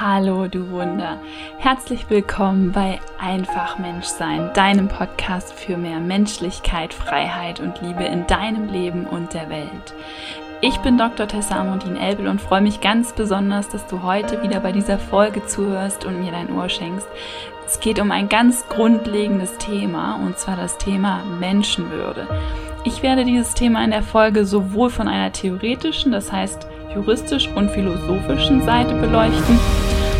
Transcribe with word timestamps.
Hallo, 0.00 0.46
du 0.46 0.70
Wunder. 0.70 1.18
Herzlich 1.58 2.08
willkommen 2.08 2.70
bei 2.70 3.00
Einfach 3.18 3.80
Menschsein, 3.80 4.52
deinem 4.54 4.86
Podcast 4.86 5.52
für 5.52 5.76
mehr 5.76 5.98
Menschlichkeit, 5.98 6.94
Freiheit 6.94 7.58
und 7.58 7.80
Liebe 7.82 8.04
in 8.04 8.24
deinem 8.28 8.68
Leben 8.68 9.06
und 9.06 9.34
der 9.34 9.50
Welt. 9.50 9.94
Ich 10.60 10.76
bin 10.78 10.98
Dr. 10.98 11.26
Tessa 11.26 11.56
Amundin 11.56 11.96
Elbel 11.96 12.28
und 12.28 12.40
freue 12.40 12.60
mich 12.60 12.80
ganz 12.80 13.12
besonders, 13.12 13.70
dass 13.70 13.88
du 13.88 14.04
heute 14.04 14.40
wieder 14.40 14.60
bei 14.60 14.70
dieser 14.70 15.00
Folge 15.00 15.44
zuhörst 15.46 16.04
und 16.04 16.20
mir 16.20 16.30
dein 16.30 16.52
Ohr 16.52 16.68
schenkst. 16.68 17.08
Es 17.66 17.80
geht 17.80 17.98
um 17.98 18.12
ein 18.12 18.28
ganz 18.28 18.68
grundlegendes 18.68 19.58
Thema 19.58 20.14
und 20.24 20.38
zwar 20.38 20.56
das 20.56 20.78
Thema 20.78 21.24
Menschenwürde. 21.40 22.28
Ich 22.84 23.02
werde 23.02 23.24
dieses 23.24 23.54
Thema 23.54 23.82
in 23.82 23.90
der 23.90 24.04
Folge 24.04 24.46
sowohl 24.46 24.90
von 24.90 25.08
einer 25.08 25.32
theoretischen, 25.32 26.12
das 26.12 26.30
heißt 26.30 26.68
juristisch 26.94 27.48
und 27.48 27.70
philosophischen 27.70 28.64
Seite 28.64 28.94
beleuchten, 28.94 29.58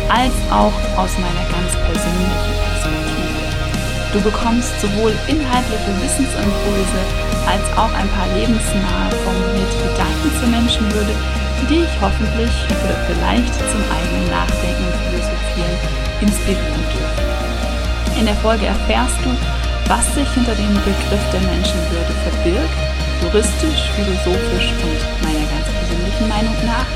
als 0.09 0.33
auch 0.49 0.73
aus 0.97 1.13
meiner 1.21 1.45
ganz 1.53 1.71
persönlichen 1.85 2.53
Perspektive. 2.65 3.39
Du 4.11 4.19
bekommst 4.25 4.73
sowohl 4.81 5.13
inhaltliche 5.29 5.93
Wissensimpulse 6.01 7.01
als 7.45 7.61
auch 7.77 7.93
ein 7.93 8.09
paar 8.09 8.25
lebensnahe 8.33 9.13
formulierte 9.21 9.77
Gedanken 9.85 10.29
zur 10.41 10.49
Menschenwürde, 10.49 11.13
die 11.61 11.77
dich 11.77 11.91
hoffentlich 12.01 12.53
oder 12.73 12.97
vielleicht 13.05 13.53
zum 13.53 13.81
eigenen 13.85 14.27
Nachdenken 14.33 14.85
und 14.89 14.97
Philosophieren 15.05 15.77
inspirieren 16.21 16.83
dürfen. 16.89 17.29
In 18.17 18.25
der 18.25 18.35
Folge 18.41 18.65
erfährst 18.65 19.17
du, 19.23 19.29
was 19.87 20.05
sich 20.13 20.29
hinter 20.33 20.53
dem 20.57 20.73
Begriff 20.81 21.25
der 21.31 21.41
Menschenwürde 21.45 22.13
verbirgt, 22.25 22.77
juristisch, 23.21 23.93
philosophisch 23.93 24.73
und 24.81 25.01
meiner 25.21 25.45
ganz 25.53 25.69
persönlichen 25.69 26.27
Meinung 26.29 26.57
nach, 26.65 26.89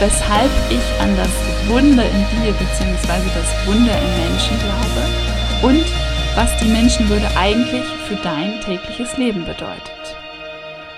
weshalb 0.00 0.52
ich 0.68 0.84
an 1.00 1.16
das 1.16 1.32
Wunder 1.68 2.04
in 2.04 2.42
dir 2.42 2.52
bzw. 2.52 3.22
das 3.34 3.66
Wunder 3.66 3.92
im 3.92 4.12
Menschen 4.24 4.56
glaube 4.58 5.02
und 5.62 5.84
was 6.34 6.56
die 6.58 6.68
Menschenwürde 6.68 7.28
eigentlich 7.36 7.84
für 8.06 8.16
dein 8.16 8.60
tägliches 8.60 9.16
Leben 9.16 9.44
bedeutet. 9.44 10.16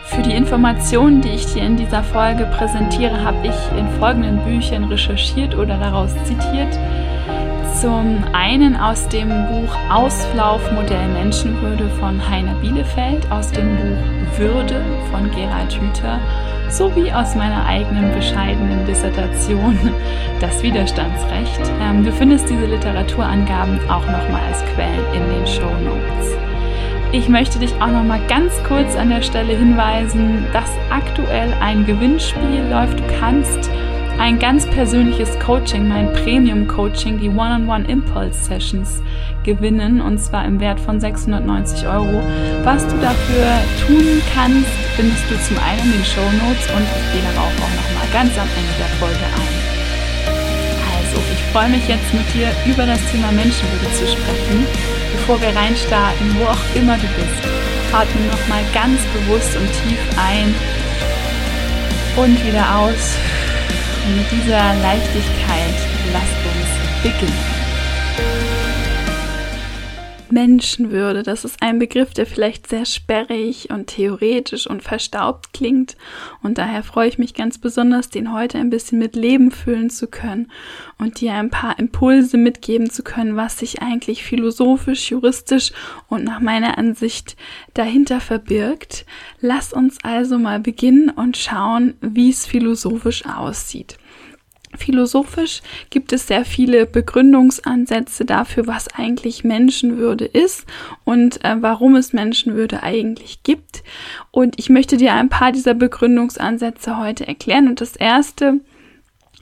Für 0.04 0.22
die 0.22 0.32
Informationen, 0.32 1.20
die 1.20 1.30
ich 1.30 1.46
dir 1.46 1.62
in 1.62 1.76
dieser 1.76 2.04
Folge 2.04 2.46
präsentiere, 2.46 3.24
habe 3.24 3.48
ich 3.48 3.78
in 3.78 3.88
folgenden 3.98 4.38
Büchern 4.44 4.84
recherchiert 4.84 5.56
oder 5.56 5.76
daraus 5.78 6.12
zitiert. 6.24 6.78
Zum 7.84 8.24
einen 8.32 8.76
aus 8.76 9.06
dem 9.10 9.28
Buch 9.28 9.76
Auslaufmodell 9.90 11.06
Menschenwürde 11.08 11.86
von 12.00 12.18
Heiner 12.30 12.54
Bielefeld, 12.54 13.30
aus 13.30 13.50
dem 13.50 13.76
Buch 13.76 14.38
Würde 14.38 14.82
von 15.12 15.30
Gerald 15.32 15.78
Hüther 15.78 16.18
sowie 16.70 17.12
aus 17.12 17.34
meiner 17.34 17.66
eigenen 17.66 18.10
bescheidenen 18.14 18.86
Dissertation 18.86 19.78
Das 20.40 20.62
Widerstandsrecht. 20.62 21.60
Ähm, 21.82 22.06
du 22.06 22.10
findest 22.10 22.48
diese 22.48 22.64
Literaturangaben 22.64 23.78
auch 23.90 24.06
nochmal 24.06 24.40
als 24.48 24.64
Quellen 24.74 25.04
in 25.12 25.34
den 25.34 25.46
Show 25.46 25.70
Notes. 25.84 26.38
Ich 27.12 27.28
möchte 27.28 27.58
dich 27.58 27.74
auch 27.82 27.88
noch 27.88 28.02
mal 28.02 28.20
ganz 28.28 28.54
kurz 28.66 28.96
an 28.96 29.10
der 29.10 29.20
Stelle 29.20 29.52
hinweisen, 29.52 30.46
dass 30.54 30.70
aktuell 30.88 31.52
ein 31.60 31.84
Gewinnspiel 31.84 32.64
läuft. 32.70 32.98
Du 32.98 33.04
kannst 33.20 33.70
ein 34.18 34.38
ganz 34.38 34.66
persönliches 34.66 35.38
Coaching, 35.38 35.88
mein 35.88 36.12
Premium 36.12 36.66
Coaching, 36.66 37.18
die 37.18 37.28
One-on-One 37.28 37.86
Impulse 37.88 38.44
Sessions 38.44 39.02
gewinnen 39.44 40.00
und 40.00 40.18
zwar 40.18 40.44
im 40.44 40.60
Wert 40.60 40.80
von 40.80 41.00
690 41.00 41.86
Euro. 41.86 42.22
Was 42.62 42.86
du 42.86 42.96
dafür 42.98 43.46
tun 43.86 44.22
kannst, 44.34 44.70
findest 44.96 45.30
du 45.30 45.38
zum 45.40 45.58
einen 45.58 45.80
in 45.84 45.92
den 45.92 46.04
Show 46.04 46.24
Notes 46.24 46.66
und 46.74 46.82
ich 46.82 47.12
gehe 47.12 47.22
darauf 47.34 47.52
auch 47.52 47.74
noch 47.74 47.90
mal 47.98 48.08
ganz 48.12 48.32
am 48.38 48.48
Ende 48.56 48.74
der 48.78 48.92
Folge 48.98 49.24
ein. 49.24 49.54
Also, 50.96 51.20
ich 51.32 51.42
freue 51.52 51.68
mich 51.68 51.86
jetzt 51.88 52.14
mit 52.14 52.26
dir 52.32 52.48
über 52.64 52.86
das 52.86 53.00
Thema 53.10 53.30
Menschenwürde 53.32 53.92
zu 53.92 54.06
sprechen. 54.06 54.66
Bevor 55.12 55.40
wir 55.40 55.54
reinstarten, 55.54 56.36
wo 56.38 56.44
auch 56.46 56.64
immer 56.74 56.96
du 56.96 57.06
bist, 57.14 57.42
atme 57.92 58.26
noch 58.26 58.48
mal 58.48 58.64
ganz 58.72 59.00
bewusst 59.12 59.56
und 59.56 59.68
tief 59.84 60.00
ein 60.16 60.54
und 62.16 62.44
wieder 62.46 62.78
aus. 62.78 63.16
Und 64.04 64.16
mit 64.16 64.30
dieser 64.30 64.74
Leichtigkeit 64.82 65.74
lasst 66.12 66.36
uns 66.44 67.02
beginnen. 67.02 68.43
Menschenwürde, 70.34 71.22
das 71.22 71.44
ist 71.44 71.62
ein 71.62 71.78
Begriff, 71.78 72.12
der 72.12 72.26
vielleicht 72.26 72.68
sehr 72.68 72.84
sperrig 72.84 73.70
und 73.70 73.86
theoretisch 73.86 74.66
und 74.66 74.82
verstaubt 74.82 75.52
klingt. 75.52 75.96
Und 76.42 76.58
daher 76.58 76.82
freue 76.82 77.08
ich 77.08 77.18
mich 77.18 77.34
ganz 77.34 77.58
besonders, 77.58 78.10
den 78.10 78.32
heute 78.32 78.58
ein 78.58 78.68
bisschen 78.68 78.98
mit 78.98 79.14
Leben 79.14 79.52
füllen 79.52 79.90
zu 79.90 80.08
können 80.08 80.50
und 80.98 81.20
dir 81.20 81.34
ein 81.34 81.50
paar 81.50 81.78
Impulse 81.78 82.36
mitgeben 82.36 82.90
zu 82.90 83.04
können, 83.04 83.36
was 83.36 83.58
sich 83.58 83.80
eigentlich 83.80 84.24
philosophisch, 84.24 85.10
juristisch 85.10 85.72
und 86.08 86.24
nach 86.24 86.40
meiner 86.40 86.78
Ansicht 86.78 87.36
dahinter 87.72 88.20
verbirgt. 88.20 89.06
Lass 89.40 89.72
uns 89.72 89.98
also 90.02 90.38
mal 90.38 90.58
beginnen 90.58 91.10
und 91.10 91.36
schauen, 91.36 91.94
wie 92.00 92.30
es 92.30 92.44
philosophisch 92.44 93.24
aussieht. 93.24 93.98
Philosophisch 94.76 95.62
gibt 95.90 96.12
es 96.12 96.26
sehr 96.26 96.44
viele 96.44 96.86
Begründungsansätze 96.86 98.24
dafür, 98.24 98.66
was 98.66 98.88
eigentlich 98.94 99.44
Menschenwürde 99.44 100.24
ist 100.24 100.66
und 101.04 101.44
äh, 101.44 101.56
warum 101.60 101.96
es 101.96 102.12
Menschenwürde 102.12 102.82
eigentlich 102.82 103.42
gibt. 103.42 103.82
Und 104.30 104.58
ich 104.58 104.70
möchte 104.70 104.96
dir 104.96 105.14
ein 105.14 105.28
paar 105.28 105.52
dieser 105.52 105.74
Begründungsansätze 105.74 106.98
heute 106.98 107.26
erklären. 107.26 107.68
Und 107.68 107.80
das 107.80 107.96
erste 107.96 108.60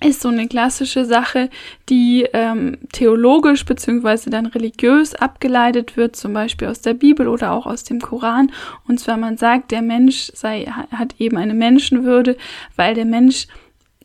ist 0.04 0.20
so 0.20 0.28
eine 0.28 0.48
klassische 0.48 1.04
Sache, 1.04 1.48
die 1.88 2.26
ähm, 2.32 2.78
theologisch 2.92 3.64
beziehungsweise 3.64 4.30
dann 4.30 4.46
religiös 4.46 5.14
abgeleitet 5.14 5.96
wird, 5.96 6.16
zum 6.16 6.32
Beispiel 6.32 6.68
aus 6.68 6.80
der 6.80 6.94
Bibel 6.94 7.28
oder 7.28 7.52
auch 7.52 7.66
aus 7.66 7.84
dem 7.84 8.00
Koran. 8.00 8.50
Und 8.86 9.00
zwar 9.00 9.16
man 9.16 9.36
sagt, 9.36 9.70
der 9.70 9.82
Mensch 9.82 10.30
sei, 10.34 10.66
hat 10.66 11.14
eben 11.18 11.36
eine 11.36 11.54
Menschenwürde, 11.54 12.36
weil 12.76 12.94
der 12.94 13.04
Mensch 13.04 13.46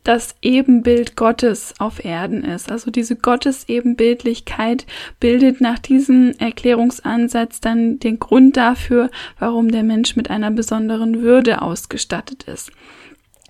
das 0.08 0.36
Ebenbild 0.40 1.16
Gottes 1.16 1.74
auf 1.78 2.02
Erden 2.02 2.42
ist. 2.42 2.72
Also 2.72 2.90
diese 2.90 3.14
Gottesebenbildlichkeit 3.14 4.86
bildet 5.20 5.60
nach 5.60 5.78
diesem 5.78 6.32
Erklärungsansatz 6.38 7.60
dann 7.60 7.98
den 7.98 8.18
Grund 8.18 8.56
dafür, 8.56 9.10
warum 9.38 9.70
der 9.70 9.82
Mensch 9.82 10.16
mit 10.16 10.30
einer 10.30 10.50
besonderen 10.50 11.20
Würde 11.20 11.60
ausgestattet 11.60 12.44
ist. 12.44 12.72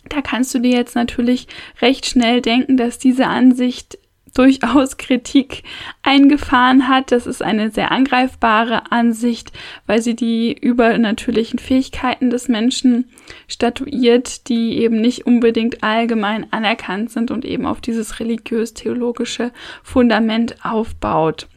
Da 0.08 0.20
kannst 0.20 0.52
du 0.52 0.58
dir 0.58 0.72
jetzt 0.72 0.96
natürlich 0.96 1.46
recht 1.80 2.06
schnell 2.06 2.42
denken, 2.42 2.76
dass 2.76 2.98
diese 2.98 3.28
Ansicht 3.28 3.96
durchaus 4.34 4.96
Kritik 4.96 5.62
eingefahren 6.02 6.88
hat. 6.88 7.12
Das 7.12 7.26
ist 7.26 7.42
eine 7.42 7.70
sehr 7.70 7.90
angreifbare 7.90 8.90
Ansicht, 8.90 9.52
weil 9.86 10.02
sie 10.02 10.14
die 10.14 10.56
übernatürlichen 10.58 11.58
Fähigkeiten 11.58 12.30
des 12.30 12.48
Menschen 12.48 13.10
statuiert, 13.46 14.48
die 14.48 14.78
eben 14.78 15.00
nicht 15.00 15.26
unbedingt 15.26 15.82
allgemein 15.82 16.52
anerkannt 16.52 17.10
sind 17.10 17.30
und 17.30 17.44
eben 17.44 17.66
auf 17.66 17.80
dieses 17.80 18.20
religiös-theologische 18.20 19.52
Fundament 19.82 20.56
aufbaut. 20.64 21.48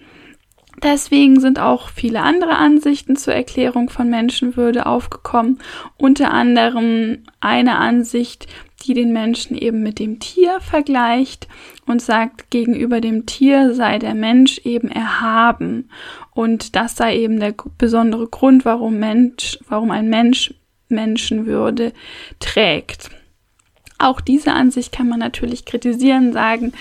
Deswegen 0.83 1.39
sind 1.39 1.59
auch 1.59 1.89
viele 1.89 2.21
andere 2.21 2.55
Ansichten 2.55 3.15
zur 3.15 3.35
Erklärung 3.35 3.89
von 3.89 4.09
Menschenwürde 4.09 4.87
aufgekommen, 4.87 5.59
unter 5.97 6.31
anderem 6.31 7.19
eine 7.39 7.75
Ansicht, 7.75 8.47
die 8.81 8.93
den 8.93 9.13
Menschen 9.13 9.57
eben 9.57 9.83
mit 9.83 9.99
dem 9.99 10.19
Tier 10.19 10.59
vergleicht 10.61 11.47
und 11.85 12.01
sagt, 12.01 12.49
gegenüber 12.51 13.01
dem 13.01 13.25
Tier 13.25 13.73
sei 13.73 13.99
der 13.99 14.15
Mensch 14.15 14.59
eben 14.63 14.89
erhaben. 14.89 15.89
Und 16.33 16.75
das 16.75 16.95
sei 16.95 17.17
eben 17.17 17.39
der 17.39 17.53
besondere 17.77 18.27
Grund, 18.27 18.65
warum 18.65 18.99
Mensch, 18.99 19.59
warum 19.67 19.91
ein 19.91 20.09
Mensch 20.09 20.53
Menschenwürde 20.89 21.93
trägt. 22.39 23.09
Auch 23.97 24.19
diese 24.19 24.51
Ansicht 24.51 24.91
kann 24.91 25.07
man 25.07 25.19
natürlich 25.19 25.65
kritisieren, 25.65 26.33
sagen, 26.33 26.73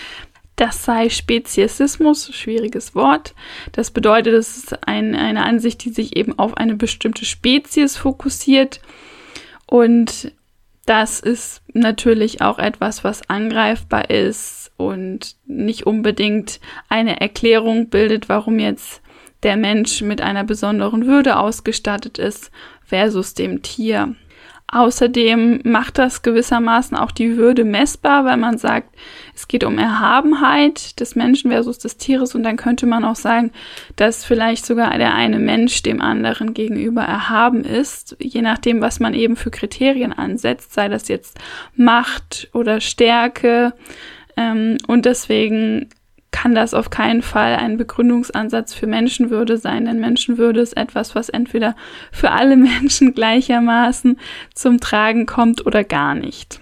das 0.56 0.84
sei 0.84 1.08
Speziesismus, 1.08 2.34
schwieriges 2.34 2.94
Wort. 2.94 3.34
Das 3.72 3.90
bedeutet, 3.90 4.34
es 4.34 4.58
ist 4.58 4.86
ein, 4.86 5.14
eine 5.14 5.44
Ansicht, 5.44 5.84
die 5.84 5.90
sich 5.90 6.16
eben 6.16 6.38
auf 6.38 6.56
eine 6.56 6.74
bestimmte 6.74 7.24
Spezies 7.24 7.96
fokussiert. 7.96 8.80
Und 9.66 10.32
das 10.86 11.20
ist 11.20 11.62
natürlich 11.72 12.40
auch 12.40 12.58
etwas, 12.58 13.04
was 13.04 13.28
angreifbar 13.28 14.10
ist 14.10 14.72
und 14.76 15.36
nicht 15.46 15.86
unbedingt 15.86 16.60
eine 16.88 17.20
Erklärung 17.20 17.90
bildet, 17.90 18.28
warum 18.28 18.58
jetzt 18.58 19.02
der 19.42 19.56
Mensch 19.56 20.02
mit 20.02 20.20
einer 20.20 20.44
besonderen 20.44 21.06
Würde 21.06 21.38
ausgestattet 21.38 22.18
ist 22.18 22.50
versus 22.84 23.34
dem 23.34 23.62
Tier. 23.62 24.14
Außerdem 24.72 25.60
macht 25.64 25.98
das 25.98 26.22
gewissermaßen 26.22 26.96
auch 26.96 27.10
die 27.10 27.36
Würde 27.36 27.64
messbar, 27.64 28.24
weil 28.24 28.36
man 28.36 28.58
sagt, 28.58 28.94
es 29.34 29.48
geht 29.48 29.64
um 29.64 29.78
Erhabenheit 29.78 31.00
des 31.00 31.16
Menschen 31.16 31.50
versus 31.50 31.78
des 31.78 31.96
Tieres. 31.96 32.34
Und 32.34 32.42
dann 32.44 32.56
könnte 32.56 32.86
man 32.86 33.04
auch 33.04 33.16
sagen, 33.16 33.50
dass 33.96 34.24
vielleicht 34.24 34.64
sogar 34.64 34.96
der 34.98 35.14
eine 35.14 35.38
Mensch 35.38 35.82
dem 35.82 36.00
anderen 36.00 36.54
gegenüber 36.54 37.02
erhaben 37.02 37.64
ist, 37.64 38.16
je 38.20 38.42
nachdem, 38.42 38.80
was 38.80 39.00
man 39.00 39.14
eben 39.14 39.36
für 39.36 39.50
Kriterien 39.50 40.12
ansetzt, 40.12 40.72
sei 40.72 40.88
das 40.88 41.08
jetzt 41.08 41.38
Macht 41.74 42.48
oder 42.52 42.80
Stärke, 42.80 43.74
Ähm, 44.36 44.78
und 44.86 45.04
deswegen 45.06 45.90
kann 46.30 46.54
das 46.54 46.74
auf 46.74 46.90
keinen 46.90 47.22
Fall 47.22 47.56
ein 47.56 47.76
Begründungsansatz 47.76 48.72
für 48.72 48.86
Menschenwürde 48.86 49.58
sein, 49.58 49.86
denn 49.86 50.00
Menschenwürde 50.00 50.60
ist 50.60 50.76
etwas, 50.76 51.14
was 51.14 51.28
entweder 51.28 51.74
für 52.12 52.30
alle 52.30 52.56
Menschen 52.56 53.14
gleichermaßen 53.14 54.18
zum 54.54 54.80
Tragen 54.80 55.26
kommt 55.26 55.66
oder 55.66 55.84
gar 55.84 56.14
nicht. 56.14 56.60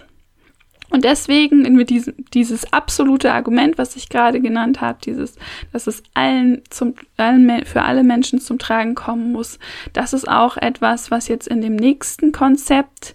Und 0.90 1.04
deswegen 1.04 1.84
diesem, 1.84 2.14
dieses 2.32 2.72
absolute 2.72 3.32
Argument, 3.32 3.76
was 3.76 3.94
ich 3.96 4.08
gerade 4.08 4.40
genannt 4.40 4.80
habe, 4.80 4.98
dieses, 5.04 5.34
dass 5.70 5.86
es 5.86 6.02
allen 6.14 6.62
zum, 6.70 6.94
allen, 7.18 7.66
für 7.66 7.82
alle 7.82 8.02
Menschen 8.02 8.40
zum 8.40 8.58
Tragen 8.58 8.94
kommen 8.94 9.32
muss, 9.32 9.58
das 9.92 10.14
ist 10.14 10.26
auch 10.26 10.56
etwas, 10.56 11.10
was 11.10 11.28
jetzt 11.28 11.46
in 11.46 11.60
dem 11.60 11.76
nächsten 11.76 12.32
Konzept 12.32 13.14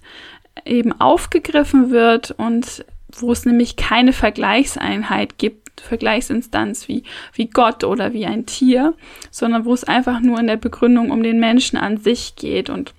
eben 0.65 0.93
aufgegriffen 1.01 1.89
wird 1.89 2.31
und 2.31 2.85
wo 3.11 3.31
es 3.31 3.45
nämlich 3.45 3.75
keine 3.75 4.13
Vergleichseinheit 4.13 5.37
gibt, 5.37 5.62
Vergleichsinstanz 5.81 6.87
wie, 6.87 7.03
wie 7.33 7.47
Gott 7.47 7.83
oder 7.83 8.13
wie 8.13 8.25
ein 8.25 8.45
Tier, 8.45 8.93
sondern 9.31 9.65
wo 9.65 9.73
es 9.73 9.83
einfach 9.83 10.19
nur 10.19 10.39
in 10.39 10.47
der 10.47 10.57
Begründung 10.57 11.11
um 11.11 11.23
den 11.23 11.39
Menschen 11.39 11.77
an 11.77 11.97
sich 11.97 12.35
geht 12.35 12.69
und 12.69 12.93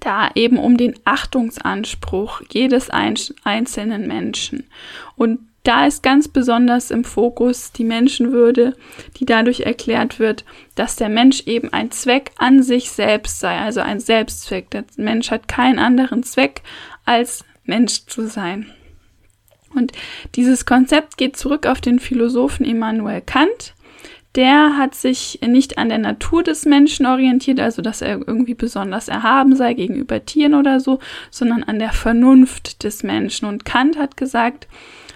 da 0.00 0.30
eben 0.34 0.58
um 0.58 0.76
den 0.76 0.94
Achtungsanspruch 1.04 2.42
jedes 2.52 2.90
einzelnen 2.90 4.06
Menschen. 4.06 4.64
Und 5.16 5.40
da 5.66 5.86
ist 5.86 6.04
ganz 6.04 6.28
besonders 6.28 6.92
im 6.92 7.02
Fokus 7.02 7.72
die 7.72 7.82
Menschenwürde, 7.82 8.76
die 9.16 9.26
dadurch 9.26 9.60
erklärt 9.60 10.20
wird, 10.20 10.44
dass 10.76 10.94
der 10.94 11.08
Mensch 11.08 11.42
eben 11.46 11.72
ein 11.72 11.90
Zweck 11.90 12.30
an 12.38 12.62
sich 12.62 12.90
selbst 12.90 13.40
sei, 13.40 13.58
also 13.58 13.80
ein 13.80 13.98
Selbstzweck. 13.98 14.70
Der 14.70 14.84
Mensch 14.96 15.32
hat 15.32 15.48
keinen 15.48 15.80
anderen 15.80 16.22
Zweck, 16.22 16.62
als 17.04 17.44
Mensch 17.64 18.06
zu 18.06 18.28
sein. 18.28 18.72
Und 19.74 19.92
dieses 20.34 20.64
Konzept 20.64 21.16
geht 21.16 21.36
zurück 21.36 21.66
auf 21.66 21.80
den 21.80 21.98
Philosophen 21.98 22.64
Immanuel 22.64 23.20
Kant, 23.20 23.74
der 24.36 24.76
hat 24.76 24.94
sich 24.94 25.40
nicht 25.46 25.78
an 25.78 25.88
der 25.88 25.98
Natur 25.98 26.42
des 26.42 26.66
Menschen 26.66 27.06
orientiert, 27.06 27.58
also 27.58 27.80
dass 27.80 28.02
er 28.02 28.18
irgendwie 28.26 28.54
besonders 28.54 29.08
erhaben 29.08 29.56
sei 29.56 29.72
gegenüber 29.72 30.24
Tieren 30.26 30.54
oder 30.54 30.78
so, 30.78 30.98
sondern 31.30 31.62
an 31.62 31.78
der 31.78 31.92
Vernunft 31.92 32.84
des 32.84 33.02
Menschen. 33.02 33.46
Und 33.46 33.64
Kant 33.64 33.96
hat 33.96 34.18
gesagt, 34.18 34.68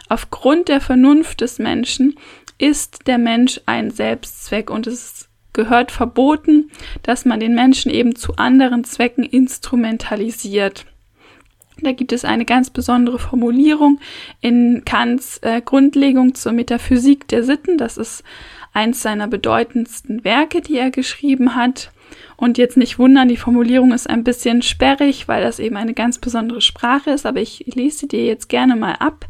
aufgrund 0.08 0.68
der 0.68 0.80
Vernunft 0.80 1.42
des 1.42 1.58
Menschen 1.58 2.14
ist 2.56 3.06
der 3.06 3.18
Mensch 3.18 3.60
ein 3.66 3.90
Selbstzweck 3.90 4.70
und 4.70 4.86
es 4.86 5.28
gehört 5.52 5.90
verboten, 5.90 6.70
dass 7.02 7.26
man 7.26 7.40
den 7.40 7.54
Menschen 7.54 7.90
eben 7.90 8.16
zu 8.16 8.36
anderen 8.36 8.84
Zwecken 8.84 9.24
instrumentalisiert. 9.24 10.86
Da 11.82 11.92
gibt 11.92 12.12
es 12.12 12.24
eine 12.24 12.44
ganz 12.44 12.70
besondere 12.70 13.18
Formulierung 13.18 14.00
in 14.40 14.82
Kants 14.84 15.38
äh, 15.38 15.62
Grundlegung 15.62 16.34
zur 16.34 16.52
Metaphysik 16.52 17.26
der 17.28 17.42
Sitten. 17.42 17.78
Das 17.78 17.96
ist 17.96 18.22
eins 18.72 19.02
seiner 19.02 19.28
bedeutendsten 19.28 20.24
Werke, 20.24 20.60
die 20.60 20.76
er 20.76 20.90
geschrieben 20.90 21.54
hat. 21.54 21.90
Und 22.36 22.58
jetzt 22.58 22.76
nicht 22.76 22.98
wundern, 22.98 23.28
die 23.28 23.36
Formulierung 23.36 23.92
ist 23.92 24.08
ein 24.08 24.24
bisschen 24.24 24.62
sperrig, 24.62 25.28
weil 25.28 25.42
das 25.42 25.58
eben 25.58 25.76
eine 25.76 25.94
ganz 25.94 26.18
besondere 26.18 26.60
Sprache 26.60 27.10
ist, 27.10 27.26
aber 27.26 27.40
ich 27.40 27.64
lese 27.74 27.98
sie 28.00 28.08
dir 28.08 28.24
jetzt 28.24 28.48
gerne 28.48 28.76
mal 28.76 28.94
ab. 28.94 29.26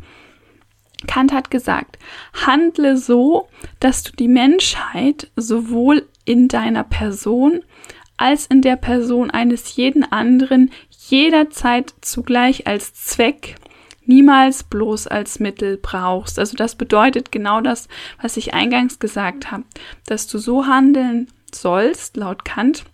Kant 1.07 1.33
hat 1.33 1.51
gesagt, 1.51 1.99
handle 2.47 2.97
so, 2.97 3.49
dass 3.81 4.03
du 4.03 4.13
die 4.13 4.29
Menschheit 4.29 5.31
sowohl 5.35 6.07
in 6.25 6.49
deiner 6.49 6.85
Person 6.85 7.63
als 8.17 8.47
in 8.47 8.61
der 8.61 8.77
Person 8.77 9.31
eines 9.31 9.77
jeden 9.77 10.05
anderen 10.05 10.71
jederzeit 11.11 11.95
zugleich 12.01 12.67
als 12.67 12.95
Zweck 12.95 13.57
niemals 14.07 14.65
bloß 14.65 15.07
als 15.07 15.39
Mittel 15.39 15.77
brauchst. 15.77 16.39
Also 16.39 16.57
das 16.57 16.75
bedeutet 16.75 17.31
genau 17.31 17.61
das, 17.61 17.89
was 18.21 18.37
ich 18.37 18.55
eingangs 18.55 18.99
gesagt 18.99 19.51
habe, 19.51 19.65
dass 20.07 20.27
du 20.27 20.39
so 20.39 20.67
handeln 20.67 21.29
sollst, 21.55 22.17
laut 22.17 22.45
Kant, 22.45 22.85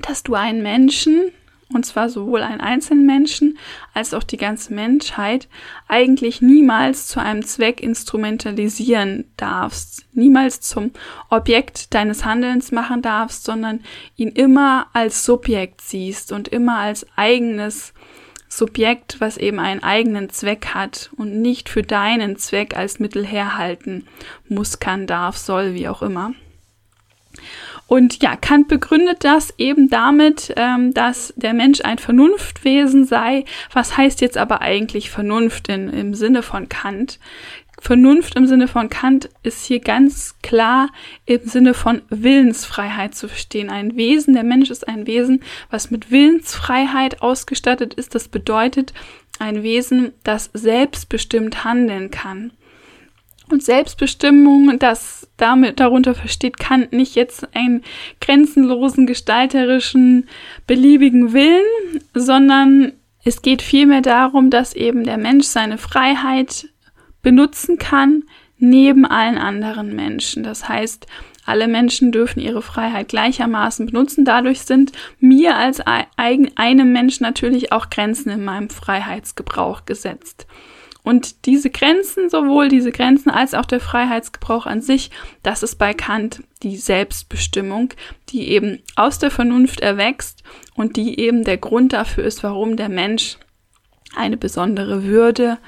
dass 0.00 0.22
du 0.22 0.34
einen 0.34 0.62
Menschen, 0.62 1.30
und 1.72 1.84
zwar 1.84 2.08
sowohl 2.08 2.42
einen 2.42 2.60
einzelnen 2.60 3.06
Menschen 3.06 3.58
als 3.92 4.14
auch 4.14 4.22
die 4.22 4.36
ganze 4.36 4.72
Menschheit, 4.72 5.48
eigentlich 5.88 6.40
niemals 6.40 7.08
zu 7.08 7.20
einem 7.20 7.44
Zweck 7.44 7.80
instrumentalisieren 7.80 9.24
darfst, 9.36 10.06
niemals 10.12 10.60
zum 10.60 10.92
Objekt 11.28 11.92
deines 11.92 12.24
Handelns 12.24 12.70
machen 12.70 13.02
darfst, 13.02 13.44
sondern 13.44 13.80
ihn 14.14 14.28
immer 14.28 14.86
als 14.92 15.24
Subjekt 15.24 15.80
siehst 15.80 16.30
und 16.30 16.48
immer 16.48 16.78
als 16.78 17.06
eigenes 17.16 17.92
Subjekt, 18.48 19.20
was 19.20 19.36
eben 19.36 19.58
einen 19.58 19.82
eigenen 19.82 20.30
Zweck 20.30 20.68
hat 20.68 21.10
und 21.16 21.42
nicht 21.42 21.68
für 21.68 21.82
deinen 21.82 22.36
Zweck 22.36 22.76
als 22.76 23.00
Mittel 23.00 23.26
herhalten 23.26 24.06
muss, 24.48 24.78
kann, 24.78 25.08
darf, 25.08 25.36
soll, 25.36 25.74
wie 25.74 25.88
auch 25.88 26.00
immer. 26.00 26.32
Und 27.86 28.22
ja, 28.22 28.34
Kant 28.34 28.68
begründet 28.68 29.18
das 29.22 29.54
eben 29.58 29.88
damit, 29.88 30.52
ähm, 30.56 30.92
dass 30.92 31.32
der 31.36 31.54
Mensch 31.54 31.80
ein 31.82 31.98
Vernunftwesen 31.98 33.04
sei. 33.04 33.44
Was 33.72 33.96
heißt 33.96 34.20
jetzt 34.20 34.36
aber 34.36 34.60
eigentlich 34.60 35.10
Vernunft 35.10 35.68
in, 35.68 35.88
im 35.90 36.14
Sinne 36.14 36.42
von 36.42 36.68
Kant? 36.68 37.20
Vernunft 37.78 38.34
im 38.36 38.46
Sinne 38.46 38.68
von 38.68 38.88
Kant 38.88 39.28
ist 39.42 39.66
hier 39.66 39.80
ganz 39.80 40.36
klar 40.42 40.88
im 41.26 41.42
Sinne 41.44 41.74
von 41.74 42.02
Willensfreiheit 42.08 43.14
zu 43.14 43.28
verstehen. 43.28 43.70
Ein 43.70 43.96
Wesen, 43.96 44.34
der 44.34 44.44
Mensch 44.44 44.70
ist 44.70 44.88
ein 44.88 45.06
Wesen, 45.06 45.42
was 45.70 45.90
mit 45.90 46.10
Willensfreiheit 46.10 47.22
ausgestattet 47.22 47.94
ist. 47.94 48.14
Das 48.14 48.28
bedeutet 48.28 48.94
ein 49.38 49.62
Wesen, 49.62 50.12
das 50.24 50.50
selbstbestimmt 50.54 51.64
handeln 51.64 52.10
kann. 52.10 52.52
Und 53.48 53.62
Selbstbestimmung, 53.62 54.78
das 54.78 55.28
damit 55.36 55.78
darunter 55.78 56.14
versteht 56.14 56.58
Kant 56.58 56.92
nicht 56.92 57.14
jetzt 57.14 57.54
einen 57.54 57.84
grenzenlosen, 58.20 59.06
gestalterischen, 59.06 60.28
beliebigen 60.66 61.32
Willen, 61.32 62.00
sondern 62.14 62.92
es 63.24 63.42
geht 63.42 63.62
vielmehr 63.62 64.02
darum, 64.02 64.50
dass 64.50 64.74
eben 64.74 65.04
der 65.04 65.18
Mensch 65.18 65.46
seine 65.46 65.78
Freiheit 65.78 66.68
benutzen 67.22 67.78
kann, 67.78 68.24
neben 68.58 69.04
allen 69.04 69.38
anderen 69.38 69.94
Menschen. 69.94 70.42
Das 70.42 70.68
heißt, 70.68 71.06
alle 71.44 71.68
Menschen 71.68 72.10
dürfen 72.10 72.40
ihre 72.40 72.62
Freiheit 72.62 73.08
gleichermaßen 73.08 73.86
benutzen. 73.86 74.24
Dadurch 74.24 74.62
sind 74.62 74.92
mir 75.20 75.56
als 75.56 75.80
einem 75.80 76.92
Mensch 76.92 77.20
natürlich 77.20 77.72
auch 77.72 77.90
Grenzen 77.90 78.30
in 78.30 78.44
meinem 78.44 78.70
Freiheitsgebrauch 78.70 79.84
gesetzt. 79.84 80.46
Und 81.06 81.46
diese 81.46 81.70
Grenzen, 81.70 82.30
sowohl 82.30 82.68
diese 82.68 82.90
Grenzen 82.90 83.30
als 83.30 83.54
auch 83.54 83.66
der 83.66 83.78
Freiheitsgebrauch 83.78 84.66
an 84.66 84.80
sich, 84.80 85.12
das 85.44 85.62
ist 85.62 85.76
bei 85.76 85.94
Kant 85.94 86.42
die 86.64 86.76
Selbstbestimmung, 86.76 87.90
die 88.30 88.48
eben 88.48 88.82
aus 88.96 89.20
der 89.20 89.30
Vernunft 89.30 89.78
erwächst 89.78 90.42
und 90.74 90.96
die 90.96 91.20
eben 91.20 91.44
der 91.44 91.58
Grund 91.58 91.92
dafür 91.92 92.24
ist, 92.24 92.42
warum 92.42 92.76
der 92.76 92.88
Mensch 92.88 93.38
eine 94.16 94.36
besondere 94.36 95.04
Würde, 95.04 95.58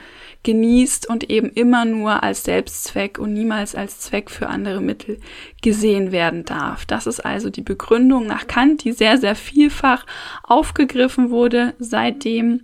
genießt 0.43 1.09
und 1.09 1.31
eben 1.31 1.51
immer 1.51 1.85
nur 1.85 2.25
als 2.25 2.43
Selbstzweck 2.43 3.21
und 3.21 3.33
niemals 3.33 3.77
als 3.77 4.01
Zweck 4.01 4.31
für 4.31 4.49
andere 4.49 4.81
Mittel 4.81 5.21
gesehen 5.63 6.11
werden 6.11 6.47
darf. 6.47 6.85
Das 6.85 7.07
ist 7.07 7.21
also 7.21 7.49
die 7.49 7.63
Begründung 7.63 8.27
nach 8.27 8.49
Kant, 8.49 8.83
die 8.83 8.91
sehr, 8.91 9.19
sehr 9.19 9.37
vielfach 9.37 10.05
aufgegriffen 10.43 11.31
wurde, 11.31 11.75
seitdem 11.79 12.63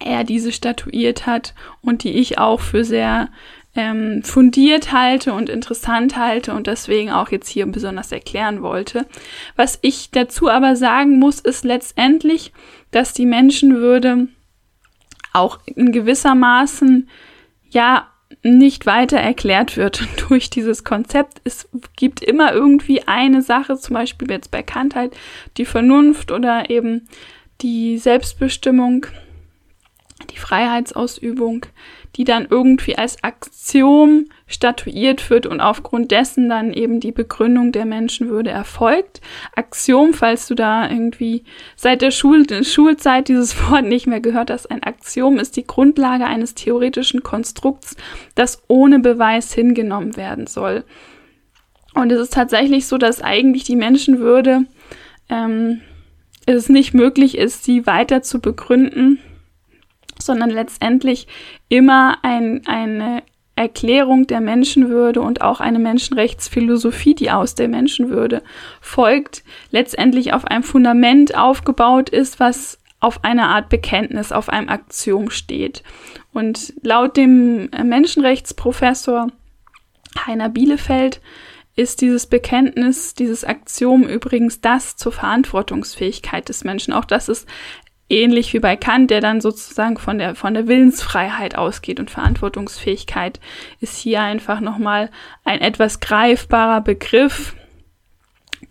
er 0.00 0.24
diese 0.24 0.52
statuiert 0.52 1.26
hat 1.26 1.54
und 1.82 2.04
die 2.04 2.12
ich 2.12 2.38
auch 2.38 2.60
für 2.60 2.84
sehr 2.84 3.28
ähm, 3.74 4.22
fundiert 4.24 4.92
halte 4.92 5.32
und 5.32 5.48
interessant 5.48 6.16
halte 6.16 6.54
und 6.54 6.66
deswegen 6.66 7.10
auch 7.10 7.30
jetzt 7.30 7.48
hier 7.48 7.66
besonders 7.66 8.10
erklären 8.10 8.62
wollte. 8.62 9.06
Was 9.56 9.78
ich 9.82 10.10
dazu 10.10 10.48
aber 10.48 10.74
sagen 10.74 11.18
muss, 11.18 11.40
ist 11.40 11.64
letztendlich, 11.64 12.52
dass 12.90 13.12
die 13.12 13.26
Menschenwürde 13.26 14.26
auch 15.32 15.60
in 15.66 15.92
gewisser 15.92 16.34
Maßen 16.34 17.08
ja 17.68 18.08
nicht 18.42 18.86
weiter 18.86 19.18
erklärt 19.18 19.76
wird 19.76 20.06
durch 20.28 20.50
dieses 20.50 20.82
Konzept. 20.82 21.40
Es 21.44 21.68
gibt 21.96 22.22
immer 22.22 22.52
irgendwie 22.52 23.06
eine 23.06 23.42
Sache, 23.42 23.76
zum 23.76 23.94
Beispiel 23.94 24.30
jetzt 24.30 24.50
bei 24.50 24.62
Kantheit, 24.62 25.16
die 25.56 25.64
Vernunft 25.64 26.32
oder 26.32 26.70
eben 26.70 27.08
die 27.60 27.98
Selbstbestimmung, 27.98 29.06
die 30.28 30.38
Freiheitsausübung, 30.38 31.66
die 32.16 32.24
dann 32.24 32.46
irgendwie 32.48 32.98
als 32.98 33.22
Aktion 33.22 34.28
statuiert 34.46 35.30
wird 35.30 35.46
und 35.46 35.60
aufgrund 35.60 36.10
dessen 36.10 36.48
dann 36.48 36.72
eben 36.72 37.00
die 37.00 37.12
Begründung 37.12 37.72
der 37.72 37.84
Menschenwürde 37.84 38.50
erfolgt. 38.50 39.20
Aktion, 39.54 40.12
falls 40.12 40.48
du 40.48 40.54
da 40.54 40.90
irgendwie 40.90 41.44
seit 41.76 42.02
der 42.02 42.10
Schul 42.10 42.46
Schulzeit 42.64 43.28
dieses 43.28 43.56
Wort 43.70 43.84
nicht 43.84 44.06
mehr 44.06 44.20
gehört 44.20 44.50
hast, 44.50 44.70
ein 44.70 44.82
Aktion 44.82 45.38
ist 45.38 45.56
die 45.56 45.66
Grundlage 45.66 46.26
eines 46.26 46.54
theoretischen 46.54 47.22
Konstrukts, 47.22 47.96
das 48.34 48.62
ohne 48.68 48.98
Beweis 48.98 49.52
hingenommen 49.52 50.16
werden 50.16 50.46
soll. 50.46 50.84
Und 51.94 52.12
es 52.12 52.20
ist 52.20 52.34
tatsächlich 52.34 52.86
so, 52.86 52.98
dass 52.98 53.22
eigentlich 53.22 53.64
die 53.64 53.76
Menschenwürde 53.76 54.64
ähm, 55.28 55.80
es 56.46 56.68
nicht 56.68 56.94
möglich 56.94 57.36
ist, 57.36 57.64
sie 57.64 57.86
weiter 57.86 58.22
zu 58.22 58.40
begründen 58.40 59.18
sondern 60.30 60.50
letztendlich 60.50 61.26
immer 61.68 62.18
ein, 62.22 62.62
eine 62.66 63.24
Erklärung 63.56 64.28
der 64.28 64.40
Menschenwürde 64.40 65.20
und 65.20 65.42
auch 65.42 65.58
eine 65.58 65.80
Menschenrechtsphilosophie, 65.80 67.16
die 67.16 67.32
aus 67.32 67.56
der 67.56 67.66
Menschenwürde 67.66 68.44
folgt, 68.80 69.42
letztendlich 69.72 70.32
auf 70.32 70.44
einem 70.44 70.62
Fundament 70.62 71.36
aufgebaut 71.36 72.10
ist, 72.10 72.38
was 72.38 72.78
auf 73.00 73.24
einer 73.24 73.48
Art 73.48 73.68
Bekenntnis, 73.70 74.30
auf 74.30 74.48
einem 74.50 74.68
Aktion 74.68 75.32
steht. 75.32 75.82
Und 76.32 76.74
laut 76.82 77.16
dem 77.16 77.68
Menschenrechtsprofessor 77.70 79.32
Heiner 80.26 80.48
Bielefeld 80.48 81.20
ist 81.74 82.02
dieses 82.02 82.28
Bekenntnis, 82.28 83.14
dieses 83.14 83.42
Aktion 83.42 84.04
übrigens 84.04 84.60
das 84.60 84.94
zur 84.94 85.10
Verantwortungsfähigkeit 85.10 86.48
des 86.48 86.62
Menschen. 86.62 86.94
Auch 86.94 87.04
das 87.04 87.28
ist 87.28 87.48
ähnlich 88.10 88.52
wie 88.52 88.58
bei 88.58 88.76
Kant, 88.76 89.10
der 89.10 89.20
dann 89.20 89.40
sozusagen 89.40 89.96
von 89.98 90.18
der, 90.18 90.34
von 90.34 90.54
der 90.54 90.66
Willensfreiheit 90.66 91.56
ausgeht 91.56 92.00
und 92.00 92.10
Verantwortungsfähigkeit 92.10 93.40
ist 93.80 93.96
hier 93.96 94.20
einfach 94.20 94.60
nochmal 94.60 95.10
ein 95.44 95.60
etwas 95.60 96.00
greifbarer 96.00 96.80
Begriff, 96.80 97.54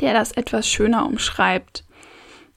der 0.02 0.14
das 0.14 0.32
etwas 0.34 0.68
schöner 0.68 1.06
umschreibt. 1.06 1.84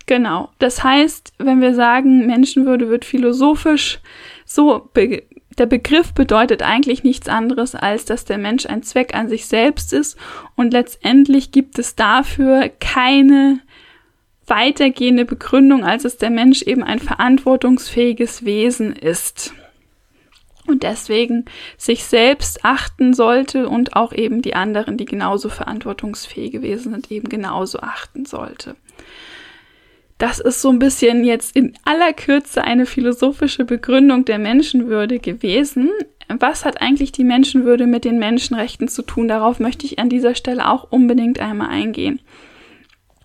Genau. 0.06 0.50
Das 0.58 0.82
heißt, 0.82 1.32
wenn 1.38 1.60
wir 1.60 1.74
sagen, 1.74 2.26
Menschenwürde 2.26 2.88
wird 2.88 3.04
philosophisch, 3.04 4.00
so 4.44 4.90
be 4.92 5.22
der 5.58 5.66
Begriff 5.66 6.14
bedeutet 6.14 6.62
eigentlich 6.62 7.04
nichts 7.04 7.28
anderes, 7.28 7.74
als 7.74 8.06
dass 8.06 8.24
der 8.24 8.38
Mensch 8.38 8.64
ein 8.64 8.82
Zweck 8.82 9.14
an 9.14 9.28
sich 9.28 9.44
selbst 9.44 9.92
ist 9.92 10.16
und 10.56 10.72
letztendlich 10.72 11.52
gibt 11.52 11.78
es 11.78 11.94
dafür 11.94 12.70
keine 12.80 13.60
weitergehende 14.46 15.24
Begründung, 15.24 15.84
als 15.84 16.02
dass 16.02 16.18
der 16.18 16.30
Mensch 16.30 16.62
eben 16.62 16.82
ein 16.82 16.98
verantwortungsfähiges 16.98 18.44
Wesen 18.44 18.92
ist. 18.92 19.52
Und 20.66 20.84
deswegen 20.84 21.44
sich 21.76 22.04
selbst 22.04 22.64
achten 22.64 23.14
sollte 23.14 23.68
und 23.68 23.96
auch 23.96 24.12
eben 24.12 24.42
die 24.42 24.54
anderen, 24.54 24.96
die 24.96 25.04
genauso 25.04 25.48
verantwortungsfähige 25.48 26.62
Wesen 26.62 26.92
sind, 26.92 27.10
eben 27.10 27.28
genauso 27.28 27.80
achten 27.80 28.26
sollte. 28.26 28.76
Das 30.18 30.38
ist 30.38 30.62
so 30.62 30.70
ein 30.70 30.78
bisschen 30.78 31.24
jetzt 31.24 31.56
in 31.56 31.74
aller 31.84 32.12
Kürze 32.12 32.62
eine 32.62 32.86
philosophische 32.86 33.64
Begründung 33.64 34.24
der 34.24 34.38
Menschenwürde 34.38 35.18
gewesen. 35.18 35.90
Was 36.28 36.64
hat 36.64 36.80
eigentlich 36.80 37.10
die 37.10 37.24
Menschenwürde 37.24 37.88
mit 37.88 38.04
den 38.04 38.20
Menschenrechten 38.20 38.86
zu 38.86 39.02
tun? 39.02 39.26
Darauf 39.26 39.58
möchte 39.58 39.84
ich 39.84 39.98
an 39.98 40.08
dieser 40.08 40.36
Stelle 40.36 40.70
auch 40.70 40.86
unbedingt 40.90 41.40
einmal 41.40 41.70
eingehen. 41.70 42.20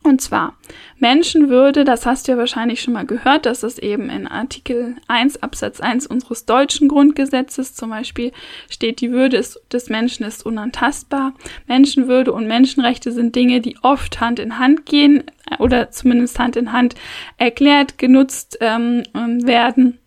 Und 0.04 0.22
zwar 0.22 0.56
Menschenwürde, 1.00 1.84
das 1.84 2.06
hast 2.06 2.28
du 2.28 2.32
ja 2.32 2.38
wahrscheinlich 2.38 2.82
schon 2.82 2.94
mal 2.94 3.06
gehört, 3.06 3.46
dass 3.46 3.64
es 3.64 3.78
eben 3.78 4.10
in 4.10 4.28
Artikel 4.28 4.96
1 5.08 5.44
Absatz 5.44 5.80
1 5.82 6.08
unseres 6.08 6.46
deutschen 6.46 6.88
Grundgesetzes 6.88 7.76
zum 7.76 7.90
Beispiel 7.90 8.32
steht, 8.70 9.02
die 9.02 9.12
Würde 9.12 9.44
des 9.72 9.90
Menschen 9.90 10.26
ist 10.26 10.46
unantastbar. 10.46 11.34
Menschenwürde 11.68 12.32
und 12.32 12.48
Menschenrechte 12.48 13.12
sind 13.12 13.36
Dinge, 13.36 13.60
die 13.60 13.78
oft 13.82 14.22
Hand 14.22 14.40
in 14.40 14.60
Hand 14.60 14.86
gehen 14.86 15.24
oder 15.60 15.92
zumindest 15.92 16.40
Hand 16.40 16.56
in 16.56 16.72
Hand 16.72 16.96
erklärt, 17.38 17.98
genutzt 17.98 18.58
ähm, 18.62 19.04
werden. 19.14 20.00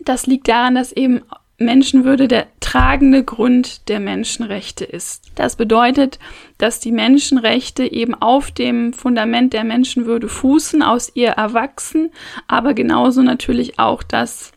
Das 0.00 0.26
liegt 0.26 0.48
daran, 0.48 0.74
dass 0.74 0.92
eben 0.92 1.22
Menschenwürde 1.58 2.26
der 2.26 2.48
tragende 2.60 3.22
Grund 3.22 3.88
der 3.88 4.00
Menschenrechte 4.00 4.84
ist. 4.84 5.30
Das 5.36 5.54
bedeutet, 5.54 6.18
dass 6.58 6.80
die 6.80 6.90
Menschenrechte 6.90 7.90
eben 7.90 8.14
auf 8.14 8.50
dem 8.50 8.92
Fundament 8.92 9.52
der 9.52 9.62
Menschenwürde 9.62 10.28
fußen, 10.28 10.82
aus 10.82 11.12
ihr 11.14 11.30
erwachsen, 11.30 12.10
aber 12.48 12.74
genauso 12.74 13.22
natürlich 13.22 13.78
auch, 13.78 14.02
dass 14.02 14.52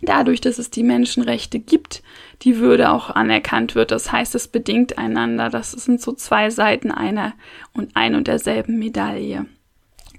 dadurch, 0.00 0.40
dass 0.40 0.58
es 0.58 0.70
die 0.70 0.82
Menschenrechte 0.82 1.58
gibt, 1.58 2.02
die 2.42 2.58
Würde 2.58 2.90
auch 2.90 3.10
anerkannt 3.10 3.74
wird. 3.74 3.90
Das 3.90 4.10
heißt, 4.10 4.34
es 4.34 4.48
bedingt 4.48 4.98
einander. 4.98 5.50
Das 5.50 5.72
sind 5.72 6.00
so 6.00 6.12
zwei 6.12 6.50
Seiten 6.50 6.90
einer 6.90 7.34
und 7.72 7.96
ein 7.96 8.14
und 8.14 8.28
derselben 8.28 8.78
Medaille. 8.78 9.46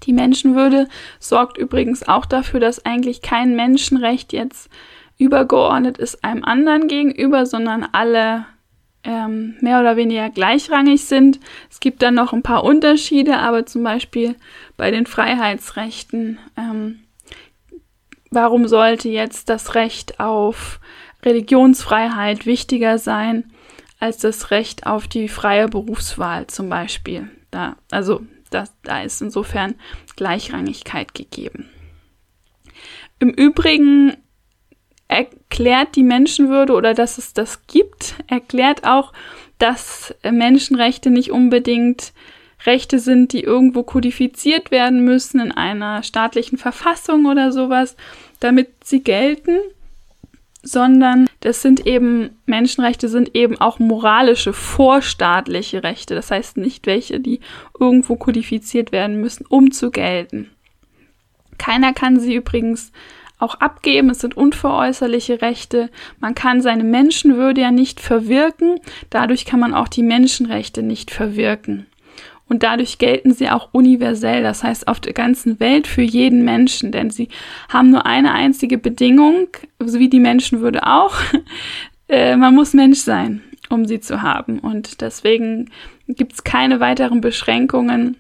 Die 0.04 0.14
Menschenwürde 0.14 0.88
sorgt 1.20 1.58
übrigens 1.58 2.08
auch 2.08 2.26
dafür, 2.26 2.60
dass 2.60 2.86
eigentlich 2.86 3.22
kein 3.22 3.56
Menschenrecht 3.56 4.34
jetzt 4.34 4.70
übergeordnet 5.18 5.98
ist 5.98 6.24
einem 6.24 6.44
anderen 6.44 6.88
gegenüber, 6.88 7.46
sondern 7.46 7.88
alle 7.92 8.46
ähm, 9.04 9.56
mehr 9.62 9.80
oder 9.80 9.96
weniger 9.96 10.30
gleichrangig 10.30 11.06
sind. 11.06 11.40
Es 11.70 11.80
gibt 11.80 12.02
dann 12.02 12.16
noch 12.16 12.34
ein 12.34 12.44
paar 12.44 12.64
Unterschiede, 12.64 13.38
aber 13.38 13.66
zum 13.66 13.84
Beispiel 13.84 14.36
bei 14.78 14.92
den 14.92 15.06
Freiheitsrechten, 15.06 16.40
ähm, 16.58 17.02
warum 18.32 18.68
sollte 18.68 19.10
jetzt 19.10 19.50
das 19.50 19.76
Recht 19.76 20.20
auf 20.20 20.80
Religionsfreiheit 21.24 22.46
wichtiger 22.46 22.98
sein 22.98 23.52
als 24.00 24.18
das 24.18 24.52
Recht 24.52 24.86
auf 24.86 25.08
die 25.08 25.30
freie 25.30 25.68
Berufswahl 25.68 26.48
zum 26.48 26.68
Beispiel? 26.68 27.30
Da, 27.52 27.78
also 27.92 28.22
das, 28.50 28.74
da 28.84 29.02
ist 29.02 29.22
insofern 29.22 29.76
Gleichrangigkeit 30.16 31.14
gegeben. 31.14 31.70
Im 33.20 33.30
Übrigen 33.30 34.18
erklärt 35.08 35.96
die 35.96 36.04
Menschenwürde 36.04 36.74
oder 36.74 36.94
dass 36.94 37.18
es 37.18 37.34
das 37.34 37.68
gibt, 37.68 38.16
erklärt 38.28 38.86
auch, 38.86 39.14
dass 39.58 40.14
Menschenrechte 40.24 41.10
nicht 41.10 41.32
unbedingt 41.32 42.14
Rechte 42.66 43.00
sind, 43.00 43.32
die 43.34 43.42
irgendwo 43.42 43.84
kodifiziert 43.84 44.72
werden 44.72 45.04
müssen 45.04 45.40
in 45.40 45.52
einer 45.52 46.04
staatlichen 46.04 46.58
Verfassung 46.58 47.26
oder 47.26 47.52
sowas, 47.52 47.96
damit 48.40 48.70
sie 48.84 49.04
gelten, 49.04 49.60
sondern 50.64 51.28
das 51.42 51.62
sind 51.62 51.86
eben 51.86 52.32
Menschenrechte 52.48 53.08
sind 53.08 53.36
eben 53.36 53.62
auch 53.62 53.78
moralische 53.78 54.52
vorstaatliche 54.52 55.84
Rechte, 55.84 56.16
das 56.16 56.32
heißt 56.32 56.58
nicht 56.58 56.88
welche, 56.88 57.20
die 57.20 57.40
irgendwo 57.80 58.16
kodifiziert 58.16 58.92
werden 58.92 59.22
müssen, 59.22 59.46
um 59.48 59.72
zu 59.72 59.92
gelten. 59.92 60.50
Keiner 61.60 61.94
kann 61.94 62.20
sie 62.20 62.34
übrigens 62.34 62.92
auch 63.40 63.56
abgeben. 63.56 64.10
Es 64.10 64.20
sind 64.20 64.38
unveräußerliche 64.38 65.42
Rechte. 65.42 65.90
Man 66.20 66.36
kann 66.36 66.62
seine 66.62 66.84
Menschenwürde 66.84 67.62
ja 67.62 67.72
nicht 67.72 68.00
verwirken. 68.00 68.80
Dadurch 69.10 69.46
kann 69.46 69.60
man 69.60 69.74
auch 69.74 69.88
die 69.88 70.04
Menschenrechte 70.04 70.84
nicht 70.84 71.12
verwirken. 71.12 71.86
Und 72.48 72.64
dadurch 72.64 73.00
gelten 73.00 73.34
sie 73.34 73.50
auch 73.50 73.70
universell, 73.72 74.44
das 74.44 74.64
heißt 74.64 74.88
auf 74.88 75.00
der 75.00 75.14
ganzen 75.14 75.60
Welt 75.60 75.88
für 75.88 76.04
jeden 76.04 76.46
Menschen, 76.46 76.92
denn 76.92 77.10
sie 77.10 77.30
haben 77.70 77.90
nur 77.90 78.06
eine 78.06 78.34
einzige 78.34 78.78
Bedingung, 78.78 79.48
so 79.80 79.98
wie 79.98 80.10
die 80.10 80.20
Menschenwürde 80.20 80.86
auch. 80.86 81.16
Äh, 82.08 82.36
man 82.36 82.54
muss 82.54 82.76
Mensch 82.76 83.00
sein, 83.00 83.42
um 83.72 83.86
sie 83.86 84.00
zu 84.00 84.22
haben. 84.22 84.60
Und 84.60 85.02
deswegen 85.02 85.72
gibt 86.08 86.34
es 86.34 86.44
keine 86.44 86.80
weiteren 86.80 87.20
Beschränkungen 87.20 88.18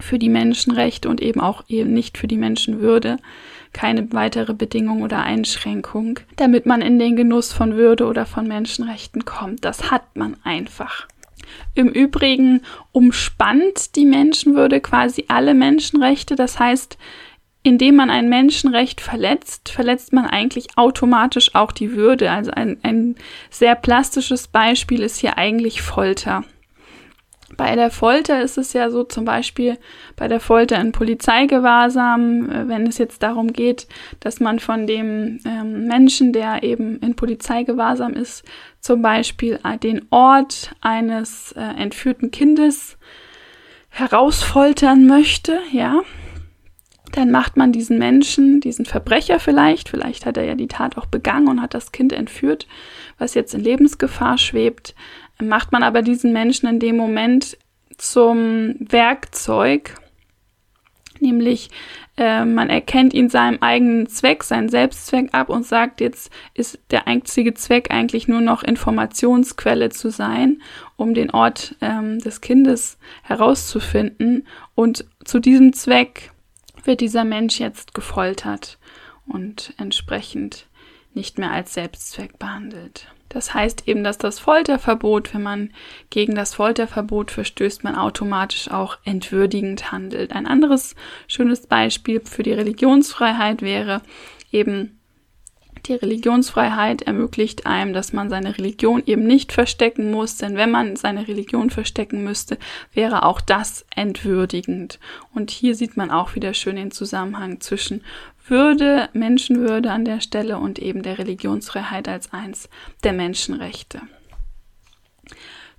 für 0.00 0.18
die 0.18 0.30
Menschenrechte 0.30 1.10
und 1.10 1.20
eben 1.20 1.38
auch 1.38 1.64
eben 1.68 1.92
nicht 1.92 2.16
für 2.16 2.28
die 2.28 2.38
Menschenwürde 2.38 3.18
keine 3.74 4.10
weitere 4.12 4.54
Bedingung 4.54 5.02
oder 5.02 5.22
Einschränkung, 5.22 6.20
damit 6.36 6.64
man 6.64 6.80
in 6.80 6.98
den 6.98 7.16
Genuss 7.16 7.52
von 7.52 7.76
Würde 7.76 8.06
oder 8.06 8.24
von 8.24 8.48
Menschenrechten 8.48 9.26
kommt. 9.26 9.64
Das 9.64 9.90
hat 9.90 10.16
man 10.16 10.36
einfach. 10.44 11.06
Im 11.74 11.88
Übrigen 11.88 12.62
umspannt 12.92 13.96
die 13.96 14.06
Menschenwürde 14.06 14.80
quasi 14.80 15.26
alle 15.28 15.54
Menschenrechte. 15.54 16.36
Das 16.36 16.58
heißt, 16.58 16.96
indem 17.62 17.96
man 17.96 18.10
ein 18.10 18.28
Menschenrecht 18.28 19.00
verletzt, 19.00 19.70
verletzt 19.70 20.12
man 20.12 20.26
eigentlich 20.26 20.76
automatisch 20.76 21.54
auch 21.54 21.72
die 21.72 21.92
Würde. 21.92 22.30
Also 22.30 22.50
ein, 22.52 22.78
ein 22.82 23.16
sehr 23.50 23.74
plastisches 23.74 24.48
Beispiel 24.48 25.02
ist 25.02 25.18
hier 25.18 25.38
eigentlich 25.38 25.82
Folter. 25.82 26.44
Bei 27.56 27.76
der 27.76 27.90
Folter 27.90 28.42
ist 28.42 28.58
es 28.58 28.72
ja 28.72 28.90
so, 28.90 29.04
zum 29.04 29.24
Beispiel 29.24 29.78
bei 30.16 30.28
der 30.28 30.40
Folter 30.40 30.80
in 30.80 30.92
Polizeigewahrsam, 30.92 32.50
äh, 32.50 32.68
wenn 32.68 32.86
es 32.86 32.98
jetzt 32.98 33.22
darum 33.22 33.52
geht, 33.52 33.86
dass 34.20 34.40
man 34.40 34.58
von 34.58 34.86
dem 34.86 35.38
ähm, 35.44 35.86
Menschen, 35.86 36.32
der 36.32 36.62
eben 36.62 36.98
in 36.98 37.14
Polizeigewahrsam 37.14 38.14
ist, 38.14 38.44
zum 38.80 39.02
Beispiel 39.02 39.58
äh, 39.64 39.78
den 39.78 40.06
Ort 40.10 40.74
eines 40.80 41.52
äh, 41.52 41.60
entführten 41.60 42.30
Kindes 42.30 42.96
herausfoltern 43.88 45.06
möchte, 45.06 45.58
ja, 45.70 46.02
dann 47.12 47.30
macht 47.30 47.56
man 47.56 47.70
diesen 47.70 47.98
Menschen, 47.98 48.60
diesen 48.60 48.86
Verbrecher 48.86 49.38
vielleicht, 49.38 49.88
vielleicht 49.88 50.26
hat 50.26 50.36
er 50.36 50.44
ja 50.44 50.56
die 50.56 50.66
Tat 50.66 50.98
auch 50.98 51.06
begangen 51.06 51.48
und 51.48 51.62
hat 51.62 51.74
das 51.74 51.92
Kind 51.92 52.12
entführt, 52.12 52.66
was 53.18 53.34
jetzt 53.34 53.54
in 53.54 53.60
Lebensgefahr 53.60 54.36
schwebt, 54.36 54.96
macht 55.42 55.72
man 55.72 55.82
aber 55.82 56.02
diesen 56.02 56.32
Menschen 56.32 56.68
in 56.68 56.80
dem 56.80 56.96
Moment 56.96 57.58
zum 57.96 58.76
Werkzeug, 58.78 59.94
nämlich 61.20 61.70
äh, 62.16 62.44
man 62.44 62.70
erkennt 62.70 63.12
ihn 63.14 63.28
seinem 63.28 63.58
eigenen 63.60 64.06
Zweck, 64.08 64.44
seinen 64.44 64.68
Selbstzweck 64.68 65.32
ab 65.32 65.48
und 65.48 65.66
sagt, 65.66 66.00
jetzt 66.00 66.30
ist 66.54 66.78
der 66.90 67.08
einzige 67.08 67.54
Zweck 67.54 67.90
eigentlich 67.90 68.28
nur 68.28 68.40
noch 68.40 68.62
Informationsquelle 68.62 69.90
zu 69.90 70.10
sein, 70.10 70.62
um 70.96 71.14
den 71.14 71.30
Ort 71.30 71.76
ähm, 71.80 72.20
des 72.20 72.40
Kindes 72.40 72.98
herauszufinden. 73.22 74.46
Und 74.74 75.04
zu 75.24 75.40
diesem 75.40 75.72
Zweck 75.72 76.30
wird 76.84 77.00
dieser 77.00 77.24
Mensch 77.24 77.58
jetzt 77.58 77.94
gefoltert. 77.94 78.78
und 79.26 79.72
entsprechend 79.78 80.66
nicht 81.14 81.38
mehr 81.38 81.50
als 81.50 81.74
Selbstzweck 81.74 82.38
behandelt. 82.38 83.08
Das 83.34 83.52
heißt 83.52 83.88
eben, 83.88 84.04
dass 84.04 84.16
das 84.16 84.38
Folterverbot, 84.38 85.34
wenn 85.34 85.42
man 85.42 85.70
gegen 86.08 86.36
das 86.36 86.54
Folterverbot 86.54 87.32
verstößt, 87.32 87.82
man 87.82 87.96
automatisch 87.96 88.70
auch 88.70 88.96
entwürdigend 89.04 89.90
handelt. 89.90 90.32
Ein 90.32 90.46
anderes 90.46 90.94
schönes 91.26 91.66
Beispiel 91.66 92.20
für 92.20 92.44
die 92.44 92.52
Religionsfreiheit 92.52 93.60
wäre 93.60 94.02
eben 94.52 95.00
die 95.86 95.94
Religionsfreiheit 95.94 97.02
ermöglicht 97.02 97.66
einem, 97.66 97.92
dass 97.92 98.12
man 98.12 98.30
seine 98.30 98.56
Religion 98.56 99.02
eben 99.04 99.26
nicht 99.26 99.52
verstecken 99.52 100.12
muss, 100.12 100.36
denn 100.36 100.56
wenn 100.56 100.70
man 100.70 100.96
seine 100.96 101.28
Religion 101.28 101.70
verstecken 101.70 102.24
müsste, 102.24 102.56
wäre 102.92 103.24
auch 103.24 103.40
das 103.40 103.84
entwürdigend. 103.94 104.98
Und 105.34 105.50
hier 105.50 105.74
sieht 105.74 105.96
man 105.96 106.10
auch 106.10 106.36
wieder 106.36 106.54
schön 106.54 106.76
den 106.76 106.92
Zusammenhang 106.92 107.60
zwischen 107.60 108.02
würde, 108.46 109.08
Menschenwürde 109.12 109.90
an 109.90 110.04
der 110.04 110.20
Stelle 110.20 110.58
und 110.58 110.78
eben 110.78 111.02
der 111.02 111.18
Religionsfreiheit 111.18 112.08
als 112.08 112.32
eins 112.32 112.68
der 113.02 113.12
Menschenrechte. 113.12 114.00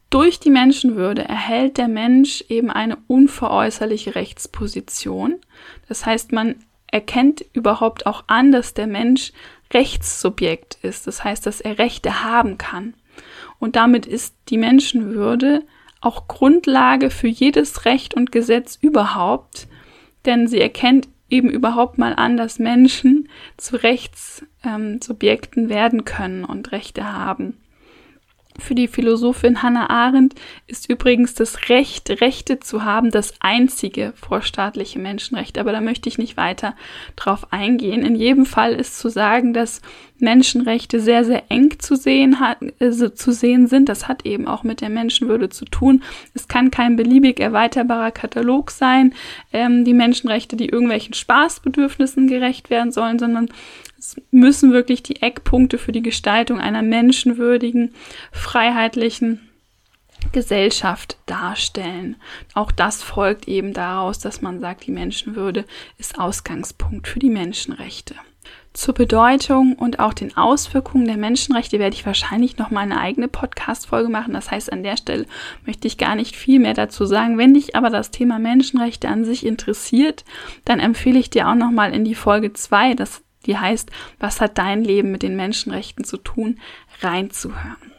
Durch 0.10 0.40
die 0.40 0.50
Menschenwürde 0.50 1.24
erhält 1.28 1.78
der 1.78 1.88
Mensch 1.88 2.44
eben 2.48 2.72
eine 2.72 2.98
unveräußerliche 3.08 4.16
Rechtsposition. 4.16 5.36
Das 5.88 6.06
heißt, 6.06 6.32
man 6.32 6.56
erkennt 6.88 7.44
überhaupt 7.54 8.06
auch 8.06 8.24
an, 8.28 8.52
dass 8.52 8.74
der 8.74 8.88
Mensch 8.88 9.34
Rechtssubjekt 9.74 10.78
ist. 10.84 11.08
Das 11.08 11.24
heißt, 11.24 11.46
dass 11.46 11.60
er 11.60 11.80
Rechte 11.80 12.24
haben 12.24 12.58
kann. 12.58 12.94
Und 13.60 13.76
damit 13.76 14.06
ist 14.06 14.36
die 14.50 14.58
Menschenwürde 14.58 15.64
auch 16.02 16.28
Grundlage 16.28 17.10
für 17.10 17.28
jedes 17.28 17.86
Recht 17.86 18.14
und 18.14 18.32
Gesetz 18.32 18.78
überhaupt, 18.80 19.68
denn 20.26 20.48
sie 20.48 20.62
erkennt 20.62 21.08
eben 21.36 21.50
überhaupt 21.50 21.98
mal 21.98 22.14
an, 22.14 22.38
dass 22.38 22.60
Menschen 22.60 23.28
zu 23.58 23.76
Rechtssubjekten 23.76 25.64
ähm, 25.64 25.70
werden 25.70 26.06
können 26.06 26.46
und 26.46 26.72
Rechte 26.72 27.12
haben. 27.12 27.58
Für 28.58 28.74
die 28.74 28.88
Philosophin 28.88 29.62
Hannah 29.62 29.90
Arendt 29.90 30.34
ist 30.66 30.90
übrigens 30.90 31.34
das 31.34 31.68
Recht, 31.70 32.10
Rechte 32.22 32.60
zu 32.60 32.86
haben, 32.86 33.12
das 33.12 33.34
einzige 33.42 34.14
vorstaatliche 34.16 34.98
Menschenrecht. 34.98 35.58
Aber 35.58 35.74
da 35.74 35.82
möchte 35.82 36.08
ich 36.08 36.18
nicht 36.18 36.38
weiter 36.38 36.74
drauf 37.18 37.52
eingehen. 37.52 38.06
In 38.06 38.16
jedem 38.16 38.46
Fall 38.46 38.74
ist 38.74 38.98
zu 38.98 39.10
sagen, 39.10 39.54
dass 39.54 39.82
Menschenrechte 40.20 41.02
sehr, 41.02 41.26
sehr 41.26 41.44
eng 41.50 41.80
zu 41.80 41.96
sehen, 41.96 42.40
hat, 42.40 42.60
also 42.80 43.10
zu 43.10 43.34
sehen 43.34 43.68
sind. 43.68 43.90
Das 43.90 44.08
hat 44.08 44.26
eben 44.26 44.48
auch 44.48 44.64
mit 44.64 44.80
der 44.80 44.90
Menschenwürde 44.90 45.50
zu 45.50 45.66
tun. 45.66 46.02
Es 46.34 46.48
kann 46.48 46.72
kein 46.72 46.96
beliebig 46.96 47.42
erweiterbarer 47.42 48.12
Katalog 48.12 48.72
sein, 48.72 49.14
ähm, 49.52 49.84
die 49.84 49.94
Menschenrechte, 49.94 50.56
die 50.56 50.70
irgendwelchen 50.70 51.14
Spaßbedürfnissen 51.14 52.28
gerecht 52.28 52.70
werden 52.70 52.94
sollen, 52.94 53.20
sondern 53.20 53.50
es 54.06 54.22
müssen 54.32 54.72
wirklich 54.72 55.02
die 55.02 55.22
Eckpunkte 55.22 55.78
für 55.78 55.92
die 55.92 56.04
Gestaltung 56.04 56.60
einer 56.60 56.84
menschenwürdigen, 56.84 57.94
freiheitlichen 58.32 59.50
Gesellschaft 60.32 61.18
darstellen. 61.26 62.16
Auch 62.54 62.72
das 62.72 63.02
folgt 63.02 63.48
eben 63.48 63.74
daraus, 63.74 64.20
dass 64.20 64.42
man 64.42 64.60
sagt, 64.60 64.86
die 64.86 64.92
Menschenwürde 64.92 65.66
ist 65.98 66.20
Ausgangspunkt 66.20 67.08
für 67.08 67.20
die 67.20 67.30
Menschenrechte. 67.30 68.16
Zur 68.74 68.94
Bedeutung 68.94 69.74
und 69.74 70.00
auch 70.00 70.14
den 70.14 70.36
Auswirkungen 70.36 71.06
der 71.06 71.18
Menschenrechte 71.18 71.80
werde 71.80 71.96
ich 71.96 72.06
wahrscheinlich 72.06 72.58
noch 72.58 72.72
mal 72.72 72.82
eine 72.82 73.00
eigene 73.00 73.30
Podcast-Folge 73.30 74.10
machen. 74.10 74.34
Das 74.34 74.52
heißt, 74.52 74.72
an 74.72 74.84
der 74.84 74.98
Stelle 74.98 75.26
möchte 75.66 75.88
ich 75.88 75.98
gar 75.98 76.16
nicht 76.16 76.36
viel 76.36 76.60
mehr 76.60 76.74
dazu 76.74 77.06
sagen. 77.06 77.38
Wenn 77.38 77.54
dich 77.54 77.76
aber 77.76 77.90
das 77.90 78.12
Thema 78.12 78.38
Menschenrechte 78.38 79.08
an 79.08 79.24
sich 79.24 79.46
interessiert, 79.46 80.26
dann 80.66 80.82
empfehle 80.82 81.18
ich 81.18 81.30
dir 81.30 81.48
auch 81.48 81.56
noch 81.56 81.72
mal 81.72 81.94
in 81.94 82.04
die 82.04 82.16
Folge 82.16 82.52
2, 82.52 82.96
das 82.96 83.24
die 83.46 83.58
heißt, 83.58 83.90
was 84.20 84.42
hat 84.42 84.58
dein 84.58 84.84
Leben 84.84 85.12
mit 85.12 85.24
den 85.24 85.36
Menschenrechten 85.36 86.04
zu 86.04 86.18
tun, 86.18 86.60
reinzuhören. 87.02 87.96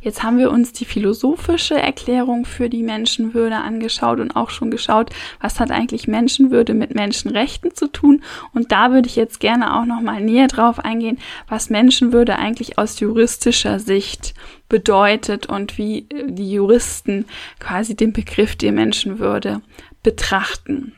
Jetzt 0.00 0.22
haben 0.22 0.38
wir 0.38 0.50
uns 0.50 0.72
die 0.72 0.84
philosophische 0.84 1.76
Erklärung 1.76 2.44
für 2.44 2.68
die 2.68 2.82
Menschenwürde 2.82 3.56
angeschaut 3.56 4.20
und 4.20 4.36
auch 4.36 4.50
schon 4.50 4.70
geschaut, 4.70 5.10
was 5.40 5.60
hat 5.60 5.70
eigentlich 5.70 6.08
Menschenwürde 6.08 6.74
mit 6.74 6.94
Menschenrechten 6.94 7.74
zu 7.74 7.88
tun. 7.88 8.22
Und 8.52 8.72
da 8.72 8.92
würde 8.92 9.08
ich 9.08 9.16
jetzt 9.16 9.40
gerne 9.40 9.76
auch 9.76 9.84
noch 9.84 10.00
mal 10.00 10.20
näher 10.20 10.48
drauf 10.48 10.78
eingehen, 10.78 11.18
was 11.48 11.70
Menschenwürde 11.70 12.36
eigentlich 12.36 12.78
aus 12.78 13.00
juristischer 13.00 13.78
Sicht 13.78 14.34
bedeutet 14.68 15.46
und 15.46 15.78
wie 15.78 16.06
die 16.28 16.52
Juristen 16.52 17.26
quasi 17.58 17.94
den 17.94 18.12
Begriff 18.12 18.56
der 18.56 18.72
Menschenwürde 18.72 19.62
betrachten. 20.02 20.94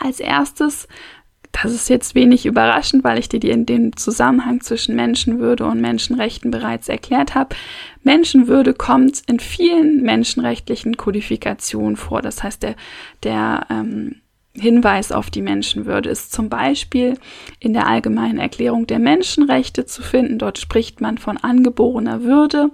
Als 0.00 0.20
erstes 0.20 0.86
das 1.62 1.72
ist 1.72 1.88
jetzt 1.88 2.14
wenig 2.14 2.46
überraschend, 2.46 3.04
weil 3.04 3.18
ich 3.18 3.28
dir 3.28 3.40
den 3.40 3.96
Zusammenhang 3.96 4.60
zwischen 4.60 4.94
Menschenwürde 4.94 5.64
und 5.64 5.80
Menschenrechten 5.80 6.50
bereits 6.50 6.88
erklärt 6.88 7.34
habe. 7.34 7.56
Menschenwürde 8.02 8.74
kommt 8.74 9.22
in 9.26 9.40
vielen 9.40 10.02
menschenrechtlichen 10.02 10.96
Kodifikationen 10.96 11.96
vor. 11.96 12.22
Das 12.22 12.42
heißt, 12.42 12.62
der, 12.62 12.76
der 13.22 13.66
ähm, 13.70 14.16
Hinweis 14.54 15.12
auf 15.12 15.30
die 15.30 15.42
Menschenwürde 15.42 16.08
ist 16.08 16.32
zum 16.32 16.48
Beispiel 16.48 17.18
in 17.60 17.72
der 17.72 17.86
allgemeinen 17.86 18.38
Erklärung 18.38 18.86
der 18.86 18.98
Menschenrechte 18.98 19.86
zu 19.86 20.02
finden. 20.02 20.38
Dort 20.38 20.58
spricht 20.58 21.00
man 21.00 21.18
von 21.18 21.36
angeborener 21.36 22.22
Würde 22.22 22.70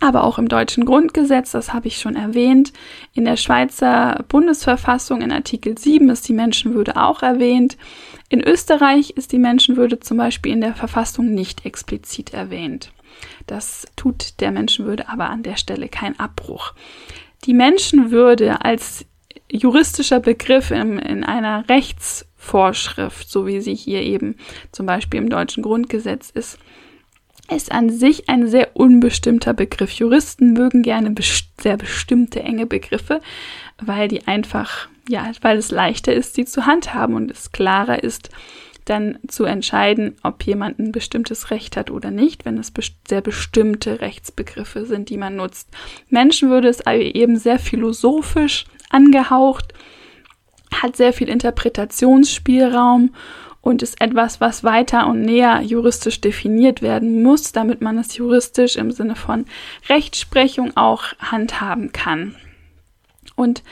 aber 0.00 0.24
auch 0.24 0.38
im 0.38 0.48
deutschen 0.48 0.84
Grundgesetz, 0.84 1.52
das 1.52 1.72
habe 1.72 1.86
ich 1.86 1.98
schon 1.98 2.16
erwähnt. 2.16 2.72
In 3.12 3.24
der 3.24 3.36
Schweizer 3.36 4.24
Bundesverfassung 4.28 5.22
in 5.22 5.32
Artikel 5.32 5.78
7 5.78 6.08
ist 6.10 6.28
die 6.28 6.32
Menschenwürde 6.32 6.96
auch 6.96 7.22
erwähnt. 7.22 7.76
In 8.28 8.42
Österreich 8.42 9.10
ist 9.10 9.32
die 9.32 9.38
Menschenwürde 9.38 10.00
zum 10.00 10.16
Beispiel 10.16 10.52
in 10.52 10.60
der 10.60 10.74
Verfassung 10.74 11.32
nicht 11.32 11.64
explizit 11.64 12.34
erwähnt. 12.34 12.92
Das 13.46 13.86
tut 13.96 14.40
der 14.40 14.50
Menschenwürde 14.50 15.08
aber 15.08 15.30
an 15.30 15.42
der 15.42 15.56
Stelle 15.56 15.88
keinen 15.88 16.18
Abbruch. 16.18 16.74
Die 17.44 17.54
Menschenwürde 17.54 18.64
als 18.64 19.06
juristischer 19.50 20.20
Begriff 20.20 20.70
in, 20.70 20.98
in 20.98 21.22
einer 21.22 21.68
Rechtsvorschrift, 21.68 23.30
so 23.30 23.46
wie 23.46 23.60
sie 23.60 23.74
hier 23.74 24.02
eben 24.02 24.36
zum 24.72 24.86
Beispiel 24.86 25.20
im 25.20 25.30
deutschen 25.30 25.62
Grundgesetz 25.62 26.30
ist, 26.30 26.58
ist 27.50 27.72
an 27.72 27.90
sich 27.90 28.28
ein 28.28 28.48
sehr 28.48 28.74
unbestimmter 28.74 29.52
Begriff. 29.52 29.92
Juristen 29.92 30.52
mögen 30.52 30.82
gerne 30.82 31.10
best 31.10 31.60
sehr 31.60 31.76
bestimmte 31.76 32.40
enge 32.40 32.66
Begriffe, 32.66 33.20
weil 33.82 34.08
die 34.08 34.26
einfach, 34.26 34.88
ja, 35.08 35.30
weil 35.42 35.58
es 35.58 35.70
leichter 35.70 36.14
ist, 36.14 36.34
sie 36.34 36.44
zu 36.44 36.66
handhaben 36.66 37.14
und 37.14 37.30
es 37.30 37.52
klarer 37.52 38.02
ist, 38.02 38.30
dann 38.84 39.18
zu 39.28 39.44
entscheiden, 39.44 40.16
ob 40.22 40.42
jemand 40.44 40.78
ein 40.78 40.92
bestimmtes 40.92 41.50
Recht 41.50 41.76
hat 41.76 41.90
oder 41.90 42.10
nicht, 42.10 42.44
wenn 42.44 42.58
es 42.58 42.70
best 42.70 42.94
sehr 43.08 43.22
bestimmte 43.22 44.00
Rechtsbegriffe 44.00 44.84
sind, 44.84 45.08
die 45.08 45.16
man 45.16 45.36
nutzt. 45.36 45.68
Menschenwürde 46.10 46.68
ist 46.68 46.86
eben 46.86 47.38
sehr 47.38 47.58
philosophisch 47.58 48.66
angehaucht, 48.90 49.72
hat 50.82 50.96
sehr 50.96 51.12
viel 51.12 51.28
Interpretationsspielraum 51.28 53.14
und 53.64 53.82
ist 53.82 53.98
etwas, 54.00 54.42
was 54.42 54.62
weiter 54.62 55.06
und 55.06 55.22
näher 55.22 55.62
juristisch 55.62 56.20
definiert 56.20 56.82
werden 56.82 57.22
muss, 57.22 57.52
damit 57.52 57.80
man 57.80 57.96
es 57.96 58.14
juristisch 58.16 58.76
im 58.76 58.90
Sinne 58.90 59.16
von 59.16 59.46
Rechtsprechung 59.88 60.76
auch 60.76 61.04
handhaben 61.18 61.90
kann. 61.90 62.36
Und 63.36 63.62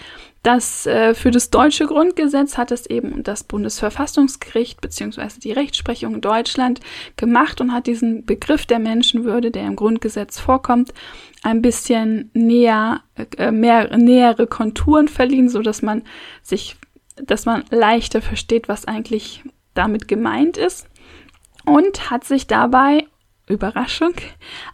das 0.42 0.86
äh, 0.86 1.14
für 1.14 1.30
das 1.30 1.50
deutsche 1.50 1.86
Grundgesetz 1.86 2.56
hat 2.56 2.72
es 2.72 2.86
eben 2.86 3.22
das 3.22 3.44
Bundesverfassungsgericht 3.44 4.80
beziehungsweise 4.80 5.38
die 5.38 5.52
Rechtsprechung 5.52 6.14
in 6.14 6.20
Deutschland 6.22 6.80
gemacht 7.16 7.60
und 7.60 7.74
hat 7.74 7.86
diesen 7.86 8.24
Begriff 8.24 8.64
der 8.64 8.78
Menschenwürde, 8.78 9.50
der 9.50 9.66
im 9.66 9.76
Grundgesetz 9.76 10.40
vorkommt, 10.40 10.94
ein 11.42 11.60
bisschen 11.60 12.30
näher, 12.32 13.02
äh, 13.36 13.52
mehr 13.52 13.94
nähere 13.96 14.46
Konturen 14.46 15.06
verliehen, 15.06 15.50
so 15.50 15.60
dass 15.60 15.82
man 15.82 16.02
sich, 16.42 16.76
dass 17.16 17.44
man 17.44 17.64
leichter 17.70 18.22
versteht, 18.22 18.68
was 18.68 18.86
eigentlich 18.86 19.44
damit 19.74 20.08
gemeint 20.08 20.56
ist 20.56 20.88
und 21.64 22.10
hat 22.10 22.24
sich 22.24 22.46
dabei, 22.46 23.06
Überraschung, 23.48 24.14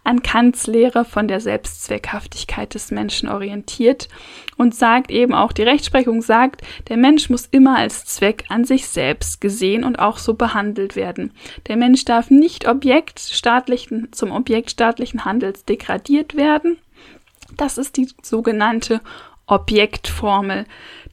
an 0.03 0.21
Kants 0.21 0.67
Lehre 0.67 1.03
von 1.03 1.27
der 1.27 1.39
Selbstzweckhaftigkeit 1.39 2.73
des 2.73 2.91
Menschen 2.91 3.27
orientiert 3.27 4.09
und 4.57 4.75
sagt 4.75 5.09
eben 5.09 5.33
auch, 5.33 5.51
die 5.51 5.63
Rechtsprechung 5.63 6.21
sagt, 6.21 6.61
der 6.87 6.97
Mensch 6.97 7.29
muss 7.29 7.47
immer 7.47 7.77
als 7.77 8.05
Zweck 8.05 8.45
an 8.49 8.65
sich 8.65 8.87
selbst 8.87 9.41
gesehen 9.41 9.83
und 9.83 9.97
auch 9.97 10.17
so 10.17 10.35
behandelt 10.35 10.95
werden. 10.95 11.33
Der 11.67 11.77
Mensch 11.77 12.05
darf 12.05 12.29
nicht 12.29 12.67
Objekt 12.67 13.19
staatlichen, 13.19 14.09
zum 14.11 14.31
Objekt 14.31 14.71
staatlichen 14.71 15.25
Handels 15.25 15.65
degradiert 15.65 16.35
werden. 16.35 16.77
Das 17.57 17.77
ist 17.77 17.97
die 17.97 18.07
sogenannte 18.21 19.01
Objektformel 19.47 20.65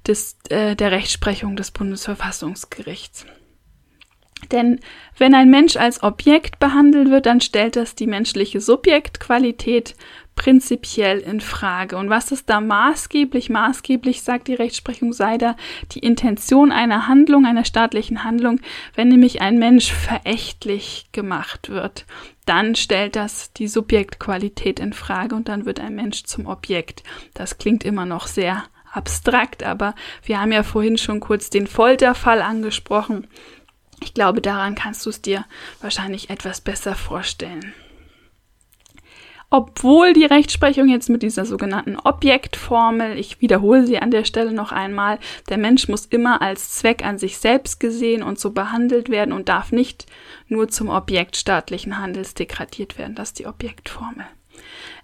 des, 0.07 0.37
äh, 0.51 0.77
der 0.77 0.93
Rechtsprechung 0.93 1.57
des 1.57 1.71
Bundesverfassungsgerichts. 1.71 3.27
Denn 4.53 4.81
wenn 5.19 5.35
ein 5.35 5.51
Mensch 5.51 5.77
als 5.77 6.03
Objekt 6.03 6.59
behandelt 6.59 7.11
wird, 7.11 7.27
dann 7.27 7.41
stellt 7.41 7.77
das 7.77 7.95
die 7.95 8.07
menschliche 8.07 8.61
Subjektqualität 8.61 9.95
prinzipiell 10.37 11.19
in 11.19 11.41
Frage. 11.41 11.97
Und 11.97 12.11
was 12.11 12.31
ist 12.31 12.49
da 12.49 12.61
maßgeblich? 12.61 13.49
Maßgeblich, 13.49 14.23
sagt 14.23 14.49
die 14.49 14.55
Rechtsprechung, 14.55 15.13
sei 15.13 15.39
da 15.39 15.57
die 15.93 16.01
Intention 16.01 16.71
einer 16.71 17.09
Handlung, 17.09 17.47
einer 17.47 17.65
staatlichen 17.65 18.23
Handlung, 18.23 18.61
wenn 18.95 19.09
nämlich 19.09 19.41
ein 19.41 19.59
Mensch 19.59 19.91
verächtlich 19.91 21.07
gemacht 21.13 21.71
wird, 21.71 22.05
dann 22.45 22.77
stellt 22.77 23.17
das 23.17 23.53
die 23.55 23.67
Subjektqualität 23.67 24.79
in 24.79 24.93
Frage 24.93 25.35
und 25.35 25.49
dann 25.49 25.65
wird 25.65 25.81
ein 25.81 25.97
Mensch 25.97 26.25
zum 26.25 26.47
Objekt. 26.47 27.03
Das 27.35 27.59
klingt 27.59 27.83
immer 27.83 28.05
noch 28.05 28.27
sehr 28.27 28.63
abstrakt, 28.93 29.63
aber 29.63 29.95
wir 30.23 30.41
haben 30.41 30.53
ja 30.53 30.63
vorhin 30.63 30.97
schon 30.97 31.21
kurz 31.21 31.51
den 31.51 31.67
Folterfall 31.67 32.41
angesprochen. 32.41 33.27
Ich 34.01 34.15
glaube, 34.15 34.41
daran 34.41 34.75
kannst 34.75 35.05
du 35.07 35.11
es 35.11 35.23
dir 35.23 35.45
wahrscheinlich 35.81 36.31
etwas 36.31 36.61
besser 36.61 36.95
vorstellen. 36.95 37.75
Obwohl 39.49 40.13
die 40.13 40.25
Rechtsprechung 40.25 40.89
jetzt 40.89 41.09
mit 41.09 41.23
dieser 41.23 41.47
sogenannten 41.47 41.97
Objektformel, 41.97 43.17
ich 43.17 43.41
wiederhole 43.41 43.87
sie 43.87 43.99
an 43.99 44.11
der 44.11 44.25
Stelle 44.25 44.53
noch 44.53 44.73
einmal, 44.73 45.21
der 45.49 45.57
Mensch 45.57 45.87
muss 45.87 46.07
immer 46.07 46.43
als 46.43 46.73
Zweck 46.73 47.05
an 47.05 47.17
sich 47.19 47.39
selbst 47.39 47.79
gesehen 47.79 48.25
und 48.25 48.41
so 48.41 48.51
behandelt 48.51 49.09
werden 49.09 49.33
und 49.33 49.49
darf 49.49 49.71
nicht 49.71 50.07
nur 50.49 50.69
zum 50.69 50.89
Objekt 50.89 51.37
staatlichen 51.37 51.99
Handels 51.99 52.35
degradiert 52.35 52.99
werden. 52.99 53.15
Das 53.15 53.29
ist 53.29 53.39
die 53.39 53.47
Objektformel. 53.47 54.27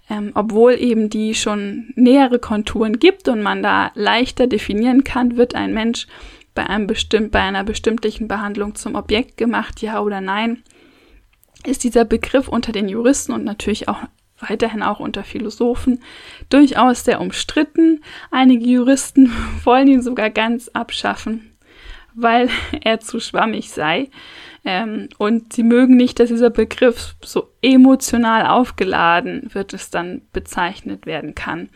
Ähm, 0.09 0.31
obwohl 0.35 0.73
eben 0.73 1.09
die 1.09 1.35
schon 1.35 1.93
nähere 1.95 2.37
Konturen 2.37 2.99
gibt 2.99 3.29
und 3.29 3.41
man 3.41 3.63
da 3.63 3.91
leichter 3.95 4.47
definieren 4.47 5.05
kann, 5.05 5.37
wird 5.37 5.55
ein 5.55 5.73
Mensch 5.73 6.07
bei, 6.53 6.67
einem 6.67 6.87
bestimmt, 6.87 7.31
bei 7.31 7.41
einer 7.41 7.63
bestimmten 7.63 8.27
Behandlung 8.27 8.75
zum 8.75 8.95
Objekt 8.95 9.37
gemacht, 9.37 9.81
ja 9.81 9.99
oder 9.99 10.21
nein, 10.21 10.63
ist 11.65 11.83
dieser 11.83 12.05
Begriff 12.05 12.47
unter 12.47 12.71
den 12.71 12.89
Juristen 12.89 13.31
und 13.31 13.43
natürlich 13.43 13.87
auch 13.87 13.99
weiterhin 14.39 14.83
auch 14.83 14.99
unter 14.99 15.23
Philosophen 15.23 16.01
durchaus 16.49 17.05
sehr 17.05 17.21
umstritten. 17.21 18.01
Einige 18.31 18.65
Juristen 18.65 19.31
wollen 19.63 19.87
ihn 19.87 20.01
sogar 20.01 20.29
ganz 20.29 20.69
abschaffen, 20.69 21.55
weil 22.13 22.49
er 22.83 22.99
zu 22.99 23.19
schwammig 23.19 23.71
sei. 23.71 24.09
Ähm, 24.65 25.09
und 25.17 25.53
sie 25.53 25.63
mögen 25.63 25.97
nicht, 25.97 26.19
dass 26.19 26.29
dieser 26.29 26.49
Begriff 26.49 27.15
so 27.23 27.49
emotional 27.61 28.47
aufgeladen 28.47 29.49
wird, 29.53 29.73
es 29.73 29.89
dann 29.89 30.21
bezeichnet 30.31 31.05
werden 31.05 31.35
kann. 31.35 31.69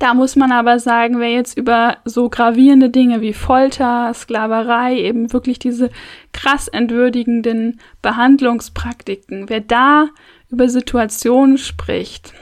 Da 0.00 0.14
muss 0.14 0.34
man 0.34 0.50
aber 0.50 0.78
sagen, 0.78 1.20
wer 1.20 1.30
jetzt 1.30 1.58
über 1.58 1.98
so 2.06 2.30
gravierende 2.30 2.88
Dinge 2.88 3.20
wie 3.20 3.34
Folter, 3.34 4.14
Sklaverei, 4.14 4.98
eben 4.98 5.30
wirklich 5.34 5.58
diese 5.58 5.90
krass 6.32 6.68
entwürdigenden 6.68 7.78
Behandlungspraktiken, 8.00 9.50
wer 9.50 9.60
da 9.60 10.08
über 10.48 10.70
Situationen 10.70 11.58
spricht, 11.58 12.32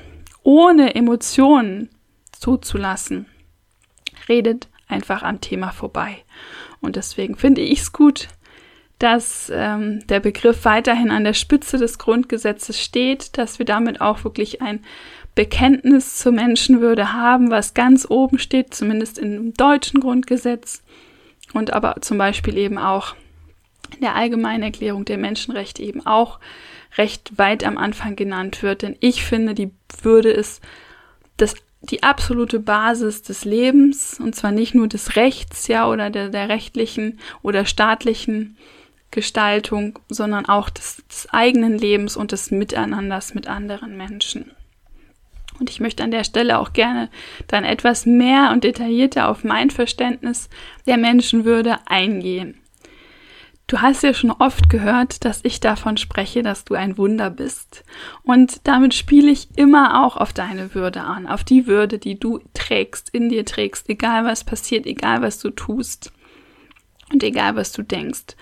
ohne 0.44 0.94
Emotionen 0.94 1.90
zuzulassen, 2.30 3.26
redet 4.28 4.68
einfach 4.86 5.24
am 5.24 5.40
Thema 5.40 5.72
vorbei. 5.72 6.18
Und 6.80 6.94
deswegen 6.94 7.34
finde 7.34 7.62
ich 7.62 7.80
es 7.80 7.92
gut, 7.92 8.28
dass 8.98 9.50
ähm, 9.54 10.06
der 10.08 10.20
Begriff 10.20 10.64
weiterhin 10.64 11.10
an 11.10 11.24
der 11.24 11.34
Spitze 11.34 11.78
des 11.78 11.98
Grundgesetzes 11.98 12.80
steht, 12.80 13.38
dass 13.38 13.58
wir 13.58 13.66
damit 13.66 14.00
auch 14.00 14.24
wirklich 14.24 14.60
ein 14.60 14.80
Bekenntnis 15.34 16.16
zur 16.16 16.32
Menschenwürde 16.32 17.12
haben, 17.12 17.50
was 17.50 17.74
ganz 17.74 18.06
oben 18.08 18.38
steht, 18.40 18.74
zumindest 18.74 19.18
im 19.18 19.54
deutschen 19.54 20.00
Grundgesetz 20.00 20.82
und 21.52 21.72
aber 21.72 21.96
zum 22.00 22.18
Beispiel 22.18 22.56
eben 22.58 22.76
auch 22.76 23.14
in 23.94 24.00
der 24.00 24.16
Allgemeinen 24.16 24.64
Erklärung 24.64 25.04
der 25.04 25.16
Menschenrechte 25.16 25.82
eben 25.82 26.04
auch 26.04 26.40
recht 26.96 27.38
weit 27.38 27.64
am 27.64 27.78
Anfang 27.78 28.16
genannt 28.16 28.62
wird. 28.62 28.82
Denn 28.82 28.96
ich 28.98 29.22
finde, 29.22 29.54
die 29.54 29.70
Würde 30.02 30.30
ist 30.30 30.60
das, 31.36 31.54
die 31.82 32.02
absolute 32.02 32.58
Basis 32.58 33.22
des 33.22 33.44
Lebens 33.44 34.18
und 34.20 34.34
zwar 34.34 34.50
nicht 34.50 34.74
nur 34.74 34.88
des 34.88 35.14
Rechts, 35.14 35.68
ja, 35.68 35.88
oder 35.88 36.10
der, 36.10 36.30
der 36.30 36.48
rechtlichen 36.48 37.20
oder 37.42 37.64
staatlichen 37.64 38.56
Gestaltung, 39.10 39.98
sondern 40.08 40.46
auch 40.46 40.70
des, 40.70 41.02
des 41.08 41.28
eigenen 41.30 41.78
Lebens 41.78 42.16
und 42.16 42.32
des 42.32 42.50
Miteinanders 42.50 43.34
mit 43.34 43.46
anderen 43.48 43.96
Menschen. 43.96 44.52
Und 45.58 45.70
ich 45.70 45.80
möchte 45.80 46.04
an 46.04 46.10
der 46.10 46.24
Stelle 46.24 46.58
auch 46.58 46.72
gerne 46.72 47.08
dann 47.48 47.64
etwas 47.64 48.06
mehr 48.06 48.50
und 48.52 48.64
detaillierter 48.64 49.28
auf 49.28 49.44
mein 49.44 49.70
Verständnis 49.70 50.48
der 50.86 50.98
Menschenwürde 50.98 51.78
eingehen. 51.86 52.60
Du 53.66 53.82
hast 53.82 54.02
ja 54.02 54.14
schon 54.14 54.30
oft 54.30 54.70
gehört, 54.70 55.26
dass 55.26 55.40
ich 55.42 55.60
davon 55.60 55.98
spreche, 55.98 56.42
dass 56.42 56.64
du 56.64 56.74
ein 56.74 56.96
Wunder 56.96 57.28
bist. 57.28 57.84
Und 58.22 58.66
damit 58.66 58.94
spiele 58.94 59.30
ich 59.30 59.48
immer 59.56 60.06
auch 60.06 60.16
auf 60.16 60.32
deine 60.32 60.74
Würde 60.74 61.02
an, 61.02 61.26
auf 61.26 61.44
die 61.44 61.66
Würde, 61.66 61.98
die 61.98 62.18
du 62.18 62.40
trägst, 62.54 63.10
in 63.10 63.28
dir 63.28 63.44
trägst, 63.44 63.90
egal 63.90 64.24
was 64.24 64.42
passiert, 64.44 64.86
egal 64.86 65.20
was 65.20 65.38
du 65.38 65.50
tust 65.50 66.12
und 67.12 67.22
egal 67.22 67.56
was 67.56 67.72
du 67.72 67.82
denkst. 67.82 68.36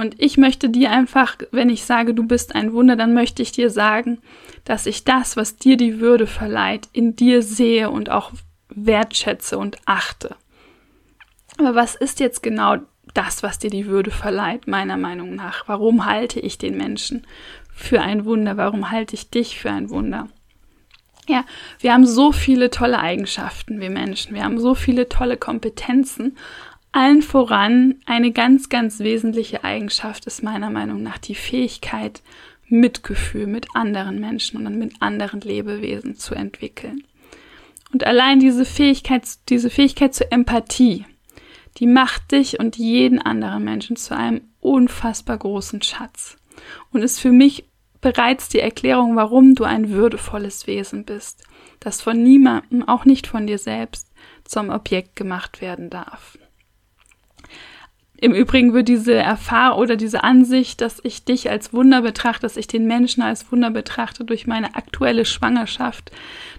Und 0.00 0.14
ich 0.18 0.38
möchte 0.38 0.70
dir 0.70 0.90
einfach, 0.90 1.36
wenn 1.50 1.68
ich 1.68 1.84
sage, 1.84 2.14
du 2.14 2.26
bist 2.26 2.54
ein 2.54 2.72
Wunder, 2.72 2.96
dann 2.96 3.12
möchte 3.12 3.42
ich 3.42 3.52
dir 3.52 3.68
sagen, 3.68 4.18
dass 4.64 4.86
ich 4.86 5.04
das, 5.04 5.36
was 5.36 5.56
dir 5.56 5.76
die 5.76 6.00
Würde 6.00 6.26
verleiht, 6.26 6.88
in 6.94 7.16
dir 7.16 7.42
sehe 7.42 7.90
und 7.90 8.08
auch 8.08 8.32
wertschätze 8.70 9.58
und 9.58 9.76
achte. 9.84 10.36
Aber 11.58 11.74
was 11.74 11.96
ist 11.96 12.18
jetzt 12.18 12.42
genau 12.42 12.76
das, 13.12 13.42
was 13.42 13.58
dir 13.58 13.68
die 13.68 13.86
Würde 13.88 14.10
verleiht, 14.10 14.66
meiner 14.66 14.96
Meinung 14.96 15.34
nach? 15.34 15.68
Warum 15.68 16.06
halte 16.06 16.40
ich 16.40 16.56
den 16.56 16.78
Menschen 16.78 17.26
für 17.74 18.00
ein 18.00 18.24
Wunder? 18.24 18.56
Warum 18.56 18.90
halte 18.90 19.14
ich 19.14 19.28
dich 19.28 19.58
für 19.58 19.70
ein 19.70 19.90
Wunder? 19.90 20.28
Ja, 21.28 21.44
wir 21.78 21.92
haben 21.92 22.06
so 22.06 22.32
viele 22.32 22.70
tolle 22.70 23.00
Eigenschaften, 23.00 23.80
wir 23.80 23.90
Menschen. 23.90 24.34
Wir 24.34 24.44
haben 24.44 24.58
so 24.58 24.74
viele 24.74 25.10
tolle 25.10 25.36
Kompetenzen, 25.36 26.38
allen 26.92 27.22
voran 27.22 27.96
eine 28.06 28.32
ganz, 28.32 28.68
ganz 28.68 28.98
wesentliche 28.98 29.64
Eigenschaft 29.64 30.26
ist 30.26 30.42
meiner 30.42 30.70
Meinung 30.70 31.02
nach 31.02 31.18
die 31.18 31.34
Fähigkeit, 31.34 32.22
Mitgefühl 32.68 33.46
mit 33.46 33.66
anderen 33.74 34.20
Menschen 34.20 34.66
und 34.66 34.78
mit 34.78 34.94
anderen 35.00 35.40
Lebewesen 35.40 36.16
zu 36.16 36.34
entwickeln. 36.34 37.04
Und 37.92 38.06
allein 38.06 38.38
diese 38.38 38.64
Fähigkeit, 38.64 39.24
diese 39.48 39.70
Fähigkeit 39.70 40.14
zur 40.14 40.32
Empathie, 40.32 41.04
die 41.78 41.86
macht 41.86 42.32
dich 42.32 42.60
und 42.60 42.76
jeden 42.76 43.20
anderen 43.20 43.64
Menschen 43.64 43.96
zu 43.96 44.16
einem 44.16 44.42
unfassbar 44.60 45.38
großen 45.38 45.82
Schatz 45.82 46.36
und 46.92 47.02
ist 47.02 47.18
für 47.18 47.32
mich 47.32 47.64
bereits 48.00 48.48
die 48.48 48.60
Erklärung, 48.60 49.16
warum 49.16 49.54
du 49.54 49.64
ein 49.64 49.90
würdevolles 49.90 50.66
Wesen 50.66 51.04
bist, 51.04 51.44
das 51.80 52.00
von 52.00 52.22
niemandem, 52.22 52.86
auch 52.86 53.04
nicht 53.04 53.26
von 53.26 53.46
dir 53.46 53.58
selbst, 53.58 54.10
zum 54.44 54.70
Objekt 54.70 55.16
gemacht 55.16 55.60
werden 55.60 55.90
darf. 55.90 56.38
Im 58.22 58.34
Übrigen 58.34 58.74
wird 58.74 58.88
diese 58.88 59.14
Erfahrung 59.14 59.80
oder 59.80 59.96
diese 59.96 60.22
Ansicht, 60.24 60.82
dass 60.82 61.00
ich 61.02 61.24
dich 61.24 61.48
als 61.48 61.72
Wunder 61.72 62.02
betrachte, 62.02 62.42
dass 62.42 62.58
ich 62.58 62.66
den 62.66 62.86
Menschen 62.86 63.22
als 63.22 63.50
Wunder 63.50 63.70
betrachte, 63.70 64.24
durch 64.24 64.46
meine 64.46 64.76
aktuelle 64.76 65.24
Schwangerschaft 65.24 66.10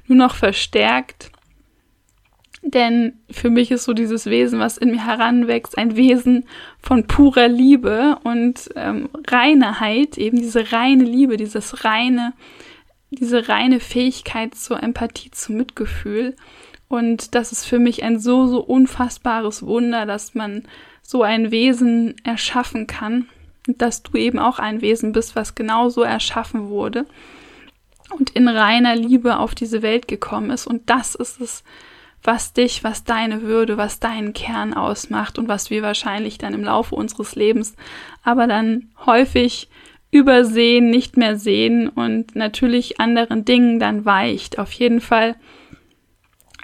nur 0.08 0.18
noch 0.18 0.36
verstärkt. 0.36 1.32
Denn 2.64 3.14
für 3.30 3.52
mich 3.52 3.70
ist 3.70 3.84
so 3.84 3.94
dieses 3.94 4.26
Wesen, 4.26 4.60
was 4.60 4.78
in 4.78 4.92
mir 4.92 5.06
heranwächst, 5.06 5.78
ein 5.78 5.96
Wesen 5.96 6.46
von 6.80 7.06
purer 7.06 7.48
Liebe 7.48 8.18
und 8.24 8.70
ähm, 8.76 9.10
Reinheit, 9.28 10.18
eben 10.18 10.38
diese 10.38 10.72
reine 10.72 11.04
Liebe, 11.04 11.38
dieses 11.38 11.84
reine, 11.84 12.34
diese 13.12 13.50
reine 13.50 13.80
Fähigkeit 13.80 14.56
zur 14.56 14.82
Empathie, 14.82 15.30
zum 15.32 15.58
Mitgefühl. 15.58 16.36
Und 16.92 17.36
das 17.36 17.54
ist 17.54 17.66
für 17.66 17.80
mich 17.80 18.04
ein 18.04 18.20
so, 18.20 18.48
so 18.48 18.60
unfassbares 18.60 19.66
Wunder, 19.66 20.06
dass 20.06 20.36
man 20.36 20.64
so 21.02 21.24
ein 21.24 21.50
Wesen 21.50 22.16
erschaffen 22.26 22.86
kann. 22.86 23.30
Und 23.66 23.82
dass 23.82 24.04
du 24.04 24.18
eben 24.18 24.40
auch 24.40 24.60
ein 24.60 24.82
Wesen 24.82 25.14
bist, 25.14 25.38
was 25.38 25.56
genauso 25.56 26.02
erschaffen 26.02 26.68
wurde 26.68 27.06
und 28.18 28.32
in 28.32 28.50
reiner 28.50 28.94
Liebe 28.94 29.38
auf 29.38 29.56
diese 29.56 29.82
Welt 29.82 30.10
gekommen 30.10 30.50
ist. 30.50 30.68
Und 30.68 30.90
das 30.90 31.16
ist 31.16 31.40
es, 31.40 31.64
was 32.24 32.52
dich, 32.52 32.84
was 32.84 33.06
deine 33.06 33.42
Würde, 33.42 33.78
was 33.78 34.02
deinen 34.02 34.34
Kern 34.34 34.74
ausmacht 34.74 35.40
und 35.40 35.48
was 35.48 35.70
wir 35.70 35.84
wahrscheinlich 35.84 36.40
dann 36.40 36.54
im 36.54 36.64
Laufe 36.66 36.94
unseres 36.94 37.36
Lebens 37.36 37.76
aber 38.22 38.48
dann 38.48 38.90
häufig 39.06 39.70
übersehen, 40.12 40.90
nicht 40.90 41.16
mehr 41.16 41.38
sehen 41.38 41.88
und 41.88 42.36
natürlich 42.36 43.00
anderen 43.00 43.46
Dingen 43.46 43.80
dann 43.80 44.04
weicht. 44.04 44.60
Auf 44.60 44.74
jeden 44.74 45.00
Fall 45.00 45.38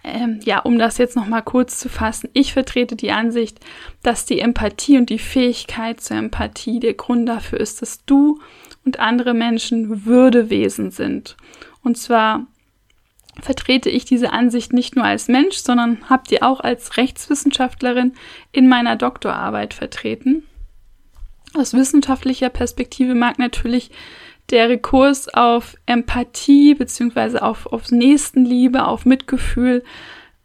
ähm, 0.08 0.40
ja, 0.44 0.60
um 0.60 0.80
das 0.80 0.98
jetzt 0.98 1.16
nochmal 1.16 1.44
kurz 1.44 1.80
zu 1.80 1.90
fassen, 1.90 2.30
ich 2.34 2.54
vertrete 2.54 2.96
die 2.96 3.12
Ansicht, 3.12 3.60
dass 4.04 4.26
die 4.26 4.40
Empathie 4.40 4.98
und 4.98 5.10
die 5.10 5.20
Fähigkeit 5.20 6.02
zur 6.02 6.18
Empathie 6.18 6.80
der 6.80 6.94
Grund 6.94 7.28
dafür 7.28 7.60
ist, 7.60 7.82
dass 7.82 8.06
du 8.06 8.40
und 8.86 9.00
andere 9.00 9.34
Menschen 9.34 10.06
Würdewesen 10.06 10.92
sind. 10.92 11.36
Und 11.84 11.98
zwar 11.98 12.48
vertrete 13.42 13.90
ich 13.90 14.06
diese 14.06 14.32
Ansicht 14.32 14.74
nicht 14.74 14.96
nur 14.96 15.06
als 15.06 15.28
Mensch, 15.28 15.58
sondern 15.58 16.10
habt 16.10 16.32
ihr 16.32 16.44
auch 16.44 16.60
als 16.60 16.98
Rechtswissenschaftlerin 16.98 18.14
in 18.52 18.68
meiner 18.68 18.96
Doktorarbeit 18.96 19.74
vertreten. 19.74 20.44
Aus 21.54 21.74
wissenschaftlicher 21.74 22.50
Perspektive 22.50 23.16
mag 23.16 23.40
natürlich 23.40 23.92
der 24.50 24.70
Rekurs 24.70 25.28
auf 25.34 25.76
Empathie 25.86 26.74
beziehungsweise 26.74 27.42
auf, 27.42 27.66
auf 27.68 27.92
Nächstenliebe, 27.92 28.86
auf 28.86 29.06
Mitgefühl 29.06 29.84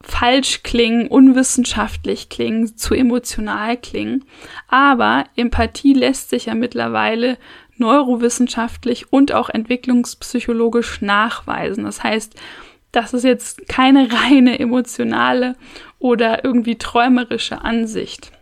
falsch 0.03 0.63
klingen, 0.65 1.07
unwissenschaftlich 1.07 2.29
klingen, 2.29 2.77
zu 2.77 2.95
emotional 2.95 3.77
klingen. 3.77 4.25
Aber 4.69 5.25
Empathie 5.37 5.93
lässt 5.93 6.31
sich 6.31 6.47
ja 6.47 6.55
mittlerweile 6.55 7.39
neurowissenschaftlich 7.77 9.13
und 9.13 9.33
auch 9.33 9.49
entwicklungspsychologisch 9.49 11.01
nachweisen. 11.01 11.85
Das 11.85 12.03
heißt, 12.03 12.35
das 12.91 13.15
ist 13.15 13.25
jetzt 13.25 13.69
keine 13.69 14.09
reine 14.13 14.59
emotionale 14.59 15.57
oder 15.99 16.45
irgendwie 16.45 16.77
träumerische 16.77 17.63
Ansicht. 17.63 18.33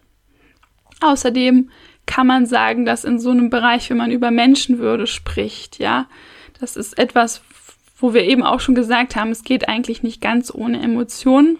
Außerdem 1.01 1.71
kann 2.07 2.27
man 2.27 2.47
sagen, 2.47 2.85
dass 2.85 3.05
in 3.05 3.19
so 3.19 3.31
einem 3.31 3.51
Bereich, 3.51 3.91
wenn 3.91 3.97
man 3.97 4.11
über 4.11 4.31
Menschenwürde 4.31 5.07
spricht, 5.07 5.79
ja, 5.79 6.07
das 6.59 6.77
ist 6.77 6.99
etwas, 6.99 7.43
wo 7.97 8.15
wir 8.15 8.25
eben 8.25 8.43
auch 8.43 8.61
schon 8.61 8.75
gesagt 8.75 9.17
haben, 9.17 9.31
es 9.31 9.45
geht 9.45 9.69
eigentlich 9.69 10.03
nicht 10.03 10.21
ganz 10.21 10.53
ohne 10.53 10.83
Emotionen. 10.83 11.59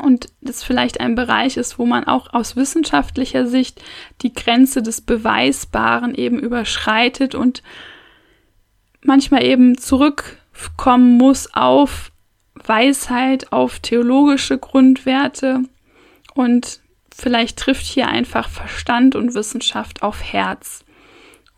Und 0.00 0.28
das 0.40 0.62
vielleicht 0.62 1.00
ein 1.00 1.16
Bereich 1.16 1.56
ist, 1.56 1.78
wo 1.78 1.84
man 1.84 2.04
auch 2.04 2.32
aus 2.32 2.54
wissenschaftlicher 2.54 3.46
Sicht 3.46 3.82
die 4.22 4.32
Grenze 4.32 4.80
des 4.80 5.00
Beweisbaren 5.00 6.14
eben 6.14 6.38
überschreitet 6.38 7.34
und 7.34 7.64
manchmal 9.02 9.42
eben 9.42 9.76
zurückkommen 9.76 11.16
muss 11.16 11.52
auf 11.52 12.12
Weisheit, 12.54 13.52
auf 13.52 13.80
theologische 13.80 14.58
Grundwerte 14.58 15.62
und 16.34 16.80
vielleicht 17.18 17.58
trifft 17.58 17.84
hier 17.84 18.08
einfach 18.08 18.48
Verstand 18.48 19.16
und 19.16 19.34
Wissenschaft 19.34 20.02
auf 20.02 20.22
Herz. 20.22 20.84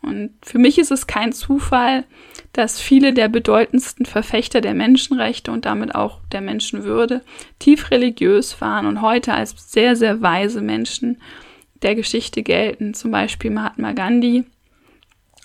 Und 0.01 0.31
für 0.41 0.57
mich 0.57 0.79
ist 0.79 0.91
es 0.91 1.05
kein 1.05 1.31
Zufall, 1.31 2.05
dass 2.53 2.81
viele 2.81 3.13
der 3.13 3.29
bedeutendsten 3.29 4.07
Verfechter 4.07 4.59
der 4.59 4.73
Menschenrechte 4.73 5.51
und 5.51 5.65
damit 5.65 5.93
auch 5.93 6.19
der 6.31 6.41
Menschenwürde 6.41 7.21
tief 7.59 7.91
religiös 7.91 8.59
waren 8.59 8.87
und 8.87 9.01
heute 9.01 9.33
als 9.33 9.71
sehr, 9.71 9.95
sehr 9.95 10.21
weise 10.21 10.61
Menschen 10.61 11.21
der 11.83 11.93
Geschichte 11.93 12.41
gelten. 12.41 12.95
Zum 12.95 13.11
Beispiel 13.11 13.51
Mahatma 13.51 13.91
Gandhi, 13.91 14.43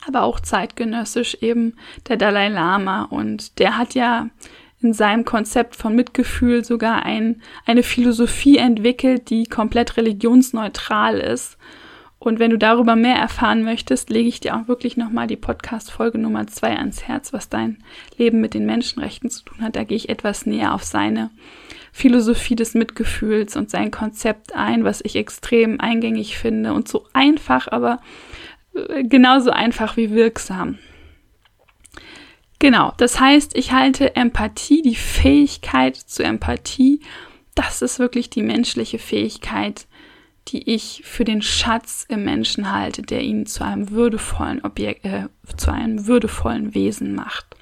aber 0.06 0.22
auch 0.22 0.40
zeitgenössisch 0.40 1.36
eben 1.42 1.74
der 2.08 2.16
Dalai 2.16 2.48
Lama. 2.48 3.02
Und 3.02 3.58
der 3.58 3.76
hat 3.76 3.94
ja 3.94 4.30
in 4.86 4.92
seinem 4.92 5.24
Konzept 5.24 5.74
von 5.74 5.96
Mitgefühl 5.96 6.64
sogar 6.64 7.04
ein, 7.04 7.42
eine 7.64 7.82
Philosophie 7.82 8.56
entwickelt, 8.56 9.30
die 9.30 9.44
komplett 9.44 9.96
religionsneutral 9.96 11.18
ist. 11.18 11.58
Und 12.20 12.38
wenn 12.38 12.52
du 12.52 12.56
darüber 12.56 12.94
mehr 12.94 13.16
erfahren 13.16 13.64
möchtest, 13.64 14.10
lege 14.10 14.28
ich 14.28 14.38
dir 14.38 14.56
auch 14.56 14.68
wirklich 14.68 14.96
nochmal 14.96 15.26
die 15.26 15.36
Podcast-Folge 15.36 16.18
Nummer 16.18 16.46
zwei 16.46 16.76
ans 16.76 17.02
Herz, 17.02 17.32
was 17.32 17.48
dein 17.48 17.78
Leben 18.16 18.40
mit 18.40 18.54
den 18.54 18.64
Menschenrechten 18.64 19.28
zu 19.28 19.44
tun 19.44 19.60
hat. 19.60 19.74
Da 19.74 19.82
gehe 19.82 19.96
ich 19.96 20.08
etwas 20.08 20.46
näher 20.46 20.72
auf 20.72 20.84
seine 20.84 21.30
Philosophie 21.92 22.54
des 22.54 22.74
Mitgefühls 22.74 23.56
und 23.56 23.68
sein 23.68 23.90
Konzept 23.90 24.54
ein, 24.54 24.84
was 24.84 25.00
ich 25.04 25.16
extrem 25.16 25.80
eingängig 25.80 26.38
finde 26.38 26.74
und 26.74 26.86
so 26.86 27.06
einfach, 27.12 27.66
aber 27.72 28.00
äh, 28.74 29.02
genauso 29.02 29.50
einfach 29.50 29.96
wie 29.96 30.12
wirksam. 30.12 30.78
Genau, 32.58 32.92
das 32.96 33.20
heißt, 33.20 33.56
ich 33.56 33.72
halte 33.72 34.16
Empathie, 34.16 34.82
die 34.82 34.94
Fähigkeit 34.94 35.96
zur 35.96 36.24
Empathie, 36.24 37.00
das 37.54 37.82
ist 37.82 37.98
wirklich 37.98 38.30
die 38.30 38.42
menschliche 38.42 38.98
Fähigkeit, 38.98 39.86
die 40.48 40.70
ich 40.70 41.02
für 41.04 41.24
den 41.24 41.42
Schatz 41.42 42.06
im 42.08 42.24
Menschen 42.24 42.72
halte, 42.72 43.02
der 43.02 43.22
ihn 43.22 43.46
zu 43.46 43.64
einem 43.64 43.90
würdevollen 43.90 44.64
Objekt, 44.64 45.04
äh, 45.04 45.28
zu 45.56 45.72
einem 45.72 46.06
würdevollen 46.06 46.74
Wesen 46.74 47.14
macht. 47.14 47.55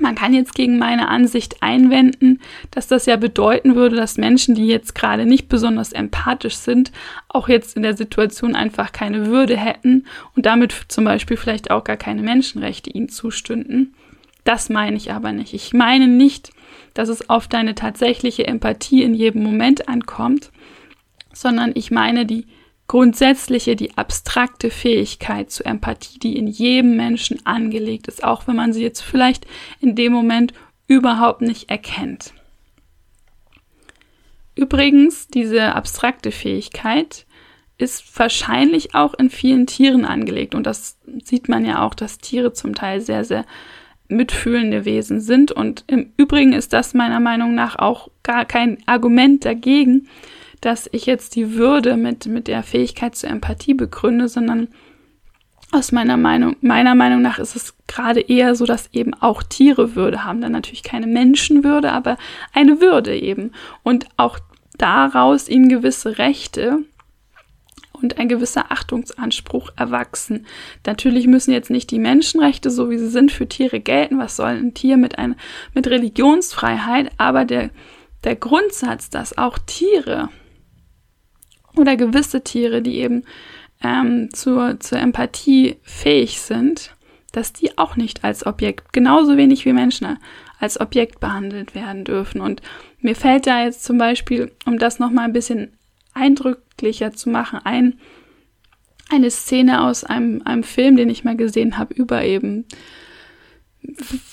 Man 0.00 0.14
kann 0.14 0.32
jetzt 0.32 0.54
gegen 0.54 0.78
meine 0.78 1.08
Ansicht 1.08 1.62
einwenden, 1.62 2.40
dass 2.70 2.86
das 2.86 3.06
ja 3.06 3.16
bedeuten 3.16 3.74
würde, 3.74 3.96
dass 3.96 4.16
Menschen, 4.16 4.54
die 4.54 4.66
jetzt 4.66 4.94
gerade 4.94 5.26
nicht 5.26 5.48
besonders 5.48 5.92
empathisch 5.92 6.56
sind, 6.56 6.90
auch 7.28 7.48
jetzt 7.48 7.76
in 7.76 7.82
der 7.82 7.96
Situation 7.96 8.56
einfach 8.56 8.92
keine 8.92 9.26
Würde 9.26 9.56
hätten 9.56 10.06
und 10.34 10.46
damit 10.46 10.74
zum 10.88 11.04
Beispiel 11.04 11.36
vielleicht 11.36 11.70
auch 11.70 11.84
gar 11.84 11.98
keine 11.98 12.22
Menschenrechte 12.22 12.90
ihnen 12.90 13.10
zustünden. 13.10 13.94
Das 14.44 14.70
meine 14.70 14.96
ich 14.96 15.12
aber 15.12 15.32
nicht. 15.32 15.52
Ich 15.52 15.74
meine 15.74 16.08
nicht, 16.08 16.50
dass 16.94 17.08
es 17.08 17.28
auf 17.28 17.46
deine 17.46 17.74
tatsächliche 17.74 18.46
Empathie 18.46 19.02
in 19.02 19.14
jedem 19.14 19.42
Moment 19.42 19.88
ankommt, 19.88 20.50
sondern 21.32 21.72
ich 21.74 21.90
meine 21.90 22.26
die 22.26 22.46
grundsätzliche, 22.90 23.76
die 23.76 23.96
abstrakte 23.96 24.68
Fähigkeit 24.68 25.52
zur 25.52 25.64
Empathie, 25.66 26.18
die 26.18 26.36
in 26.36 26.48
jedem 26.48 26.96
Menschen 26.96 27.46
angelegt 27.46 28.08
ist, 28.08 28.24
auch 28.24 28.48
wenn 28.48 28.56
man 28.56 28.72
sie 28.72 28.82
jetzt 28.82 29.00
vielleicht 29.00 29.46
in 29.78 29.94
dem 29.94 30.12
Moment 30.12 30.54
überhaupt 30.88 31.40
nicht 31.40 31.70
erkennt. 31.70 32.34
Übrigens, 34.56 35.28
diese 35.28 35.76
abstrakte 35.76 36.32
Fähigkeit 36.32 37.26
ist 37.78 38.18
wahrscheinlich 38.18 38.92
auch 38.92 39.14
in 39.14 39.30
vielen 39.30 39.68
Tieren 39.68 40.04
angelegt 40.04 40.56
und 40.56 40.66
das 40.66 40.98
sieht 41.22 41.48
man 41.48 41.64
ja 41.64 41.86
auch, 41.86 41.94
dass 41.94 42.18
Tiere 42.18 42.54
zum 42.54 42.74
Teil 42.74 43.00
sehr, 43.00 43.24
sehr 43.24 43.46
mitfühlende 44.08 44.84
Wesen 44.84 45.20
sind 45.20 45.52
und 45.52 45.84
im 45.86 46.12
Übrigen 46.16 46.54
ist 46.54 46.72
das 46.72 46.92
meiner 46.92 47.20
Meinung 47.20 47.54
nach 47.54 47.76
auch 47.76 48.10
gar 48.24 48.46
kein 48.46 48.78
Argument 48.86 49.44
dagegen, 49.44 50.08
dass 50.60 50.88
ich 50.92 51.06
jetzt 51.06 51.36
die 51.36 51.54
Würde 51.54 51.96
mit, 51.96 52.26
mit 52.26 52.48
der 52.48 52.62
Fähigkeit 52.62 53.16
zur 53.16 53.30
Empathie 53.30 53.74
begründe, 53.74 54.28
sondern 54.28 54.68
aus 55.72 55.92
meiner 55.92 56.16
Meinung, 56.16 56.56
meiner 56.60 56.94
Meinung 56.94 57.22
nach 57.22 57.38
ist 57.38 57.54
es 57.54 57.74
gerade 57.86 58.20
eher 58.20 58.54
so, 58.54 58.66
dass 58.66 58.92
eben 58.92 59.14
auch 59.14 59.42
Tiere 59.42 59.94
Würde 59.94 60.24
haben. 60.24 60.40
Dann 60.40 60.52
natürlich 60.52 60.82
keine 60.82 61.06
Menschenwürde, 61.06 61.92
aber 61.92 62.18
eine 62.52 62.80
Würde 62.80 63.16
eben. 63.16 63.52
Und 63.84 64.06
auch 64.16 64.38
daraus 64.76 65.48
ihnen 65.48 65.68
gewisse 65.68 66.18
Rechte 66.18 66.84
und 67.92 68.18
ein 68.18 68.28
gewisser 68.28 68.72
Achtungsanspruch 68.72 69.70
erwachsen. 69.76 70.46
Natürlich 70.86 71.26
müssen 71.26 71.52
jetzt 71.52 71.70
nicht 71.70 71.90
die 71.90 71.98
Menschenrechte, 71.98 72.70
so 72.70 72.90
wie 72.90 72.98
sie 72.98 73.10
sind, 73.10 73.30
für 73.30 73.48
Tiere 73.48 73.80
gelten. 73.80 74.18
Was 74.18 74.36
soll 74.36 74.48
ein 74.48 74.74
Tier 74.74 74.96
mit, 74.96 75.18
ein, 75.18 75.36
mit 75.74 75.86
Religionsfreiheit? 75.86 77.12
Aber 77.18 77.44
der, 77.44 77.70
der 78.24 78.36
Grundsatz, 78.36 79.10
dass 79.10 79.38
auch 79.38 79.58
Tiere 79.58 80.30
oder 81.76 81.96
gewisse 81.96 82.42
Tiere, 82.42 82.82
die 82.82 82.98
eben 82.98 83.24
ähm, 83.82 84.28
zur, 84.32 84.78
zur 84.80 84.98
Empathie 84.98 85.76
fähig 85.82 86.40
sind, 86.40 86.94
dass 87.32 87.52
die 87.52 87.78
auch 87.78 87.96
nicht 87.96 88.24
als 88.24 88.44
Objekt, 88.46 88.92
genauso 88.92 89.36
wenig 89.36 89.64
wie 89.64 89.72
Menschen, 89.72 90.18
als 90.58 90.80
Objekt 90.80 91.20
behandelt 91.20 91.74
werden 91.74 92.04
dürfen. 92.04 92.40
Und 92.40 92.60
mir 93.00 93.16
fällt 93.16 93.46
da 93.46 93.64
jetzt 93.64 93.84
zum 93.84 93.98
Beispiel, 93.98 94.52
um 94.66 94.78
das 94.78 94.98
nochmal 94.98 95.24
ein 95.24 95.32
bisschen 95.32 95.72
eindrücklicher 96.12 97.12
zu 97.12 97.30
machen, 97.30 97.60
ein, 97.64 97.98
eine 99.10 99.30
Szene 99.30 99.82
aus 99.82 100.04
einem, 100.04 100.42
einem 100.44 100.62
Film, 100.62 100.96
den 100.96 101.08
ich 101.08 101.24
mal 101.24 101.36
gesehen 101.36 101.78
habe, 101.78 101.94
über 101.94 102.24
eben, 102.24 102.66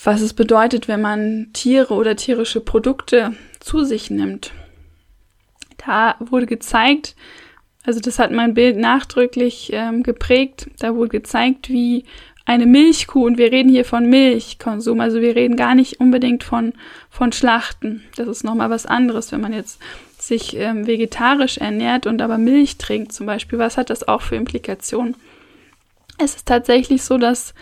was 0.04 0.20
es 0.20 0.34
bedeutet, 0.34 0.88
wenn 0.88 1.00
man 1.00 1.50
Tiere 1.52 1.94
oder 1.94 2.16
tierische 2.16 2.60
Produkte 2.60 3.34
zu 3.60 3.84
sich 3.84 4.10
nimmt. 4.10 4.52
Da 5.84 6.16
wurde 6.18 6.46
gezeigt, 6.46 7.14
also 7.84 8.00
das 8.00 8.18
hat 8.18 8.32
mein 8.32 8.54
Bild 8.54 8.76
nachdrücklich 8.76 9.70
ähm, 9.72 10.02
geprägt, 10.02 10.68
da 10.78 10.94
wurde 10.94 11.10
gezeigt, 11.10 11.70
wie 11.70 12.04
eine 12.44 12.66
Milchkuh, 12.66 13.26
und 13.26 13.36
wir 13.36 13.52
reden 13.52 13.68
hier 13.68 13.84
von 13.84 14.08
Milchkonsum, 14.08 15.00
also 15.00 15.20
wir 15.20 15.36
reden 15.36 15.56
gar 15.56 15.74
nicht 15.74 16.00
unbedingt 16.00 16.44
von, 16.44 16.72
von 17.10 17.30
Schlachten. 17.30 18.04
Das 18.16 18.26
ist 18.26 18.42
nochmal 18.42 18.70
was 18.70 18.86
anderes, 18.86 19.32
wenn 19.32 19.42
man 19.42 19.52
jetzt 19.52 19.80
sich 20.18 20.56
ähm, 20.56 20.86
vegetarisch 20.86 21.58
ernährt 21.58 22.06
und 22.06 22.22
aber 22.22 22.38
Milch 22.38 22.78
trinkt 22.78 23.12
zum 23.12 23.26
Beispiel. 23.26 23.58
Was 23.58 23.76
hat 23.76 23.90
das 23.90 24.08
auch 24.08 24.22
für 24.22 24.36
Implikationen? 24.36 25.14
Es 26.18 26.36
ist 26.36 26.48
tatsächlich 26.48 27.02
so, 27.02 27.18
dass 27.18 27.54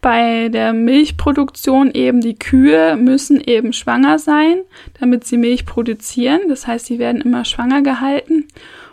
bei 0.00 0.48
der 0.50 0.72
Milchproduktion 0.72 1.90
eben 1.92 2.20
die 2.20 2.38
Kühe 2.38 2.96
müssen 2.96 3.40
eben 3.40 3.72
schwanger 3.72 4.18
sein, 4.18 4.58
damit 5.00 5.26
sie 5.26 5.36
Milch 5.36 5.66
produzieren. 5.66 6.42
Das 6.48 6.66
heißt, 6.66 6.86
sie 6.86 6.98
werden 6.98 7.20
immer 7.20 7.44
schwanger 7.44 7.82
gehalten. 7.82 8.46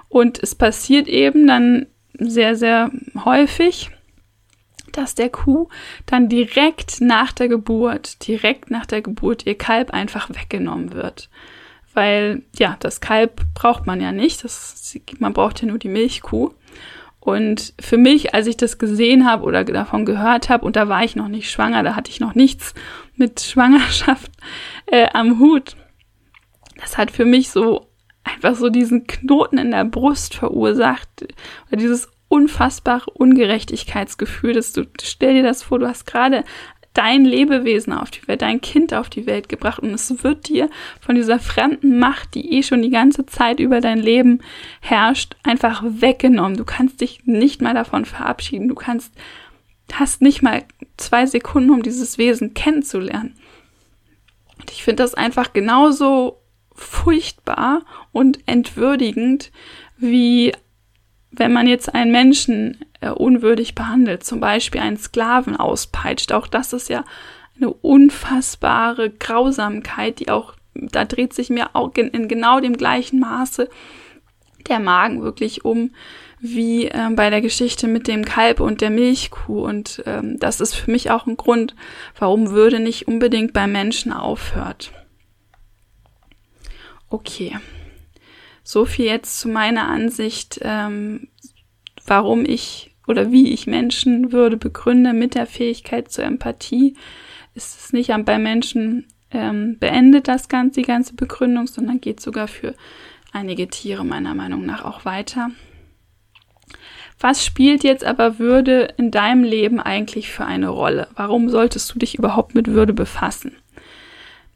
Und 0.09 0.41
es 0.41 0.55
passiert 0.55 1.07
eben 1.07 1.47
dann 1.47 1.87
sehr, 2.17 2.55
sehr 2.55 2.91
häufig, 3.25 3.89
dass 4.91 5.15
der 5.15 5.29
Kuh 5.29 5.67
dann 6.05 6.29
direkt 6.29 7.01
nach 7.01 7.31
der 7.31 7.47
Geburt, 7.47 8.27
direkt 8.27 8.71
nach 8.71 8.85
der 8.85 9.01
Geburt 9.01 9.45
ihr 9.45 9.57
Kalb 9.57 9.91
einfach 9.91 10.29
weggenommen 10.29 10.93
wird. 10.93 11.29
Weil, 11.93 12.43
ja, 12.57 12.77
das 12.79 13.01
Kalb 13.01 13.41
braucht 13.53 13.85
man 13.85 14.01
ja 14.01 14.11
nicht. 14.11 14.43
Das, 14.43 14.97
man 15.19 15.33
braucht 15.33 15.61
ja 15.61 15.67
nur 15.67 15.77
die 15.77 15.89
Milchkuh. 15.89 16.51
Und 17.23 17.73
für 17.79 17.95
mich, 17.97 18.33
als 18.33 18.47
ich 18.47 18.57
das 18.57 18.77
gesehen 18.77 19.25
habe 19.25 19.45
oder 19.45 19.63
davon 19.63 20.03
gehört 20.03 20.49
habe, 20.49 20.65
und 20.65 20.75
da 20.75 20.89
war 20.89 21.05
ich 21.05 21.15
noch 21.15 21.29
nicht 21.29 21.49
schwanger, 21.49 21.81
da 21.81 21.95
hatte 21.95 22.11
ich 22.11 22.19
noch 22.19 22.35
nichts 22.35 22.73
mit 23.15 23.39
Schwangerschaft 23.39 24.29
äh, 24.87 25.07
am 25.13 25.39
Hut, 25.39 25.77
das 26.81 26.97
hat 26.97 27.11
für 27.11 27.23
mich 27.23 27.49
so 27.49 27.87
einfach 28.25 28.55
so 28.55 28.67
diesen 28.67 29.07
Knoten 29.07 29.57
in 29.57 29.71
der 29.71 29.85
Brust 29.85 30.35
verursacht 30.35 31.07
oder 31.67 31.77
dieses 31.77 32.09
unfassbare 32.27 33.09
Ungerechtigkeitsgefühl, 33.11 34.51
dass 34.51 34.73
du 34.73 34.83
stell 35.01 35.35
dir 35.35 35.43
das 35.43 35.63
vor, 35.63 35.79
du 35.79 35.87
hast 35.87 36.05
gerade 36.05 36.43
dein 36.93 37.25
Lebewesen 37.25 37.91
auf 37.93 38.11
die 38.11 38.27
Welt, 38.27 38.41
dein 38.41 38.61
Kind 38.61 38.93
auf 38.93 39.09
die 39.09 39.25
Welt 39.25 39.49
gebracht 39.49 39.79
und 39.79 39.93
es 39.93 40.23
wird 40.23 40.47
dir 40.47 40.69
von 40.99 41.15
dieser 41.15 41.39
fremden 41.39 41.97
Macht, 41.99 42.35
die 42.35 42.53
eh 42.53 42.63
schon 42.63 42.81
die 42.81 42.91
ganze 42.91 43.25
Zeit 43.25 43.59
über 43.59 43.81
dein 43.81 43.99
Leben 43.99 44.41
herrscht, 44.81 45.35
einfach 45.43 45.83
weggenommen. 45.83 46.57
Du 46.57 46.65
kannst 46.65 47.01
dich 47.01 47.25
nicht 47.25 47.61
mal 47.61 47.73
davon 47.73 48.05
verabschieden. 48.05 48.67
Du 48.67 48.75
kannst, 48.75 49.13
hast 49.91 50.21
nicht 50.21 50.41
mal 50.43 50.63
zwei 50.97 51.25
Sekunden, 51.25 51.71
um 51.71 51.81
dieses 51.81 52.17
Wesen 52.17 52.53
kennenzulernen. 52.53 53.35
Und 54.59 54.71
ich 54.71 54.83
finde 54.83 55.03
das 55.03 55.15
einfach 55.15 55.53
genauso 55.53 56.39
furchtbar 56.75 57.83
und 58.11 58.39
entwürdigend, 58.45 59.51
wie 59.97 60.53
wenn 61.31 61.51
man 61.51 61.67
jetzt 61.67 61.93
einen 61.93 62.11
Menschen 62.11 62.85
äh, 63.03 63.09
unwürdig 63.09 63.75
behandelt, 63.75 64.23
zum 64.23 64.39
Beispiel 64.39 64.81
einen 64.81 64.97
Sklaven 64.97 65.55
auspeitscht. 65.55 66.31
Auch 66.31 66.47
das 66.47 66.73
ist 66.73 66.89
ja 66.89 67.03
eine 67.57 67.69
unfassbare 67.69 69.09
Grausamkeit, 69.09 70.19
die 70.19 70.29
auch, 70.29 70.53
da 70.73 71.05
dreht 71.05 71.33
sich 71.33 71.49
mir 71.49 71.75
auch 71.75 71.93
in, 71.95 72.27
genau 72.27 72.59
dem 72.59 72.77
gleichen 72.77 73.19
Maße 73.19 73.69
der 74.67 74.79
Magen 74.79 75.21
wirklich 75.21 75.65
um, 75.65 75.91
wie 76.39 76.85
äh, 76.85 77.09
bei 77.13 77.29
der 77.29 77.41
Geschichte 77.41 77.87
mit 77.87 78.07
dem 78.07 78.23
Kalb 78.23 78.59
und 78.61 78.79
der 78.79 78.89
Milchkuh. 78.89 79.63
Und 79.65 80.01
ähm, 80.05 80.39
das 80.39 80.61
ist 80.61 80.73
für 80.73 80.89
mich 80.89 81.11
auch 81.11 81.27
ein 81.27 81.37
Grund, 81.37 81.75
warum 82.17 82.51
Würde 82.51 82.79
nicht 82.79 83.07
unbedingt 83.07 83.51
beim 83.51 83.73
Menschen 83.73 84.13
aufhört. 84.13 84.91
Okay. 87.09 87.57
So 88.63 88.85
viel 88.85 89.05
jetzt 89.05 89.41
zu 89.41 89.49
meiner 89.49 89.89
Ansicht, 89.89 90.59
ähm, 90.61 91.27
warum 92.05 92.45
ich 92.45 92.92
oder 93.07 93.31
wie 93.31 93.51
ich 93.51 93.67
Menschenwürde 93.67 94.57
begründe 94.57 95.13
mit 95.13 95.35
der 95.35 95.45
Fähigkeit 95.45 96.11
zur 96.11 96.23
Empathie. 96.23 96.95
Ist 97.53 97.79
es 97.79 97.93
nicht 97.93 98.11
bei 98.25 98.37
Menschen 98.37 99.07
ähm, 99.31 99.77
beendet 99.79 100.27
das 100.27 100.47
ganze, 100.47 100.81
die 100.81 100.87
ganze 100.87 101.15
Begründung, 101.15 101.67
sondern 101.67 101.99
geht 101.99 102.19
sogar 102.19 102.47
für 102.47 102.75
einige 103.31 103.67
Tiere 103.67 104.05
meiner 104.05 104.35
Meinung 104.35 104.65
nach 104.65 104.85
auch 104.85 105.05
weiter. 105.05 105.49
Was 107.19 107.45
spielt 107.45 107.83
jetzt 107.83 108.03
aber 108.03 108.39
Würde 108.39 108.93
in 108.97 109.11
deinem 109.11 109.43
Leben 109.43 109.79
eigentlich 109.79 110.29
für 110.29 110.45
eine 110.45 110.69
Rolle? 110.69 111.07
Warum 111.15 111.49
solltest 111.49 111.93
du 111.93 111.99
dich 111.99 112.17
überhaupt 112.17 112.55
mit 112.55 112.67
Würde 112.67 112.93
befassen? 112.93 113.53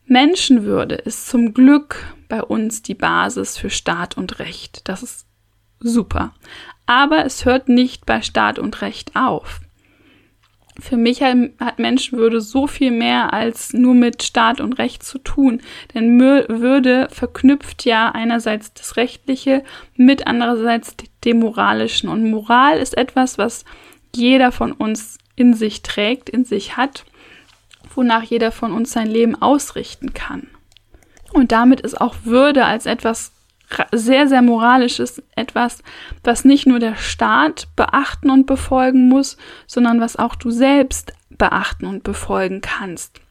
Menschenwürde 0.05 0.95
ist 0.95 1.27
zum 1.27 1.53
Glück 1.53 2.15
bei 2.29 2.41
uns 2.41 2.81
die 2.81 2.93
Basis 2.93 3.57
für 3.57 3.69
Staat 3.69 4.17
und 4.17 4.39
Recht. 4.39 4.87
Das 4.87 5.03
ist 5.03 5.27
super. 5.79 6.33
Aber 6.87 7.25
es 7.25 7.45
hört 7.45 7.69
nicht 7.69 8.05
bei 8.05 8.21
Staat 8.23 8.57
und 8.57 8.81
Recht 8.81 9.15
auf. 9.15 9.59
Für 10.79 10.97
mich 10.97 11.23
hat 11.23 11.79
Menschenwürde 11.79 12.39
so 12.39 12.67
viel 12.67 12.91
mehr 12.91 13.33
als 13.33 13.73
nur 13.73 13.95
mit 13.95 14.21
Staat 14.21 14.61
und 14.61 14.73
Recht 14.73 15.03
zu 15.03 15.17
tun. 15.17 15.61
Denn 15.93 16.19
Würde 16.19 17.07
verknüpft 17.11 17.83
ja 17.85 18.11
einerseits 18.11 18.73
das 18.73 18.95
Rechtliche 18.95 19.63
mit 19.95 20.27
andererseits 20.27 20.95
dem 21.25 21.39
Moralischen. 21.39 22.09
Und 22.09 22.29
Moral 22.29 22.77
ist 22.77 22.97
etwas, 22.97 23.37
was 23.37 23.65
jeder 24.15 24.51
von 24.51 24.71
uns 24.71 25.17
in 25.35 25.53
sich 25.53 25.81
trägt, 25.81 26.29
in 26.29 26.45
sich 26.45 26.77
hat, 26.77 27.05
wonach 27.95 28.23
jeder 28.23 28.51
von 28.51 28.71
uns 28.71 28.91
sein 28.91 29.07
Leben 29.07 29.35
ausrichten 29.35 30.13
kann. 30.13 30.47
Und 31.33 31.51
damit 31.51 31.81
ist 31.81 31.99
auch 31.99 32.15
Würde 32.23 32.65
als 32.65 32.85
etwas 32.85 33.33
sehr, 33.91 34.27
sehr 34.27 34.41
moralisches, 34.41 35.21
etwas, 35.35 35.83
was 36.23 36.45
nicht 36.45 36.67
nur 36.67 36.79
der 36.79 36.95
Staat 36.95 37.67
beachten 37.75 38.29
und 38.29 38.45
befolgen 38.45 39.09
muss, 39.09 39.37
sondern 39.65 39.99
was 39.99 40.15
auch 40.15 40.35
du 40.35 40.51
selbst 40.51 41.13
beachten 41.29 41.85
und 41.85 42.03
befolgen 42.03 42.61
kannst. 42.61 43.21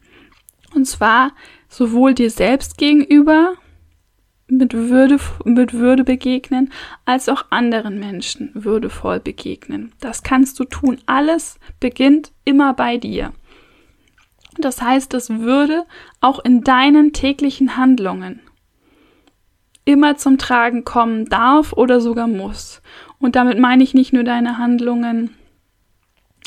Und 0.74 0.86
zwar 0.86 1.32
sowohl 1.68 2.14
dir 2.14 2.30
selbst 2.30 2.76
gegenüber 2.76 3.54
mit 4.48 4.74
Würde, 4.74 5.18
mit 5.44 5.72
Würde 5.72 6.04
begegnen, 6.04 6.72
als 7.04 7.28
auch 7.28 7.46
anderen 7.50 7.98
Menschen 7.98 8.50
würdevoll 8.54 9.20
begegnen. 9.20 9.92
Das 10.00 10.22
kannst 10.22 10.60
du 10.60 10.64
tun. 10.64 10.98
Alles 11.06 11.58
beginnt 11.80 12.32
immer 12.44 12.74
bei 12.74 12.96
dir. 12.96 13.32
Das 14.58 14.80
heißt, 14.80 15.12
dass 15.12 15.30
Würde 15.30 15.84
auch 16.20 16.44
in 16.44 16.62
deinen 16.62 17.12
täglichen 17.12 17.76
Handlungen 17.76 18.40
immer 19.86 20.16
zum 20.16 20.36
Tragen 20.36 20.84
kommen 20.84 21.24
darf 21.26 21.72
oder 21.72 22.02
sogar 22.02 22.26
muss. 22.26 22.82
Und 23.18 23.36
damit 23.36 23.58
meine 23.58 23.82
ich 23.82 23.94
nicht 23.94 24.12
nur 24.12 24.24
deine 24.24 24.58
Handlungen 24.58 25.34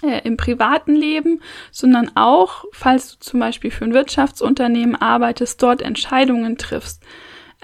äh, 0.04 0.22
im 0.24 0.38
privaten 0.38 0.94
Leben, 0.94 1.42
sondern 1.72 2.12
auch, 2.16 2.66
falls 2.72 3.14
du 3.14 3.20
zum 3.20 3.40
Beispiel 3.40 3.72
für 3.72 3.86
ein 3.86 3.94
Wirtschaftsunternehmen 3.94 4.96
arbeitest, 4.96 5.64
dort 5.64 5.82
Entscheidungen 5.82 6.58
triffst, 6.58 7.02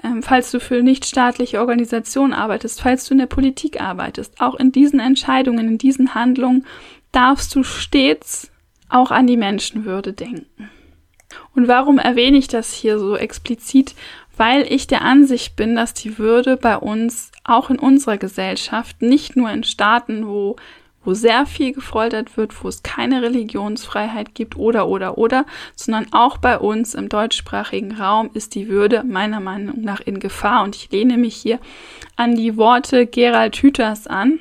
ähm, 0.02 0.22
falls 0.22 0.50
du 0.50 0.60
für 0.60 0.82
nichtstaatliche 0.82 1.60
Organisationen 1.60 2.32
arbeitest, 2.32 2.80
falls 2.80 3.06
du 3.06 3.14
in 3.14 3.18
der 3.18 3.26
Politik 3.26 3.80
arbeitest, 3.80 4.40
auch 4.40 4.54
in 4.54 4.72
diesen 4.72 4.98
Entscheidungen, 4.98 5.68
in 5.68 5.78
diesen 5.78 6.14
Handlungen 6.14 6.66
darfst 7.12 7.54
du 7.54 7.62
stets 7.62 8.50
auch 8.88 9.10
an 9.10 9.26
die 9.26 9.36
Menschenwürde 9.36 10.12
denken. 10.12 10.70
Und 11.54 11.68
warum 11.68 11.98
erwähne 11.98 12.36
ich 12.36 12.48
das 12.48 12.72
hier 12.72 12.98
so 12.98 13.16
explizit? 13.16 13.94
Weil 14.36 14.70
ich 14.70 14.86
der 14.86 15.02
Ansicht 15.02 15.56
bin, 15.56 15.76
dass 15.76 15.94
die 15.94 16.18
Würde 16.18 16.56
bei 16.56 16.76
uns, 16.76 17.32
auch 17.44 17.70
in 17.70 17.78
unserer 17.78 18.18
Gesellschaft, 18.18 19.00
nicht 19.00 19.36
nur 19.36 19.50
in 19.50 19.64
Staaten, 19.64 20.26
wo 20.26 20.56
wo 21.06 21.14
sehr 21.14 21.46
viel 21.46 21.72
gefoltert 21.72 22.36
wird, 22.36 22.52
wo 22.62 22.68
es 22.68 22.82
keine 22.82 23.22
Religionsfreiheit 23.22 24.34
gibt 24.34 24.56
oder 24.56 24.88
oder 24.88 25.16
oder, 25.16 25.46
sondern 25.76 26.12
auch 26.12 26.36
bei 26.36 26.58
uns 26.58 26.94
im 26.94 27.08
deutschsprachigen 27.08 27.92
Raum 27.92 28.30
ist 28.34 28.56
die 28.56 28.68
Würde 28.68 29.04
meiner 29.04 29.40
Meinung 29.40 29.80
nach 29.82 30.00
in 30.00 30.18
Gefahr. 30.18 30.64
Und 30.64 30.74
ich 30.74 30.90
lehne 30.90 31.16
mich 31.16 31.36
hier 31.36 31.60
an 32.16 32.34
die 32.34 32.56
Worte 32.56 33.06
Gerald 33.06 33.56
Hüters 33.56 34.08
an, 34.08 34.40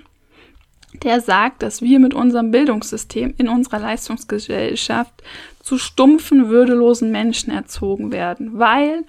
der 1.03 1.21
sagt, 1.21 1.61
dass 1.61 1.81
wir 1.81 1.99
mit 1.99 2.13
unserem 2.15 2.51
Bildungssystem 2.51 3.35
in 3.37 3.47
unserer 3.47 3.79
Leistungsgesellschaft 3.79 5.13
zu 5.61 5.77
stumpfen, 5.77 6.49
würdelosen 6.49 7.11
Menschen 7.11 7.51
erzogen 7.51 8.11
werden, 8.11 8.57
weil 8.57 9.03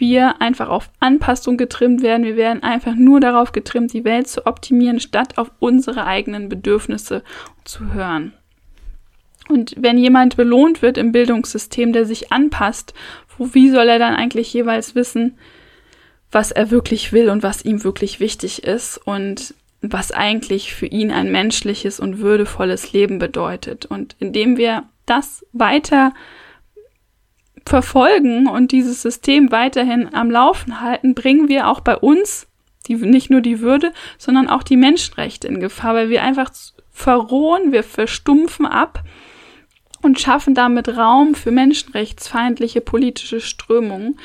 wir 0.00 0.40
einfach 0.40 0.68
auf 0.68 0.90
Anpassung 0.98 1.56
getrimmt 1.56 2.02
werden. 2.02 2.24
Wir 2.24 2.36
werden 2.36 2.62
einfach 2.62 2.94
nur 2.94 3.20
darauf 3.20 3.52
getrimmt, 3.52 3.92
die 3.92 4.04
Welt 4.04 4.28
zu 4.28 4.46
optimieren, 4.46 5.00
statt 5.00 5.38
auf 5.38 5.50
unsere 5.60 6.06
eigenen 6.06 6.48
Bedürfnisse 6.48 7.22
zu 7.64 7.92
hören. 7.92 8.32
Und 9.48 9.74
wenn 9.78 9.98
jemand 9.98 10.36
belohnt 10.36 10.82
wird 10.82 10.96
im 10.96 11.12
Bildungssystem, 11.12 11.92
der 11.92 12.06
sich 12.06 12.32
anpasst, 12.32 12.94
wo, 13.36 13.52
wie 13.52 13.70
soll 13.70 13.88
er 13.88 13.98
dann 13.98 14.14
eigentlich 14.14 14.52
jeweils 14.52 14.94
wissen, 14.94 15.38
was 16.30 16.52
er 16.52 16.70
wirklich 16.70 17.12
will 17.12 17.28
und 17.28 17.42
was 17.42 17.64
ihm 17.64 17.82
wirklich 17.82 18.20
wichtig 18.20 18.62
ist? 18.62 18.98
Und 18.98 19.54
was 19.82 20.12
eigentlich 20.12 20.74
für 20.74 20.86
ihn 20.86 21.10
ein 21.10 21.32
menschliches 21.32 22.00
und 22.00 22.20
würdevolles 22.20 22.92
Leben 22.92 23.18
bedeutet. 23.18 23.86
Und 23.86 24.14
indem 24.18 24.56
wir 24.56 24.84
das 25.06 25.44
weiter 25.52 26.12
verfolgen 27.70 28.48
und 28.48 28.72
dieses 28.72 29.00
System 29.00 29.52
weiterhin 29.52 30.12
am 30.12 30.28
Laufen 30.28 30.80
halten, 30.80 31.14
bringen 31.14 31.48
wir 31.48 31.68
auch 31.68 31.78
bei 31.78 31.96
uns 31.96 32.48
die, 32.88 32.96
nicht 32.96 33.30
nur 33.30 33.42
die 33.42 33.60
Würde, 33.60 33.92
sondern 34.18 34.48
auch 34.48 34.64
die 34.64 34.76
Menschenrechte 34.76 35.46
in 35.46 35.60
Gefahr, 35.60 35.94
weil 35.94 36.08
wir 36.08 36.24
einfach 36.24 36.50
verrohen, 36.90 37.70
wir 37.70 37.84
verstumpfen 37.84 38.66
ab 38.66 39.04
und 40.02 40.18
schaffen 40.18 40.56
damit 40.56 40.88
Raum 40.88 41.36
für 41.36 41.52
menschenrechtsfeindliche 41.52 42.80
politische 42.80 43.40
Strömungen. 43.40 44.18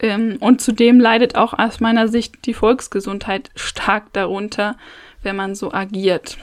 Ähm, 0.00 0.36
und 0.40 0.60
zudem 0.60 0.98
leidet 0.98 1.36
auch 1.36 1.56
aus 1.56 1.78
meiner 1.78 2.08
Sicht 2.08 2.46
die 2.46 2.54
Volksgesundheit 2.54 3.50
stark 3.54 4.12
darunter, 4.12 4.76
wenn 5.22 5.36
man 5.36 5.54
so 5.54 5.72
agiert. 5.72 6.36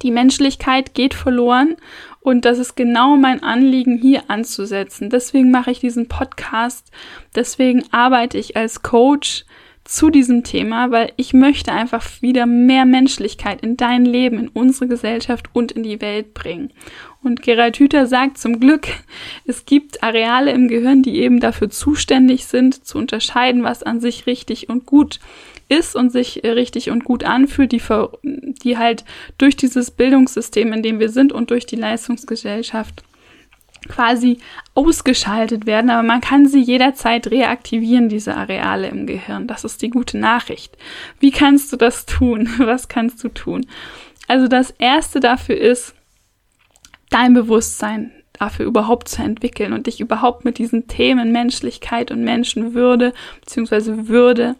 Die 0.00 0.10
Menschlichkeit 0.10 0.94
geht 0.94 1.12
verloren 1.12 1.76
und 2.22 2.44
das 2.44 2.58
ist 2.58 2.76
genau 2.76 3.16
mein 3.16 3.42
Anliegen, 3.42 3.98
hier 3.98 4.24
anzusetzen. 4.28 5.10
Deswegen 5.10 5.50
mache 5.50 5.70
ich 5.70 5.80
diesen 5.80 6.08
Podcast, 6.08 6.90
deswegen 7.34 7.84
arbeite 7.90 8.38
ich 8.38 8.56
als 8.56 8.82
Coach 8.82 9.44
zu 9.84 10.10
diesem 10.10 10.44
Thema, 10.44 10.92
weil 10.92 11.12
ich 11.16 11.34
möchte 11.34 11.72
einfach 11.72 12.08
wieder 12.22 12.46
mehr 12.46 12.84
Menschlichkeit 12.84 13.62
in 13.62 13.76
dein 13.76 14.04
Leben, 14.04 14.38
in 14.38 14.48
unsere 14.48 14.86
Gesellschaft 14.86 15.46
und 15.52 15.72
in 15.72 15.82
die 15.82 16.00
Welt 16.00 16.34
bringen. 16.34 16.72
Und 17.24 17.42
Gerald 17.42 17.76
Hüther 17.78 18.06
sagt 18.06 18.38
zum 18.38 18.60
Glück, 18.60 18.86
es 19.44 19.64
gibt 19.64 20.02
Areale 20.04 20.52
im 20.52 20.68
Gehirn, 20.68 21.02
die 21.02 21.16
eben 21.16 21.40
dafür 21.40 21.68
zuständig 21.68 22.46
sind, 22.46 22.86
zu 22.86 22.98
unterscheiden, 22.98 23.64
was 23.64 23.82
an 23.82 24.00
sich 24.00 24.26
richtig 24.26 24.68
und 24.68 24.86
gut 24.86 25.16
ist 25.16 25.51
und 25.94 26.10
sich 26.10 26.42
richtig 26.44 26.90
und 26.90 27.04
gut 27.04 27.24
anfühlt, 27.24 27.72
die, 27.72 27.82
die 28.62 28.78
halt 28.78 29.04
durch 29.38 29.56
dieses 29.56 29.90
Bildungssystem, 29.90 30.72
in 30.72 30.82
dem 30.82 31.00
wir 31.00 31.08
sind 31.08 31.32
und 31.32 31.50
durch 31.50 31.66
die 31.66 31.76
Leistungsgesellschaft 31.76 33.04
quasi 33.88 34.38
ausgeschaltet 34.74 35.66
werden, 35.66 35.90
aber 35.90 36.02
man 36.02 36.20
kann 36.20 36.46
sie 36.46 36.60
jederzeit 36.60 37.30
reaktivieren, 37.30 38.08
diese 38.08 38.36
Areale 38.36 38.88
im 38.88 39.06
Gehirn. 39.06 39.46
Das 39.46 39.64
ist 39.64 39.82
die 39.82 39.90
gute 39.90 40.18
Nachricht. 40.18 40.76
Wie 41.18 41.30
kannst 41.30 41.72
du 41.72 41.76
das 41.76 42.06
tun? 42.06 42.48
Was 42.58 42.88
kannst 42.88 43.22
du 43.24 43.28
tun? 43.28 43.66
Also 44.28 44.48
das 44.48 44.70
Erste 44.70 45.20
dafür 45.20 45.56
ist, 45.56 45.94
dein 47.10 47.34
Bewusstsein 47.34 48.12
dafür 48.32 48.66
überhaupt 48.66 49.08
zu 49.08 49.22
entwickeln 49.22 49.72
und 49.72 49.86
dich 49.86 50.00
überhaupt 50.00 50.44
mit 50.44 50.58
diesen 50.58 50.88
Themen 50.88 51.32
Menschlichkeit 51.32 52.10
und 52.10 52.24
Menschenwürde 52.24 53.12
bzw. 53.40 54.08
Würde 54.08 54.56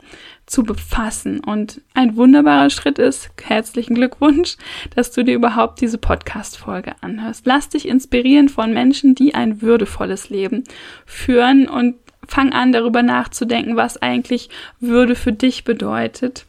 zu 0.46 0.62
befassen. 0.62 1.40
Und 1.40 1.80
ein 1.94 2.16
wunderbarer 2.16 2.70
Schritt 2.70 2.98
ist, 2.98 3.30
herzlichen 3.42 3.94
Glückwunsch, 3.94 4.56
dass 4.94 5.10
du 5.10 5.24
dir 5.24 5.34
überhaupt 5.34 5.80
diese 5.80 5.98
Podcast-Folge 5.98 6.94
anhörst. 7.00 7.46
Lass 7.46 7.68
dich 7.68 7.88
inspirieren 7.88 8.48
von 8.48 8.72
Menschen, 8.72 9.14
die 9.14 9.34
ein 9.34 9.62
würdevolles 9.62 10.30
Leben 10.30 10.64
führen 11.06 11.68
und 11.68 11.96
fang 12.26 12.52
an, 12.52 12.72
darüber 12.72 13.02
nachzudenken, 13.02 13.76
was 13.76 14.00
eigentlich 14.00 14.48
Würde 14.80 15.14
für 15.14 15.32
dich 15.32 15.64
bedeutet 15.64 16.46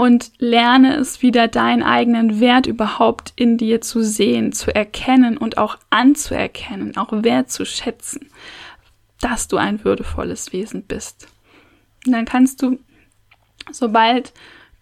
und 0.00 0.32
lerne 0.38 0.96
es 0.96 1.20
wieder, 1.20 1.46
deinen 1.46 1.82
eigenen 1.82 2.40
Wert 2.40 2.66
überhaupt 2.66 3.34
in 3.36 3.58
dir 3.58 3.82
zu 3.82 4.02
sehen, 4.02 4.52
zu 4.52 4.74
erkennen 4.74 5.36
und 5.36 5.58
auch 5.58 5.76
anzuerkennen, 5.90 6.96
auch 6.96 7.10
wertzuschätzen, 7.12 8.30
dass 9.20 9.48
du 9.48 9.58
ein 9.58 9.84
würdevolles 9.84 10.54
Wesen 10.54 10.84
bist. 10.84 11.28
Und 12.06 12.12
dann 12.12 12.24
kannst 12.24 12.62
du, 12.62 12.78
sobald 13.70 14.32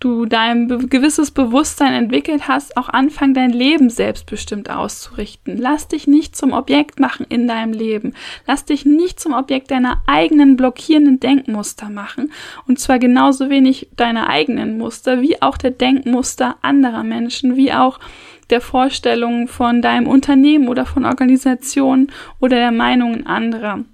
du 0.01 0.27
dein 0.27 0.69
gewisses 0.89 1.33
Bewusstsein 1.33 1.93
entwickelt 1.93 2.47
hast, 2.47 2.77
auch 2.77 2.89
anfangen, 2.89 3.35
dein 3.35 3.51
Leben 3.51 3.91
selbstbestimmt 3.91 4.71
auszurichten. 4.71 5.57
Lass 5.57 5.89
dich 5.89 6.07
nicht 6.07 6.37
zum 6.37 6.53
Objekt 6.53 7.01
machen 7.01 7.27
in 7.29 7.49
deinem 7.49 7.73
Leben. 7.73 8.15
Lass 8.47 8.65
dich 8.65 8.85
nicht 8.85 9.19
zum 9.19 9.33
Objekt 9.33 9.71
deiner 9.71 10.03
eigenen 10.07 10.57
blockierenden 10.57 11.19
Denkmuster 11.19 11.91
machen. 11.91 12.33
Und 12.69 12.79
zwar 12.79 13.01
genauso 13.01 13.51
wenig 13.51 13.89
deiner 13.97 14.29
eigenen 14.29 14.79
Muster, 14.79 15.21
wie 15.21 15.43
auch 15.43 15.59
der 15.59 15.73
Denkmuster 15.73 16.57
anderer 16.63 17.03
Menschen, 17.03 17.57
wie 17.57 17.73
auch 17.73 17.99
der 18.51 18.61
Vorstellungen 18.61 19.49
von 19.49 19.83
deinem 19.83 20.07
Unternehmen 20.07 20.69
oder 20.69 20.87
von 20.87 21.05
Organisationen 21.05 22.13
oder 22.39 22.57
der 22.57 22.73
Meinungen 22.73 23.27
anderer. 23.27 23.85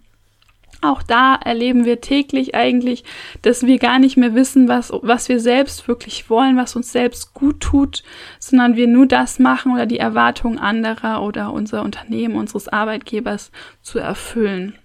Auch 0.85 1.03
da 1.03 1.35
erleben 1.37 1.87
wir 1.87 2.03
täglich 2.03 2.55
eigentlich, 2.55 3.05
dass 3.41 3.64
wir 3.64 3.78
gar 3.78 3.99
nicht 3.99 4.18
mehr 4.18 4.35
wissen, 4.35 4.68
was, 4.68 4.93
was 5.01 5.30
wir 5.30 5.41
selbst 5.41 5.89
wirklich 5.89 6.28
wollen, 6.28 6.59
was 6.59 6.76
uns 6.76 6.93
selbst 6.93 7.32
gut 7.32 7.61
tut, 7.61 8.03
sondern 8.39 8.76
wir 8.76 8.87
nur 8.87 9.07
das 9.07 9.39
machen 9.39 9.72
oder 9.72 9.87
die 9.87 9.99
Erwartungen 9.99 10.59
anderer 10.59 11.22
oder 11.22 11.55
unser 11.55 11.82
Unternehmen, 11.82 12.37
unseres 12.37 12.68
Arbeitgebers 12.68 13.51
zu 13.80 13.99
erfüllen. 13.99 14.78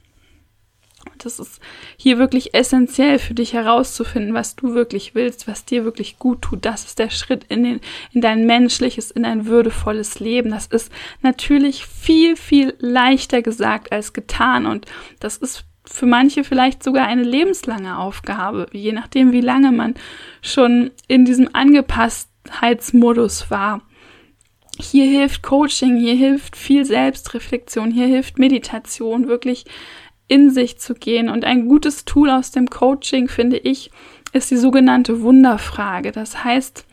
Das 1.17 1.37
ist 1.37 1.59
hier 1.97 2.17
wirklich 2.17 2.53
essentiell 2.53 3.19
für 3.19 3.33
dich 3.33 3.51
herauszufinden, 3.51 4.33
was 4.33 4.55
du 4.55 4.73
wirklich 4.73 5.15
willst, 5.15 5.49
was 5.49 5.65
dir 5.65 5.83
wirklich 5.83 6.17
gut 6.17 6.41
tut. 6.41 6.63
Das 6.63 6.85
ist 6.85 6.97
der 6.97 7.09
Schritt 7.09 7.45
in, 7.49 7.63
den, 7.63 7.81
in 8.13 8.21
dein 8.21 8.45
menschliches, 8.45 9.11
in 9.11 9.25
ein 9.25 9.47
würdevolles 9.47 10.21
Leben. 10.21 10.51
Das 10.51 10.67
ist 10.67 10.91
natürlich 11.21 11.85
viel, 11.85 12.37
viel 12.37 12.73
leichter 12.79 13.41
gesagt 13.41 13.91
als 13.91 14.13
getan. 14.13 14.65
Und 14.65 14.85
das 15.19 15.35
ist 15.35 15.65
für 15.91 16.05
manche 16.05 16.43
vielleicht 16.43 16.83
sogar 16.83 17.07
eine 17.07 17.23
lebenslange 17.23 17.97
Aufgabe, 17.97 18.67
je 18.71 18.91
nachdem, 18.91 19.31
wie 19.31 19.41
lange 19.41 19.71
man 19.71 19.95
schon 20.41 20.91
in 21.07 21.25
diesem 21.25 21.49
Angepasstheitsmodus 21.51 23.49
war. 23.49 23.81
Hier 24.79 25.05
hilft 25.05 25.41
Coaching, 25.41 25.97
hier 25.97 26.15
hilft 26.15 26.55
viel 26.55 26.85
Selbstreflexion, 26.85 27.91
hier 27.91 28.05
hilft 28.05 28.39
Meditation, 28.39 29.27
wirklich 29.27 29.65
in 30.27 30.51
sich 30.51 30.77
zu 30.77 30.93
gehen. 30.93 31.27
Und 31.27 31.43
ein 31.43 31.67
gutes 31.67 32.05
Tool 32.05 32.29
aus 32.29 32.51
dem 32.51 32.69
Coaching, 32.69 33.27
finde 33.27 33.57
ich, 33.57 33.91
ist 34.31 34.51
die 34.51 34.57
sogenannte 34.57 35.21
Wunderfrage. 35.21 36.11
Das 36.11 36.43
heißt, 36.43 36.85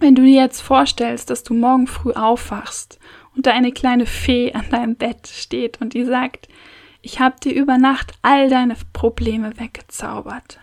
wenn 0.00 0.14
du 0.14 0.22
dir 0.22 0.42
jetzt 0.42 0.60
vorstellst, 0.60 1.30
dass 1.30 1.42
du 1.42 1.54
morgen 1.54 1.86
früh 1.86 2.12
aufwachst 2.12 3.00
und 3.34 3.46
da 3.46 3.52
eine 3.52 3.72
kleine 3.72 4.06
Fee 4.06 4.52
an 4.52 4.68
deinem 4.70 4.96
Bett 4.96 5.26
steht 5.26 5.80
und 5.80 5.94
die 5.94 6.04
sagt, 6.04 6.48
ich 7.02 7.20
habe 7.20 7.36
dir 7.40 7.54
über 7.54 7.78
Nacht 7.78 8.12
all 8.22 8.48
deine 8.48 8.76
Probleme 8.92 9.58
weggezaubert. 9.58 10.60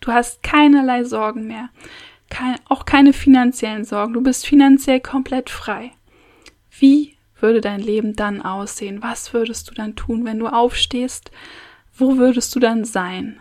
Du 0.00 0.12
hast 0.12 0.42
keinerlei 0.42 1.04
Sorgen 1.04 1.46
mehr, 1.46 1.70
kein, 2.30 2.56
auch 2.68 2.84
keine 2.84 3.12
finanziellen 3.12 3.84
Sorgen. 3.84 4.12
Du 4.12 4.22
bist 4.22 4.46
finanziell 4.46 5.00
komplett 5.00 5.50
frei. 5.50 5.92
Wie 6.70 7.16
würde 7.38 7.60
dein 7.60 7.80
Leben 7.80 8.16
dann 8.16 8.42
aussehen? 8.42 9.02
Was 9.02 9.32
würdest 9.32 9.70
du 9.70 9.74
dann 9.74 9.96
tun, 9.96 10.24
wenn 10.24 10.38
du 10.38 10.46
aufstehst? 10.46 11.30
Wo 11.96 12.16
würdest 12.16 12.54
du 12.54 12.60
dann 12.60 12.84
sein? 12.84 13.38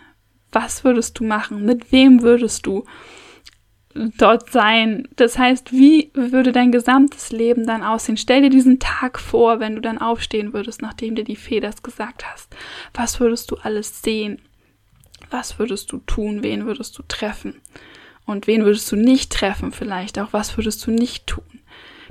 Was 0.52 0.84
würdest 0.84 1.20
du 1.20 1.24
machen? 1.24 1.66
Mit 1.66 1.92
wem 1.92 2.22
würdest 2.22 2.66
du 2.66 2.86
dort 3.96 4.52
sein. 4.52 5.08
Das 5.16 5.38
heißt, 5.38 5.72
wie 5.72 6.12
würde 6.14 6.52
dein 6.52 6.72
gesamtes 6.72 7.32
Leben 7.32 7.66
dann 7.66 7.84
aussehen? 7.84 8.18
Stell 8.18 8.42
dir 8.42 8.50
diesen 8.50 8.80
Tag 8.80 9.20
vor, 9.20 9.60
wenn 9.60 9.76
du 9.76 9.82
dann 9.82 9.98
aufstehen 9.98 10.54
würdest, 10.54 10.82
nachdem 10.82 11.16
dir 11.16 11.24
die 11.24 11.36
Fee 11.36 11.60
das 11.60 11.84
gesagt 11.84 12.26
hast. 12.32 12.56
Was 12.94 13.20
würdest 13.20 13.52
du 13.52 13.58
alles 13.58 14.02
sehen? 14.02 14.42
Was 15.30 15.60
würdest 15.60 15.92
du 15.92 15.98
tun? 16.00 16.44
Wen 16.44 16.66
würdest 16.66 16.98
du 16.98 17.04
treffen? 17.08 17.62
Und 18.26 18.48
wen 18.48 18.64
würdest 18.66 18.92
du 18.92 18.96
nicht 18.96 19.32
treffen 19.32 19.72
vielleicht 19.72 20.20
auch? 20.20 20.32
Was 20.32 20.58
würdest 20.58 20.86
du 20.86 20.92
nicht 20.92 21.28
tun? 21.28 21.44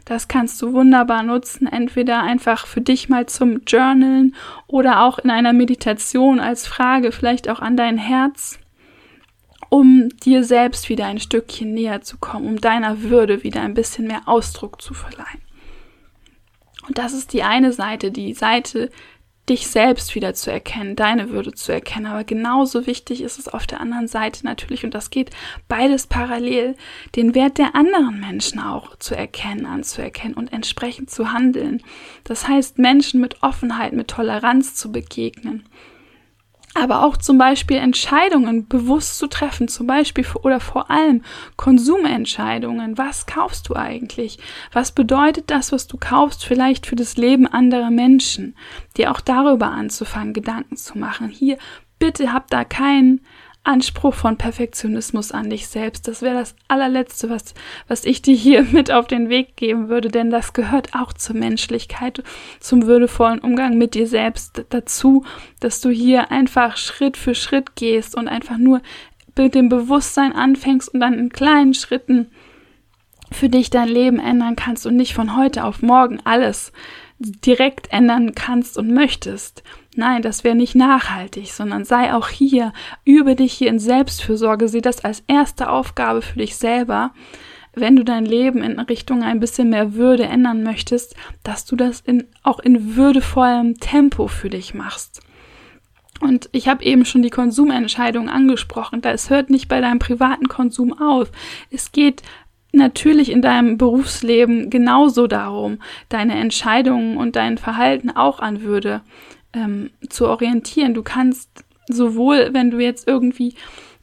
Das 0.05 0.27
kannst 0.27 0.61
du 0.61 0.73
wunderbar 0.73 1.23
nutzen, 1.23 1.67
entweder 1.67 2.23
einfach 2.23 2.67
für 2.67 2.81
dich 2.81 3.09
mal 3.09 3.27
zum 3.27 3.63
Journalen 3.65 4.35
oder 4.67 5.03
auch 5.03 5.19
in 5.19 5.31
einer 5.31 5.53
Meditation 5.53 6.41
als 6.41 6.67
Frage, 6.67 7.13
vielleicht 7.13 7.49
auch 7.49 7.61
an 7.61 7.77
dein 7.77 7.99
Herz 7.99 8.59
um 9.73 10.11
dir 10.23 10.45
selbst 10.45 10.91
wieder 10.91 11.07
ein 11.07 11.19
Stückchen 11.19 11.73
näher 11.73 12.03
zu 12.03 12.19
kommen, 12.19 12.47
um 12.47 12.61
deiner 12.61 13.05
Würde 13.05 13.43
wieder 13.43 13.63
ein 13.63 13.73
bisschen 13.73 14.07
mehr 14.07 14.21
Ausdruck 14.27 14.83
zu 14.83 14.93
verleihen. 14.93 15.41
Und 16.87 16.99
das 16.99 17.15
ist 17.15 17.33
die 17.33 17.43
eine 17.43 17.73
Seite, 17.73 18.11
die 18.11 18.35
Seite, 18.35 18.91
dich 19.49 19.69
selbst 19.69 20.15
wieder 20.15 20.35
zu 20.35 20.53
erkennen, 20.53 20.95
deine 20.95 21.31
Würde 21.31 21.53
zu 21.53 21.73
erkennen. 21.73 22.05
Aber 22.05 22.23
genauso 22.23 22.87
wichtig 22.87 23.23
ist 23.23 23.39
es 23.39 23.49
auf 23.49 23.67
der 23.67 23.81
anderen 23.81 24.09
Seite 24.09 24.45
natürlich, 24.45 24.85
und 24.85 24.93
das 24.93 25.09
geht 25.09 25.31
beides 25.69 26.07
parallel, 26.07 26.77
den 27.17 27.35
Wert 27.35 27.57
der 27.57 27.75
anderen 27.75 28.21
Menschen 28.21 28.61
auch 28.61 28.97
zu 28.97 29.17
erkennen, 29.17 29.65
anzuerkennen 29.65 30.37
und 30.37 30.53
entsprechend 30.53 31.09
zu 31.09 31.33
handeln. 31.33 31.83
Das 32.25 32.47
heißt, 32.47 32.79
Menschen 32.79 33.23
mit 33.23 33.43
Offenheit, 33.43 33.95
mit 33.95 34.09
Toleranz 34.09 34.75
zu 34.75 34.93
begegnen 34.93 35.65
aber 36.75 37.05
auch 37.05 37.17
zum 37.17 37.39
Beispiel 37.39 37.77
Entscheidungen 37.77 38.67
bewusst 38.67 39.19
zu 39.19 39.27
treffen, 39.27 39.69
zum 39.69 39.87
Beispiel 39.87 40.25
oder 40.43 40.61
vor 40.61 40.91
allem 40.91 41.23
Konsumentscheidungen. 41.57 42.97
Was 42.97 43.27
kaufst 43.27 43.69
du 43.69 43.77
eigentlich? 43.77 44.39
Was 44.73 44.93
bedeutet 44.93 45.51
das, 45.51 45.73
was 45.73 45.87
du 45.87 45.99
kaufst, 45.99 46.45
vielleicht 46.45 46.87
für 46.87 46.97
das 46.97 47.17
Leben 47.17 47.47
anderer 47.47 47.91
Menschen? 47.91 48.57
Dir 48.97 49.11
auch 49.11 49.21
darüber 49.21 49.69
anzufangen, 49.69 50.33
Gedanken 50.33 50.77
zu 50.77 50.97
machen. 50.97 51.29
Hier, 51.29 51.59
bitte 51.99 52.33
hab 52.33 52.49
da 52.49 52.65
keinen 52.65 53.21
Anspruch 53.65 54.15
von 54.15 54.37
Perfektionismus 54.39 55.31
an 55.31 55.49
dich 55.49 55.69
selbst. 55.69 56.09
Das 56.09 56.21
wäre 56.21 56.35
das 56.35 56.57
allerletzte, 56.69 57.31
was, 57.31 57.55
was 57.87 58.05
ich 58.05 58.23
dir 58.23 58.35
hier 58.35 58.63
mit 58.73 58.91
auf 58.91 59.07
den 59.07 59.29
Weg 59.29 59.57
geben 59.57 59.89
würde, 59.89 60.09
denn 60.09 60.31
das 60.31 60.53
gehört 60.53 60.95
auch 60.95 61.13
zur 61.13 61.37
Menschlichkeit, 61.37 62.23
zum 62.61 62.87
würdevollen 62.87 63.39
Umgang 63.39 63.79
mit 63.79 63.95
dir 63.95 64.07
selbst 64.07 64.65
dazu, 64.71 65.25
dass 65.61 65.81
du 65.81 65.91
hier 65.91 66.31
einfach 66.31 66.77
Schritt 66.77 67.17
für 67.17 67.35
Schritt 67.35 67.77
gehst 67.77 68.17
und 68.17 68.29
einfach 68.29 68.59
nur 68.59 68.83
mit 69.37 69.55
dem 69.55 69.69
Bewusstsein 69.69 70.33
anfängst 70.33 70.93
und 70.93 71.01
dann 71.01 71.15
in 71.15 71.31
kleinen 71.31 71.75
Schritten 71.75 72.31
für 73.31 73.49
dich 73.49 73.71
dein 73.71 73.89
Leben 73.89 74.19
ändern 74.19 74.57
kannst 74.57 74.87
und 74.87 74.97
nicht 74.97 75.15
von 75.15 75.37
heute 75.37 75.65
auf 75.65 75.83
morgen 75.83 76.21
alles 76.25 76.73
direkt 77.19 77.93
ändern 77.93 78.35
kannst 78.35 78.77
und 78.77 78.93
möchtest. 78.93 79.63
Nein, 79.95 80.23
das 80.23 80.43
wäre 80.43 80.55
nicht 80.55 80.75
nachhaltig, 80.75 81.53
sondern 81.53 81.85
sei 81.85 82.15
auch 82.15 82.29
hier, 82.29 82.73
übe 83.05 83.37
dich 83.37 83.53
hier 83.53 83.69
in 83.69 83.79
Selbstfürsorge, 83.79 84.69
sieh 84.69 84.81
das 84.81 85.05
als 85.05 85.23
erste 85.27 85.69
Aufgabe 85.69 86.23
für 86.23 86.39
dich 86.39 86.57
selber, 86.57 87.13
wenn 87.75 87.97
du 87.97 88.05
dein 88.05 88.25
Leben 88.25 88.63
in 88.63 88.79
Richtung 88.81 89.23
ein 89.23 89.41
bisschen 89.41 89.69
mehr 89.69 89.95
Würde 89.95 90.25
ändern 90.25 90.63
möchtest, 90.63 91.15
dass 91.43 91.67
du 91.67 91.77
das 91.77 92.01
in, 92.01 92.25
auch 92.43 92.59
in 92.59 92.97
würdevollem 92.97 93.81
Tempo 93.81 94.29
für 94.29 94.49
dich 94.49 94.73
machst. 94.73 95.21
Und 96.21 96.49
ich 96.53 96.69
habe 96.69 96.85
eben 96.85 97.05
schon 97.05 97.23
die 97.23 97.31
Konsumentscheidung 97.31 98.29
angesprochen. 98.29 99.01
Da 99.01 99.11
es 99.11 99.29
hört 99.29 99.51
nicht 99.51 99.69
bei 99.69 99.81
deinem 99.81 99.99
privaten 99.99 100.49
Konsum 100.49 100.99
auf. 100.99 101.33
Es 101.71 101.93
geht 101.93 102.23
natürlich 102.73 103.31
in 103.31 103.43
deinem 103.43 103.77
Berufsleben 103.77 104.71
genauso 104.71 105.27
darum, 105.27 105.79
deine 106.09 106.35
Entscheidungen 106.35 107.17
und 107.17 107.37
dein 107.37 107.59
Verhalten 107.59 108.11
auch 108.11 108.39
an 108.39 108.63
Würde 108.63 109.03
ähm, 109.53 109.91
zu 110.09 110.27
orientieren. 110.29 110.95
Du 110.95 111.03
kannst 111.03 111.65
sowohl, 111.89 112.51
wenn 112.53 112.71
du 112.71 112.79
jetzt 112.79 113.07
irgendwie 113.07 113.55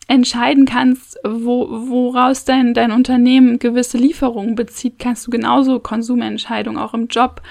entscheiden 0.08 0.66
kannst, 0.66 1.20
wo, 1.24 1.68
woraus 1.70 2.44
dein, 2.44 2.74
dein 2.74 2.92
Unternehmen 2.92 3.60
gewisse 3.60 3.98
Lieferungen 3.98 4.56
bezieht, 4.56 4.98
kannst 4.98 5.28
du 5.28 5.32
genauso 5.32 5.80
Konsumentscheidungen 5.80 6.80
auch 6.80 6.94
im 6.94 7.08
Job 7.08 7.42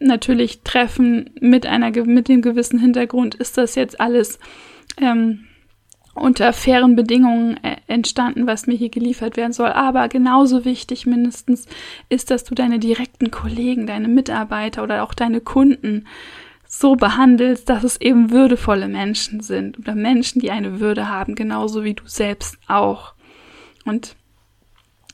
natürlich 0.00 0.62
treffen 0.62 1.30
mit 1.40 1.66
einer 1.66 1.90
mit 2.04 2.28
dem 2.28 2.42
gewissen 2.42 2.80
Hintergrund. 2.80 3.36
Ist 3.36 3.56
das 3.56 3.76
jetzt 3.76 4.00
alles 4.00 4.40
ähm, 5.00 5.44
unter 6.14 6.52
fairen 6.52 6.96
Bedingungen 6.96 7.62
äh, 7.62 7.76
entstanden, 7.86 8.46
was 8.46 8.66
mir 8.66 8.74
hier 8.74 8.90
geliefert 8.90 9.36
werden 9.36 9.52
soll. 9.52 9.70
Aber 9.70 10.08
genauso 10.08 10.64
wichtig 10.64 11.06
mindestens 11.06 11.66
ist, 12.08 12.30
dass 12.30 12.44
du 12.44 12.54
deine 12.54 12.78
direkten 12.78 13.30
Kollegen, 13.30 13.86
deine 13.86 14.08
Mitarbeiter 14.08 14.82
oder 14.82 15.02
auch 15.02 15.14
deine 15.14 15.40
Kunden 15.40 16.06
so 16.78 16.96
behandelst, 16.96 17.68
dass 17.68 17.84
es 17.84 18.00
eben 18.00 18.30
würdevolle 18.30 18.88
Menschen 18.88 19.40
sind 19.40 19.78
oder 19.78 19.94
Menschen, 19.94 20.40
die 20.40 20.50
eine 20.50 20.80
Würde 20.80 21.08
haben, 21.08 21.36
genauso 21.36 21.84
wie 21.84 21.94
du 21.94 22.02
selbst 22.06 22.58
auch. 22.66 23.14
Und 23.84 24.16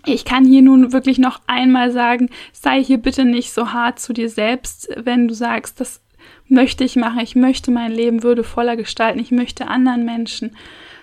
ich 0.06 0.24
kann 0.24 0.46
hier 0.46 0.62
nun 0.62 0.92
wirklich 0.92 1.18
noch 1.18 1.40
einmal 1.46 1.92
sagen, 1.92 2.30
sei 2.52 2.82
hier 2.82 2.96
bitte 2.96 3.26
nicht 3.26 3.52
so 3.52 3.74
hart 3.74 4.00
zu 4.00 4.14
dir 4.14 4.30
selbst, 4.30 4.88
wenn 4.96 5.28
du 5.28 5.34
sagst, 5.34 5.80
das 5.80 6.02
möchte 6.48 6.82
ich 6.82 6.96
machen, 6.96 7.20
ich 7.20 7.36
möchte 7.36 7.70
mein 7.70 7.92
Leben 7.92 8.22
würdevoller 8.22 8.76
gestalten, 8.76 9.18
ich 9.18 9.30
möchte 9.30 9.68
anderen 9.68 10.06
Menschen 10.06 10.56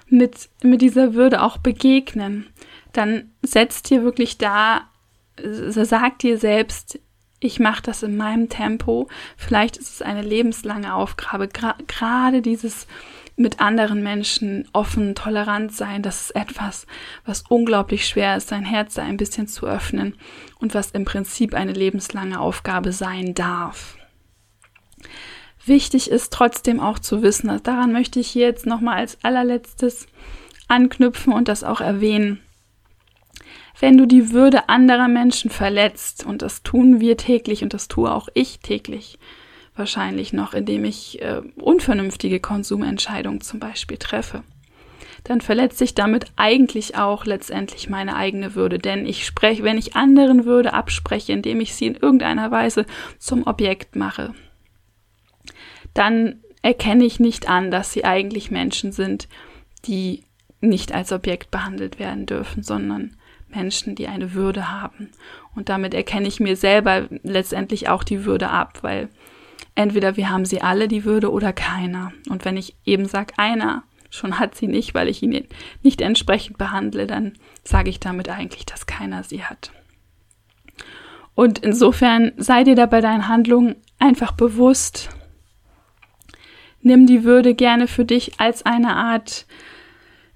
mit, 0.10 0.50
mit 0.64 0.82
dieser 0.82 1.14
Würde 1.14 1.44
auch 1.44 1.58
begegnen. 1.58 2.48
Dann 2.94 3.32
setzt 3.44 3.92
dir 3.92 4.02
wirklich 4.04 4.40
da, 4.40 4.90
sag 5.44 6.18
dir 6.18 6.40
selbst, 6.40 7.00
ich 7.40 7.60
mache 7.60 7.84
das 7.84 8.04
in 8.04 8.18
meinem 8.18 8.50
Tempo. 8.50 9.08
Vielleicht 9.36 9.78
ist 9.78 9.94
es 9.94 10.02
eine 10.02 10.24
lebenslange 10.24 10.94
Aufgabe. 10.96 11.48
Gerade 11.48 12.42
dieses 12.42 12.88
mit 13.36 13.60
anderen 13.60 14.02
Menschen 14.02 14.68
offen, 14.74 15.14
tolerant 15.14 15.72
sein, 15.72 16.02
das 16.02 16.22
ist 16.22 16.36
etwas, 16.36 16.88
was 17.24 17.44
unglaublich 17.48 18.08
schwer 18.08 18.36
ist, 18.36 18.48
sein 18.48 18.66
Herz 18.66 18.96
da 18.96 19.04
ein 19.04 19.18
bisschen 19.18 19.48
zu 19.48 19.68
öffnen 19.68 20.16
und 20.60 20.74
was 20.74 20.90
im 20.92 21.06
Prinzip 21.06 21.54
eine 21.54 21.74
lebenslange 21.74 22.40
Aufgabe 22.40 22.92
sein 22.92 23.36
darf. 23.36 23.96
Wichtig 25.64 26.10
ist 26.10 26.34
trotzdem 26.34 26.80
auch 26.80 26.98
zu 26.98 27.22
wissen, 27.22 27.62
daran 27.62 27.92
möchte 27.92 28.20
ich 28.20 28.28
hier 28.28 28.48
jetzt 28.48 28.66
nochmal 28.66 28.98
als 28.98 29.24
allerletztes 29.24 30.08
anknüpfen 30.68 31.32
und 31.32 31.48
das 31.48 31.64
auch 31.64 31.82
erwähnen. 31.82 32.42
Wenn 33.80 33.98
du 33.98 34.08
die 34.08 34.32
Würde 34.32 34.70
anderer 34.70 35.08
Menschen 35.08 35.52
verletzt, 35.52 36.26
und 36.26 36.42
das 36.42 36.64
tun 36.64 37.00
wir 37.00 37.18
täglich 37.18 37.64
und 37.64 37.74
das 37.74 37.88
tue 37.88 38.12
auch 38.12 38.28
ich 38.34 38.60
täglich, 38.60 39.20
wahrscheinlich 39.76 40.34
noch, 40.34 40.54
indem 40.54 40.84
ich 40.84 41.22
äh, 41.22 41.42
unvernünftige 41.56 42.40
Konsumentscheidungen 42.40 43.42
zum 43.42 43.60
Beispiel 43.60 43.98
treffe, 43.98 44.44
dann 45.24 45.42
verletze 45.42 45.84
ich 45.84 45.94
damit 45.94 46.26
eigentlich 46.36 46.96
auch 46.96 47.26
letztendlich 47.26 47.90
meine 47.90 48.16
eigene 48.16 48.56
Würde. 48.56 48.80
Denn 48.80 49.06
ich 49.06 49.26
spreche, 49.26 49.64
wenn 49.64 49.78
ich 49.78 49.96
anderen 49.96 50.46
Würde 50.46 50.74
abspreche, 50.74 51.34
indem 51.34 51.62
ich 51.62 51.76
sie 51.76 51.86
in 51.86 51.96
irgendeiner 51.96 52.50
Weise 52.50 52.86
zum 53.20 53.46
Objekt 53.46 53.96
mache, 53.96 54.34
dann 55.94 56.42
erkenne 56.62 57.06
ich 57.06 57.20
nicht 57.20 57.48
an, 57.50 57.70
dass 57.72 57.94
sie 57.94 58.06
eigentlich 58.06 58.50
Menschen 58.50 58.92
sind, 58.92 59.28
die 59.86 60.24
nicht 60.62 60.94
als 60.94 61.12
Objekt 61.12 61.52
behandelt 61.52 62.00
werden 62.00 62.26
dürfen, 62.26 62.64
sondern 62.64 63.16
Menschen, 63.58 63.96
die 63.96 64.08
eine 64.08 64.34
Würde 64.34 64.72
haben. 64.72 65.10
Und 65.56 65.70
damit 65.70 65.94
erkenne 65.96 66.28
ich 66.28 66.40
mir 66.40 66.56
selber 66.56 67.08
letztendlich 67.24 67.90
auch 67.90 68.04
die 68.04 68.24
Würde 68.24 68.50
ab, 68.50 68.80
weil 68.82 69.10
entweder 69.74 70.16
wir 70.16 70.30
haben 70.30 70.46
sie 70.46 70.62
alle, 70.62 70.88
die 70.88 71.06
Würde, 71.06 71.32
oder 71.32 71.54
keiner. 71.54 72.14
Und 72.30 72.46
wenn 72.46 72.56
ich 72.56 72.76
eben 72.86 73.06
sage, 73.06 73.34
einer 73.38 73.84
schon 74.10 74.40
hat 74.40 74.56
sie 74.56 74.68
nicht, 74.68 74.94
weil 74.94 75.08
ich 75.08 75.22
ihn 75.24 75.48
nicht 75.82 76.02
entsprechend 76.02 76.58
behandle, 76.58 77.08
dann 77.08 77.34
sage 77.64 77.90
ich 77.90 78.00
damit 78.00 78.30
eigentlich, 78.30 78.66
dass 78.66 78.86
keiner 78.86 79.24
sie 79.24 79.44
hat. 79.44 79.72
Und 81.36 81.60
insofern 81.60 82.32
sei 82.38 82.64
dir 82.64 82.76
da 82.76 82.86
bei 82.86 83.02
deinen 83.02 83.28
Handlungen 83.28 83.76
einfach 84.00 84.32
bewusst, 84.32 85.10
nimm 86.82 87.06
die 87.06 87.24
Würde 87.24 87.54
gerne 87.54 87.88
für 87.88 88.06
dich 88.06 88.40
als 88.40 88.66
eine 88.66 88.96
Art 88.96 89.46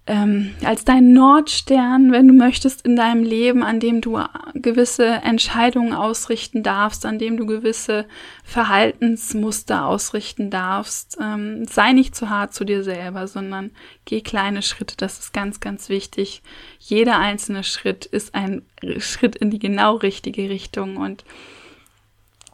ähm, 0.08 0.56
als 0.66 0.84
dein 0.84 1.14
Nordstern, 1.14 2.12
wenn 2.12 2.28
du 2.28 2.34
möchtest, 2.34 2.84
in 2.86 2.96
deinem 2.96 3.24
Leben, 3.24 3.62
an 3.64 3.80
dem 3.80 4.02
du 4.02 4.20
gewisse 4.56 5.06
Entscheidungen 5.06 5.94
ausrichten 5.94 6.64
darfst, 6.64 7.06
an 7.06 7.20
dem 7.20 7.38
du 7.38 7.46
gewisse 7.46 8.08
Verhaltensmuster 8.44 9.86
ausrichten 9.86 10.50
darfst. 10.50 11.18
Ähm, 11.22 11.66
sei 11.66 11.94
nicht 11.94 12.16
zu 12.16 12.30
hart 12.30 12.54
zu 12.54 12.66
dir 12.66 12.84
selber, 12.84 13.28
sondern 13.28 13.72
geh 14.06 14.22
kleine 14.22 14.64
Schritte. 14.64 14.96
Das 14.98 15.20
ist 15.20 15.34
ganz, 15.34 15.60
ganz 15.60 15.88
wichtig. 15.88 16.42
Jeder 16.80 17.20
einzelne 17.20 17.64
Schritt 17.64 18.06
ist 18.08 18.34
ein 18.34 18.64
Schritt 18.98 19.36
in 19.36 19.52
die 19.52 19.60
genau 19.60 19.98
richtige 19.98 20.50
Richtung 20.50 20.98
und 20.98 21.24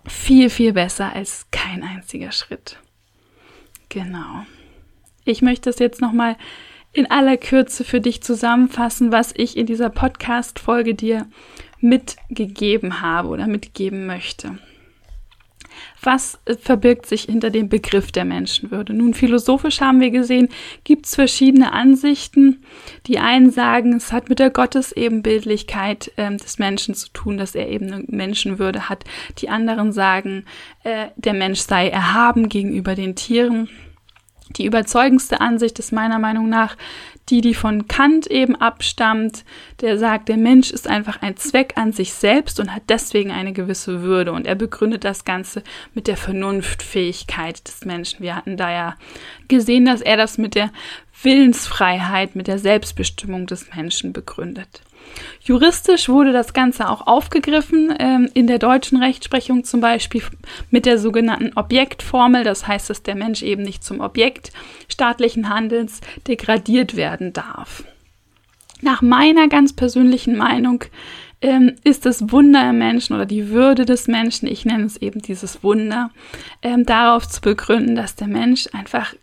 viel, 0.06 0.50
viel 0.50 0.74
besser 0.74 1.14
als 1.14 1.48
kein 1.52 1.82
einziger 1.82 2.34
Schritt. 2.34 2.78
Genau. 3.88 4.45
Ich 5.24 5.41
möchte 5.41 5.70
es 5.70 5.80
jetzt 5.80 6.02
nochmal 6.02 6.36
in 6.98 7.10
aller 7.10 7.38
Kürze 7.38 7.84
für 7.84 8.02
dich 8.02 8.24
zusammenfassen, 8.24 9.12
was 9.12 9.34
ich 9.36 9.56
in 9.56 9.68
dieser 9.68 9.89
Podcast-Folge 9.89 10.95
dir 10.95 11.28
mitgegeben 11.80 13.02
habe 13.02 13.30
oder 13.30 13.48
mitgeben 13.48 14.08
möchte. 14.08 14.58
Was 16.02 16.39
verbirgt 16.62 17.06
sich 17.06 17.24
hinter 17.24 17.50
dem 17.50 17.70
Begriff 17.70 18.12
der 18.12 18.26
Menschenwürde? 18.26 18.93
Nun, 18.93 19.14
philosophisch 19.14 19.82
haben 19.82 20.00
wir 20.00 20.12
gesehen, 20.12 20.50
gibt 20.84 21.06
es 21.06 21.16
verschiedene 21.16 21.74
Ansichten. 21.74 22.64
Die 23.08 23.20
einen 23.20 23.52
sagen, 23.52 23.93
es 23.95 24.12
hat 24.12 24.30
mit 24.30 24.39
der 24.39 24.50
Gottesebenbildlichkeit 24.50 26.12
äh, 26.16 26.36
des 26.36 26.60
Menschen 26.60 26.95
zu 26.95 27.10
tun, 27.10 27.38
dass 27.38 27.56
er 27.56 27.70
eben 27.70 27.91
eine 27.91 28.04
Menschenwürde 28.08 28.89
hat. 28.89 29.04
Die 29.39 29.50
anderen 29.50 29.91
sagen, 29.91 30.45
äh, 30.84 31.08
der 31.16 31.34
Mensch 31.34 31.60
sei 31.60 31.89
erhaben 31.89 32.50
gegenüber 32.50 32.95
den 32.95 33.16
Tieren. 33.16 33.70
Die 34.58 34.66
überzeugendste 34.66 35.41
Ansicht 35.41 35.80
ist 35.80 35.91
meiner 35.91 36.20
Meinung 36.20 36.49
nach 36.49 36.76
die, 37.30 37.41
die 37.41 37.53
von 37.53 37.88
Kant 37.88 38.28
eben 38.28 38.55
abstammt, 38.55 39.43
der 39.82 39.97
sagt, 39.97 40.30
der 40.30 40.38
Mensch 40.38 40.72
ist 40.72 40.88
einfach 40.88 41.22
ein 41.22 41.36
Zweck 41.36 41.74
an 41.76 41.91
sich 41.91 42.14
selbst 42.14 42.60
und 42.60 42.74
hat 42.74 42.84
deswegen 42.88 43.32
eine 43.32 43.53
gewisse 43.53 44.01
Würde. 44.01 44.32
Und 44.32 44.47
er 44.47 44.55
begründet 44.55 45.03
das 45.03 45.26
Ganze 45.26 45.62
mit 45.93 46.08
der 46.08 46.18
Vernunftfähigkeit 46.18 47.68
des 47.68 47.84
Menschen. 47.86 48.22
Wir 48.22 48.36
hatten 48.36 48.55
da 48.55 48.72
ja 48.72 48.95
gesehen, 49.47 49.86
dass 49.86 50.01
er 50.01 50.16
das 50.16 50.38
mit 50.38 50.55
der 50.55 50.72
Willensfreiheit, 51.22 52.36
mit 52.36 52.47
der 52.47 52.60
Selbstbestimmung 52.60 53.45
des 53.45 53.74
Menschen 53.76 54.14
begründet. 54.14 54.82
Juristisch 55.41 56.10
wurde 56.10 56.34
das 56.34 56.53
Ganze 56.53 56.89
auch 56.89 57.08
aufgegriffen, 57.08 57.93
ähm, 57.99 58.30
in 58.34 58.47
der 58.47 58.60
deutschen 58.60 59.01
Rechtsprechung 59.01 59.64
zum 59.64 59.82
Beispiel 59.82 60.24
mit 60.72 60.86
der 60.86 60.99
sogenannten 60.99 61.58
Objektformel. 61.58 62.43
Das 62.43 62.68
heißt, 62.68 62.89
dass 62.89 63.03
der 63.03 63.16
Mensch 63.16 63.43
eben 63.43 63.64
nicht 63.64 63.84
zum 63.84 63.99
Objekt 63.99 64.51
staatlichen 64.89 65.49
Handelns 65.49 66.01
degradiert 66.28 66.95
werden 66.95 67.34
darf. 67.34 67.84
Nach 68.82 69.01
meiner 69.01 69.47
ganz 69.47 69.74
persönlichen 69.74 70.38
Meinung 70.38 70.84
ähm, 71.41 71.76
ist 71.84 72.05
das 72.05 72.32
Wunder 72.32 72.70
im 72.70 72.78
Menschen 72.78 73.16
oder 73.16 73.26
die 73.26 73.49
Würde 73.49 73.86
des 73.86 74.08
Menschen, 74.08 74.47
ich 74.47 74.66
nenne 74.66 74.86
es 74.86 74.97
eben 74.97 75.22
dieses 75.22 75.64
Wunder, 75.64 76.12
ähm, 76.62 76.86
darauf 76.86 77.28
zu 77.28 77.41
begründen, 77.41 77.95
dass 77.95 78.16
der 78.16 78.28
Mensch 78.28 78.68
einfach 78.74 79.14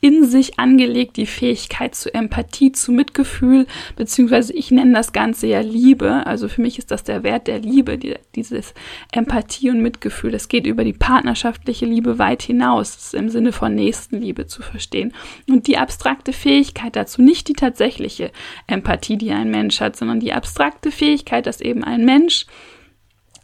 in 0.00 0.24
sich 0.24 0.58
angelegt 0.58 1.16
die 1.18 1.26
Fähigkeit 1.26 1.94
zu 1.94 2.12
Empathie, 2.12 2.72
zu 2.72 2.90
Mitgefühl, 2.90 3.66
beziehungsweise 3.96 4.54
ich 4.54 4.70
nenne 4.70 4.94
das 4.94 5.12
Ganze 5.12 5.46
ja 5.46 5.60
Liebe. 5.60 6.26
Also 6.26 6.48
für 6.48 6.62
mich 6.62 6.78
ist 6.78 6.90
das 6.90 7.04
der 7.04 7.22
Wert 7.22 7.46
der 7.46 7.58
Liebe, 7.58 7.98
die, 7.98 8.14
dieses 8.34 8.72
Empathie 9.12 9.70
und 9.70 9.82
Mitgefühl. 9.82 10.34
Es 10.34 10.48
geht 10.48 10.66
über 10.66 10.84
die 10.84 10.94
partnerschaftliche 10.94 11.84
Liebe 11.84 12.18
weit 12.18 12.42
hinaus. 12.42 12.94
Das 12.94 13.04
ist 13.06 13.14
im 13.14 13.28
Sinne 13.28 13.52
von 13.52 13.74
Nächstenliebe 13.74 14.46
zu 14.46 14.62
verstehen. 14.62 15.12
Und 15.48 15.66
die 15.66 15.76
abstrakte 15.76 16.32
Fähigkeit 16.32 16.96
dazu, 16.96 17.20
nicht 17.20 17.48
die 17.48 17.52
tatsächliche 17.52 18.32
Empathie, 18.66 19.18
die 19.18 19.32
ein 19.32 19.50
Mensch 19.50 19.80
hat, 19.80 19.96
sondern 19.96 20.20
die 20.20 20.32
abstrakte 20.32 20.90
Fähigkeit, 20.90 21.46
dass 21.46 21.60
eben 21.60 21.84
ein 21.84 22.06
Mensch 22.06 22.46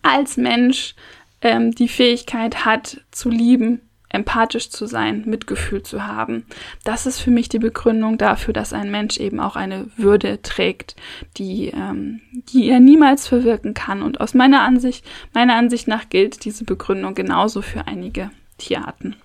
als 0.01 0.39
Mensch 0.39 0.95
ähm, 1.43 1.73
die 1.73 1.89
Fähigkeit 1.89 2.65
hat 2.65 3.03
zu 3.11 3.29
lieben 3.29 3.83
empathisch 4.17 4.71
zu 4.71 4.87
sein, 4.87 5.23
Mitgefühl 5.27 5.83
zu 5.83 6.07
haben. 6.07 6.47
Das 6.85 7.07
ist 7.07 7.21
für 7.21 7.31
mich 7.31 7.49
die 7.49 7.59
Begründung 7.59 8.19
dafür, 8.19 8.53
dass 8.53 8.73
ein 8.73 8.91
Mensch 8.91 9.19
eben 9.19 9.39
auch 9.39 9.55
eine 9.55 9.87
Würde 9.97 10.43
trägt, 10.43 10.97
die, 11.37 11.69
ähm, 11.69 12.21
die 12.33 12.69
er 12.69 12.81
niemals 12.81 13.29
verwirken 13.29 13.75
kann. 13.75 14.03
Und 14.03 14.21
aus 14.21 14.35
meiner 14.35 14.63
Ansicht, 14.63 15.05
meiner 15.33 15.55
Ansicht 15.55 15.87
nach 15.87 16.09
gilt 16.09 16.45
diese 16.45 16.65
Begründung 16.65 17.15
genauso 17.15 17.63
für 17.63 17.87
einige 17.87 18.31
Tierarten. 18.59 19.17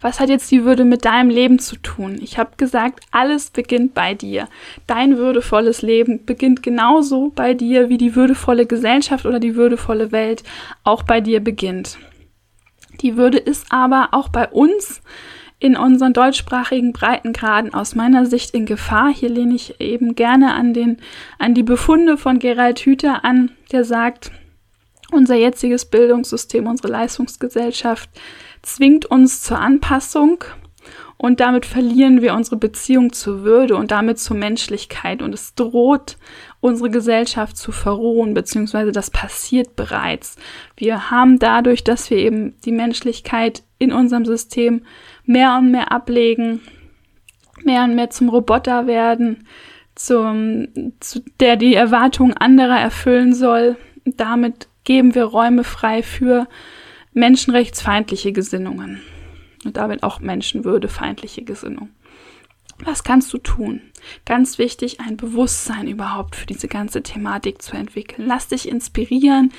Was 0.00 0.18
hat 0.18 0.28
jetzt 0.28 0.50
die 0.50 0.64
Würde 0.64 0.84
mit 0.84 1.04
deinem 1.04 1.30
Leben 1.30 1.58
zu 1.58 1.76
tun? 1.76 2.18
Ich 2.20 2.38
habe 2.38 2.50
gesagt, 2.56 3.04
alles 3.10 3.50
beginnt 3.50 3.94
bei 3.94 4.14
dir. 4.14 4.48
Dein 4.86 5.16
würdevolles 5.16 5.82
Leben 5.82 6.24
beginnt 6.24 6.62
genauso 6.62 7.30
bei 7.34 7.54
dir, 7.54 7.88
wie 7.88 7.98
die 7.98 8.16
würdevolle 8.16 8.66
Gesellschaft 8.66 9.26
oder 9.26 9.38
die 9.38 9.54
würdevolle 9.54 10.10
Welt 10.12 10.42
auch 10.82 11.02
bei 11.02 11.20
dir 11.20 11.40
beginnt. 11.40 11.98
Die 13.00 13.16
Würde 13.16 13.38
ist 13.38 13.66
aber 13.70 14.08
auch 14.12 14.28
bei 14.28 14.48
uns 14.48 15.00
in 15.58 15.76
unseren 15.76 16.12
deutschsprachigen 16.12 16.92
Breitengraden 16.92 17.74
aus 17.74 17.94
meiner 17.94 18.24
Sicht 18.24 18.54
in 18.54 18.64
Gefahr. 18.66 19.12
Hier 19.12 19.28
lehne 19.28 19.54
ich 19.54 19.80
eben 19.80 20.14
gerne 20.14 20.54
an, 20.54 20.72
den, 20.72 20.98
an 21.38 21.54
die 21.54 21.62
Befunde 21.62 22.16
von 22.16 22.38
Gerald 22.38 22.80
Hüther 22.80 23.24
an, 23.24 23.50
der 23.70 23.84
sagt, 23.84 24.32
unser 25.12 25.34
jetziges 25.34 25.84
Bildungssystem, 25.84 26.66
unsere 26.66 26.88
Leistungsgesellschaft 26.88 28.08
zwingt 28.62 29.06
uns 29.06 29.42
zur 29.42 29.58
Anpassung 29.58 30.44
Und 31.22 31.40
damit 31.40 31.66
verlieren 31.66 32.22
wir 32.22 32.32
unsere 32.32 32.56
Beziehung 32.56 33.12
zur 33.12 33.42
Würde 33.42 33.76
und 33.76 33.90
damit 33.90 34.18
zur 34.18 34.38
Menschlichkeit. 34.38 35.20
Und 35.20 35.34
es 35.34 35.54
droht, 35.54 36.16
unsere 36.60 36.90
Gesellschaft 36.90 37.56
zu 37.56 37.72
verrohen, 37.72 38.34
beziehungsweise 38.34 38.92
das 38.92 39.10
passiert 39.10 39.76
bereits. 39.76 40.36
Wir 40.76 41.10
haben 41.10 41.38
dadurch, 41.38 41.84
dass 41.84 42.10
wir 42.10 42.18
eben 42.18 42.54
die 42.64 42.72
Menschlichkeit 42.72 43.62
in 43.78 43.92
unserem 43.92 44.26
System 44.26 44.84
mehr 45.24 45.56
und 45.56 45.70
mehr 45.70 45.90
ablegen, 45.90 46.60
mehr 47.64 47.84
und 47.84 47.94
mehr 47.94 48.10
zum 48.10 48.28
Roboter 48.28 48.86
werden, 48.86 49.46
zum, 49.94 50.68
zu 51.00 51.22
der 51.40 51.56
die 51.56 51.74
Erwartungen 51.74 52.36
anderer 52.36 52.78
erfüllen 52.78 53.34
soll. 53.34 53.76
Damit 54.04 54.68
geben 54.84 55.14
wir 55.14 55.24
Räume 55.24 55.64
frei 55.64 56.02
für 56.02 56.46
menschenrechtsfeindliche 57.12 58.32
Gesinnungen 58.32 59.00
und 59.64 59.76
damit 59.76 60.02
auch 60.02 60.20
menschenwürdefeindliche 60.20 61.42
Gesinnung. 61.42 61.90
Was 62.84 63.04
kannst 63.04 63.32
du 63.32 63.38
tun? 63.38 63.82
Ganz 64.24 64.58
wichtig, 64.58 65.00
ein 65.00 65.16
Bewusstsein 65.16 65.86
überhaupt 65.86 66.36
für 66.36 66.46
diese 66.46 66.68
ganze 66.68 67.02
Thematik 67.02 67.60
zu 67.62 67.76
entwickeln. 67.76 68.26
Lass 68.26 68.48
dich 68.48 68.68
inspirieren. 68.68 69.52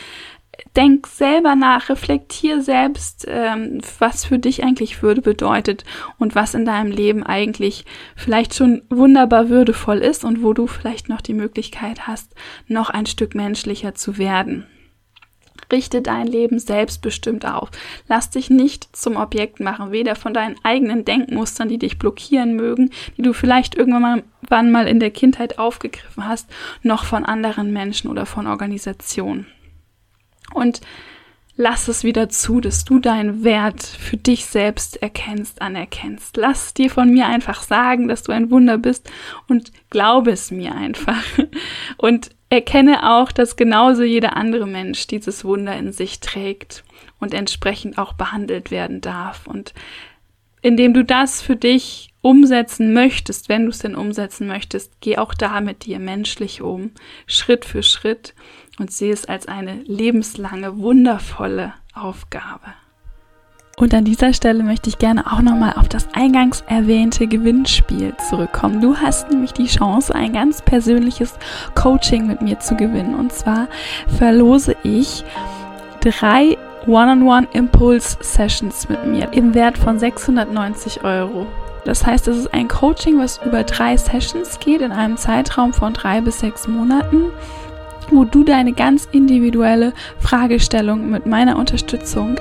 Denk 0.75 1.07
selber 1.07 1.55
nach, 1.55 1.89
reflektier 1.89 2.61
selbst, 2.61 3.25
ähm, 3.27 3.79
was 3.99 4.25
für 4.25 4.37
dich 4.37 4.63
eigentlich 4.63 5.01
Würde 5.01 5.21
bedeutet 5.21 5.85
und 6.19 6.35
was 6.35 6.53
in 6.53 6.65
deinem 6.65 6.91
Leben 6.91 7.23
eigentlich 7.23 7.85
vielleicht 8.15 8.53
schon 8.53 8.81
wunderbar 8.89 9.49
würdevoll 9.49 9.99
ist 9.99 10.25
und 10.25 10.43
wo 10.43 10.53
du 10.53 10.67
vielleicht 10.67 11.09
noch 11.09 11.21
die 11.21 11.33
Möglichkeit 11.33 12.05
hast, 12.05 12.35
noch 12.67 12.89
ein 12.89 13.05
Stück 13.05 13.33
menschlicher 13.33 13.95
zu 13.95 14.17
werden. 14.17 14.67
Richte 15.71 16.01
dein 16.01 16.27
Leben 16.27 16.59
selbstbestimmt 16.59 17.45
auf. 17.45 17.69
Lass 18.07 18.29
dich 18.29 18.49
nicht 18.49 18.95
zum 18.95 19.15
Objekt 19.15 19.59
machen, 19.59 19.91
weder 19.91 20.15
von 20.15 20.33
deinen 20.33 20.55
eigenen 20.63 21.05
Denkmustern, 21.05 21.69
die 21.69 21.77
dich 21.77 21.97
blockieren 21.97 22.55
mögen, 22.55 22.91
die 23.17 23.21
du 23.21 23.33
vielleicht 23.33 23.75
irgendwann 23.75 24.71
mal 24.71 24.87
in 24.87 24.99
der 24.99 25.11
Kindheit 25.11 25.59
aufgegriffen 25.59 26.27
hast, 26.27 26.49
noch 26.83 27.05
von 27.05 27.25
anderen 27.25 27.71
Menschen 27.71 28.09
oder 28.09 28.25
von 28.25 28.47
Organisationen. 28.47 29.47
Und 30.53 30.81
lass 31.55 31.87
es 31.87 32.03
wieder 32.03 32.29
zu, 32.29 32.59
dass 32.59 32.85
du 32.85 32.99
deinen 32.99 33.43
Wert 33.43 33.83
für 33.83 34.17
dich 34.17 34.45
selbst 34.45 35.01
erkennst, 35.01 35.61
anerkennst. 35.61 36.37
Lass 36.37 36.73
dir 36.73 36.89
von 36.89 37.09
mir 37.09 37.27
einfach 37.27 37.63
sagen, 37.63 38.07
dass 38.07 38.23
du 38.23 38.31
ein 38.31 38.51
Wunder 38.51 38.77
bist 38.77 39.09
und 39.47 39.71
glaube 39.89 40.31
es 40.31 40.51
mir 40.51 40.75
einfach. 40.75 41.23
Und 41.97 42.31
Erkenne 42.51 43.09
auch, 43.09 43.31
dass 43.31 43.55
genauso 43.55 44.03
jeder 44.03 44.35
andere 44.35 44.67
Mensch 44.67 45.07
dieses 45.07 45.45
Wunder 45.45 45.77
in 45.77 45.93
sich 45.93 46.19
trägt 46.19 46.83
und 47.17 47.33
entsprechend 47.33 47.97
auch 47.97 48.11
behandelt 48.11 48.71
werden 48.71 48.99
darf. 48.99 49.47
Und 49.47 49.73
indem 50.61 50.93
du 50.93 51.05
das 51.05 51.41
für 51.41 51.55
dich 51.55 52.09
umsetzen 52.19 52.91
möchtest, 52.91 53.47
wenn 53.47 53.63
du 53.63 53.69
es 53.69 53.79
denn 53.79 53.95
umsetzen 53.95 54.47
möchtest, 54.47 54.99
geh 54.99 55.17
auch 55.17 55.33
da 55.33 55.61
mit 55.61 55.85
dir 55.85 55.99
menschlich 55.99 56.61
um, 56.61 56.91
Schritt 57.25 57.63
für 57.63 57.83
Schritt 57.83 58.35
und 58.79 58.91
sehe 58.91 59.13
es 59.13 59.23
als 59.25 59.47
eine 59.47 59.75
lebenslange, 59.83 60.77
wundervolle 60.77 61.73
Aufgabe. 61.93 62.73
Und 63.77 63.93
an 63.93 64.03
dieser 64.03 64.33
Stelle 64.33 64.63
möchte 64.63 64.89
ich 64.89 64.99
gerne 64.99 65.31
auch 65.31 65.41
nochmal 65.41 65.73
auf 65.77 65.89
das 65.89 66.07
eingangs 66.13 66.63
erwähnte 66.67 67.27
Gewinnspiel 67.27 68.13
zurückkommen. 68.29 68.81
Du 68.81 68.97
hast 68.97 69.31
nämlich 69.31 69.53
die 69.53 69.67
Chance, 69.67 70.13
ein 70.13 70.33
ganz 70.33 70.61
persönliches 70.61 71.35
Coaching 71.73 72.27
mit 72.27 72.41
mir 72.41 72.59
zu 72.59 72.75
gewinnen. 72.75 73.15
Und 73.15 73.31
zwar 73.31 73.69
verlose 74.17 74.75
ich 74.83 75.23
drei 76.01 76.57
One-on-One-Impulse-Sessions 76.85 78.89
mit 78.89 79.07
mir 79.07 79.31
im 79.33 79.53
Wert 79.53 79.77
von 79.77 79.99
690 79.99 81.03
Euro. 81.03 81.47
Das 81.85 82.05
heißt, 82.05 82.27
es 82.27 82.37
ist 82.37 82.53
ein 82.53 82.67
Coaching, 82.67 83.19
was 83.19 83.39
über 83.43 83.63
drei 83.63 83.97
Sessions 83.97 84.59
geht 84.59 84.81
in 84.81 84.91
einem 84.91 85.17
Zeitraum 85.17 85.73
von 85.73 85.93
drei 85.93 86.21
bis 86.21 86.39
sechs 86.39 86.67
Monaten 86.67 87.31
wo 88.11 88.25
du 88.25 88.43
deine 88.43 88.73
ganz 88.73 89.07
individuelle 89.11 89.93
Fragestellung 90.19 91.09
mit 91.09 91.25
meiner 91.25 91.57
Unterstützung 91.57 92.35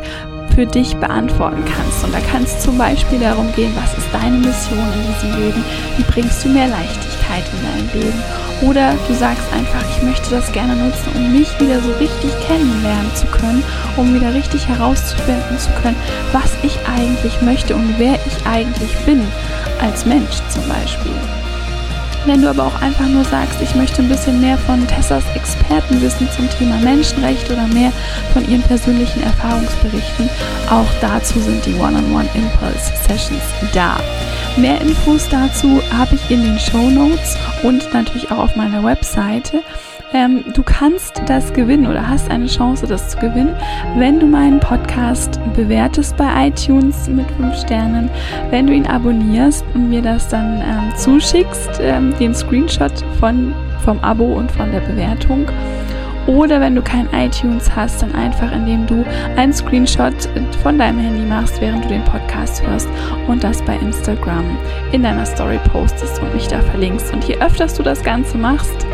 für 0.54 0.66
dich 0.66 0.96
beantworten 0.96 1.64
kannst. 1.64 2.04
Und 2.04 2.12
da 2.12 2.20
kann 2.20 2.44
es 2.44 2.60
zum 2.60 2.78
Beispiel 2.78 3.18
darum 3.18 3.52
gehen, 3.54 3.72
was 3.74 3.96
ist 3.96 4.08
deine 4.12 4.36
Mission 4.36 4.78
in 4.94 5.14
diesem 5.14 5.40
Leben? 5.40 5.64
Wie 5.96 6.02
bringst 6.04 6.44
du 6.44 6.48
mehr 6.48 6.68
Leichtigkeit 6.68 7.44
in 7.52 7.88
dein 7.88 8.02
Leben? 8.02 8.22
Oder 8.62 8.94
du 9.08 9.14
sagst 9.14 9.44
einfach, 9.52 9.82
ich 9.96 10.02
möchte 10.02 10.30
das 10.30 10.52
gerne 10.52 10.76
nutzen, 10.76 11.12
um 11.14 11.32
mich 11.32 11.58
wieder 11.60 11.80
so 11.80 11.90
richtig 11.92 12.30
kennenlernen 12.46 13.14
zu 13.14 13.26
können, 13.26 13.62
um 13.96 14.14
wieder 14.14 14.34
richtig 14.34 14.68
herauszufinden 14.68 15.58
zu 15.58 15.70
können, 15.82 15.96
was 16.32 16.52
ich 16.62 16.78
eigentlich 16.86 17.40
möchte 17.40 17.74
und 17.74 17.94
wer 17.98 18.18
ich 18.26 18.46
eigentlich 18.46 18.94
bin 19.06 19.22
als 19.80 20.04
Mensch 20.04 20.36
zum 20.50 20.68
Beispiel. 20.68 21.39
Wenn 22.26 22.42
du 22.42 22.50
aber 22.50 22.66
auch 22.66 22.82
einfach 22.82 23.06
nur 23.06 23.24
sagst, 23.24 23.62
ich 23.62 23.74
möchte 23.74 24.02
ein 24.02 24.08
bisschen 24.08 24.40
mehr 24.40 24.58
von 24.58 24.86
Tessas 24.86 25.24
Expertenwissen 25.34 26.28
zum 26.36 26.50
Thema 26.50 26.76
Menschenrecht 26.76 27.50
oder 27.50 27.66
mehr 27.68 27.92
von 28.34 28.46
ihren 28.48 28.62
persönlichen 28.62 29.22
Erfahrungsberichten, 29.22 30.28
auch 30.68 30.86
dazu 31.00 31.40
sind 31.40 31.64
die 31.64 31.74
One-on-One 31.74 32.28
Impulse 32.34 32.92
Sessions 33.08 33.42
da. 33.72 33.96
Mehr 34.56 34.80
Infos 34.82 35.28
dazu 35.30 35.80
habe 35.96 36.14
ich 36.16 36.30
in 36.30 36.42
den 36.42 36.58
Show 36.58 36.90
Notes 36.90 37.36
und 37.62 37.92
natürlich 37.94 38.30
auch 38.30 38.38
auf 38.38 38.56
meiner 38.56 38.84
Webseite. 38.84 39.62
Ähm, 40.12 40.44
du 40.54 40.62
kannst 40.62 41.22
das 41.26 41.52
gewinnen 41.52 41.86
oder 41.86 42.08
hast 42.08 42.30
eine 42.30 42.46
Chance, 42.46 42.86
das 42.86 43.10
zu 43.10 43.18
gewinnen, 43.18 43.54
wenn 43.96 44.18
du 44.18 44.26
meinen 44.26 44.58
Podcast 44.58 45.38
bewertest 45.54 46.16
bei 46.16 46.48
iTunes 46.48 47.08
mit 47.08 47.30
5 47.32 47.56
Sternen, 47.56 48.10
wenn 48.50 48.66
du 48.66 48.72
ihn 48.72 48.86
abonnierst 48.86 49.64
und 49.74 49.88
mir 49.88 50.02
das 50.02 50.28
dann 50.28 50.60
ähm, 50.62 50.96
zuschickst, 50.96 51.80
ähm, 51.80 52.12
den 52.18 52.34
Screenshot 52.34 53.04
von, 53.20 53.54
vom 53.84 54.00
Abo 54.00 54.24
und 54.24 54.50
von 54.50 54.70
der 54.72 54.80
Bewertung. 54.80 55.46
Oder 56.26 56.60
wenn 56.60 56.74
du 56.74 56.82
kein 56.82 57.08
iTunes 57.12 57.74
hast, 57.74 58.02
dann 58.02 58.14
einfach 58.14 58.52
indem 58.52 58.86
du 58.86 59.04
einen 59.36 59.52
Screenshot 59.52 60.14
von 60.62 60.78
deinem 60.78 60.98
Handy 60.98 61.24
machst, 61.24 61.60
während 61.60 61.84
du 61.84 61.88
den 61.88 62.04
Podcast 62.04 62.66
hörst 62.66 62.88
und 63.28 63.42
das 63.42 63.62
bei 63.62 63.76
Instagram 63.76 64.44
in 64.92 65.02
deiner 65.02 65.26
Story 65.26 65.58
postest 65.72 66.20
und 66.20 66.34
mich 66.34 66.48
da 66.48 66.60
verlinkst. 66.60 67.12
Und 67.12 67.24
je 67.24 67.38
öfter 67.38 67.66
du 67.66 67.82
das 67.82 68.02
Ganze 68.02 68.38
machst 68.38 68.86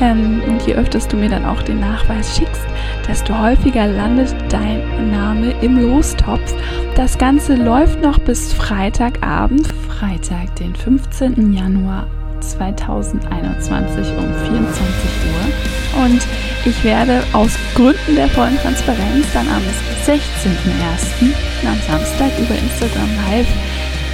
ähm, 0.00 0.42
und 0.48 0.62
je 0.66 0.74
öfter 0.74 0.98
du 1.08 1.16
mir 1.16 1.28
dann 1.28 1.44
auch 1.44 1.62
den 1.62 1.80
Nachweis 1.80 2.36
schickst, 2.36 2.66
desto 3.08 3.36
häufiger 3.38 3.86
landet 3.86 4.34
dein 4.48 5.10
Name 5.10 5.54
im 5.60 5.78
Lostopf. 5.78 6.54
Das 6.94 7.18
Ganze 7.18 7.54
läuft 7.54 8.02
noch 8.02 8.18
bis 8.18 8.52
Freitagabend, 8.52 9.66
Freitag, 9.88 10.54
den 10.56 10.74
15. 10.74 11.52
Januar 11.52 12.06
2021 12.42 14.16
um 14.18 14.34
24 14.46 14.84
Uhr. 15.32 16.04
Und 16.04 16.22
ich 16.64 16.84
werde 16.84 17.22
aus 17.32 17.52
Gründen 17.74 18.16
der 18.16 18.28
vollen 18.28 18.58
Transparenz 18.58 19.26
dann 19.32 19.48
am 19.48 19.62
16.01. 20.04 21.32
am 21.66 21.78
Samstag 21.88 22.30
über 22.38 22.54
Instagram 22.54 23.08
Live 23.28 23.48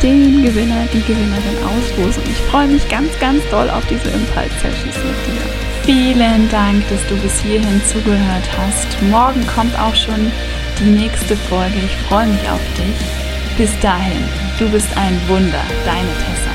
den 0.02 0.42
Gewinner, 0.44 0.86
die 0.92 1.02
Gewinnerin 1.02 1.58
auslosen. 1.64 2.22
Ich 2.30 2.40
freue 2.42 2.68
mich 2.68 2.88
ganz, 2.88 3.18
ganz 3.18 3.42
doll 3.50 3.68
auf 3.70 3.84
diese 3.86 4.08
Impulse-Sessions 4.10 4.96
mit 4.96 5.16
dir. 5.26 5.68
Vielen 5.84 6.48
Dank, 6.50 6.86
dass 6.88 7.04
du 7.08 7.16
bis 7.16 7.40
hierhin 7.40 7.80
zugehört 7.86 8.48
hast. 8.58 9.02
Morgen 9.10 9.44
kommt 9.46 9.76
auch 9.78 9.94
schon 9.94 10.30
die 10.78 10.90
nächste 10.90 11.36
Folge. 11.36 11.78
Ich 11.84 11.96
freue 12.08 12.26
mich 12.26 12.48
auf 12.50 12.60
dich. 12.76 13.56
Bis 13.56 13.78
dahin, 13.80 14.22
du 14.58 14.68
bist 14.68 14.88
ein 14.96 15.18
Wunder, 15.28 15.62
deine 15.84 16.12
Tessa. 16.18 16.47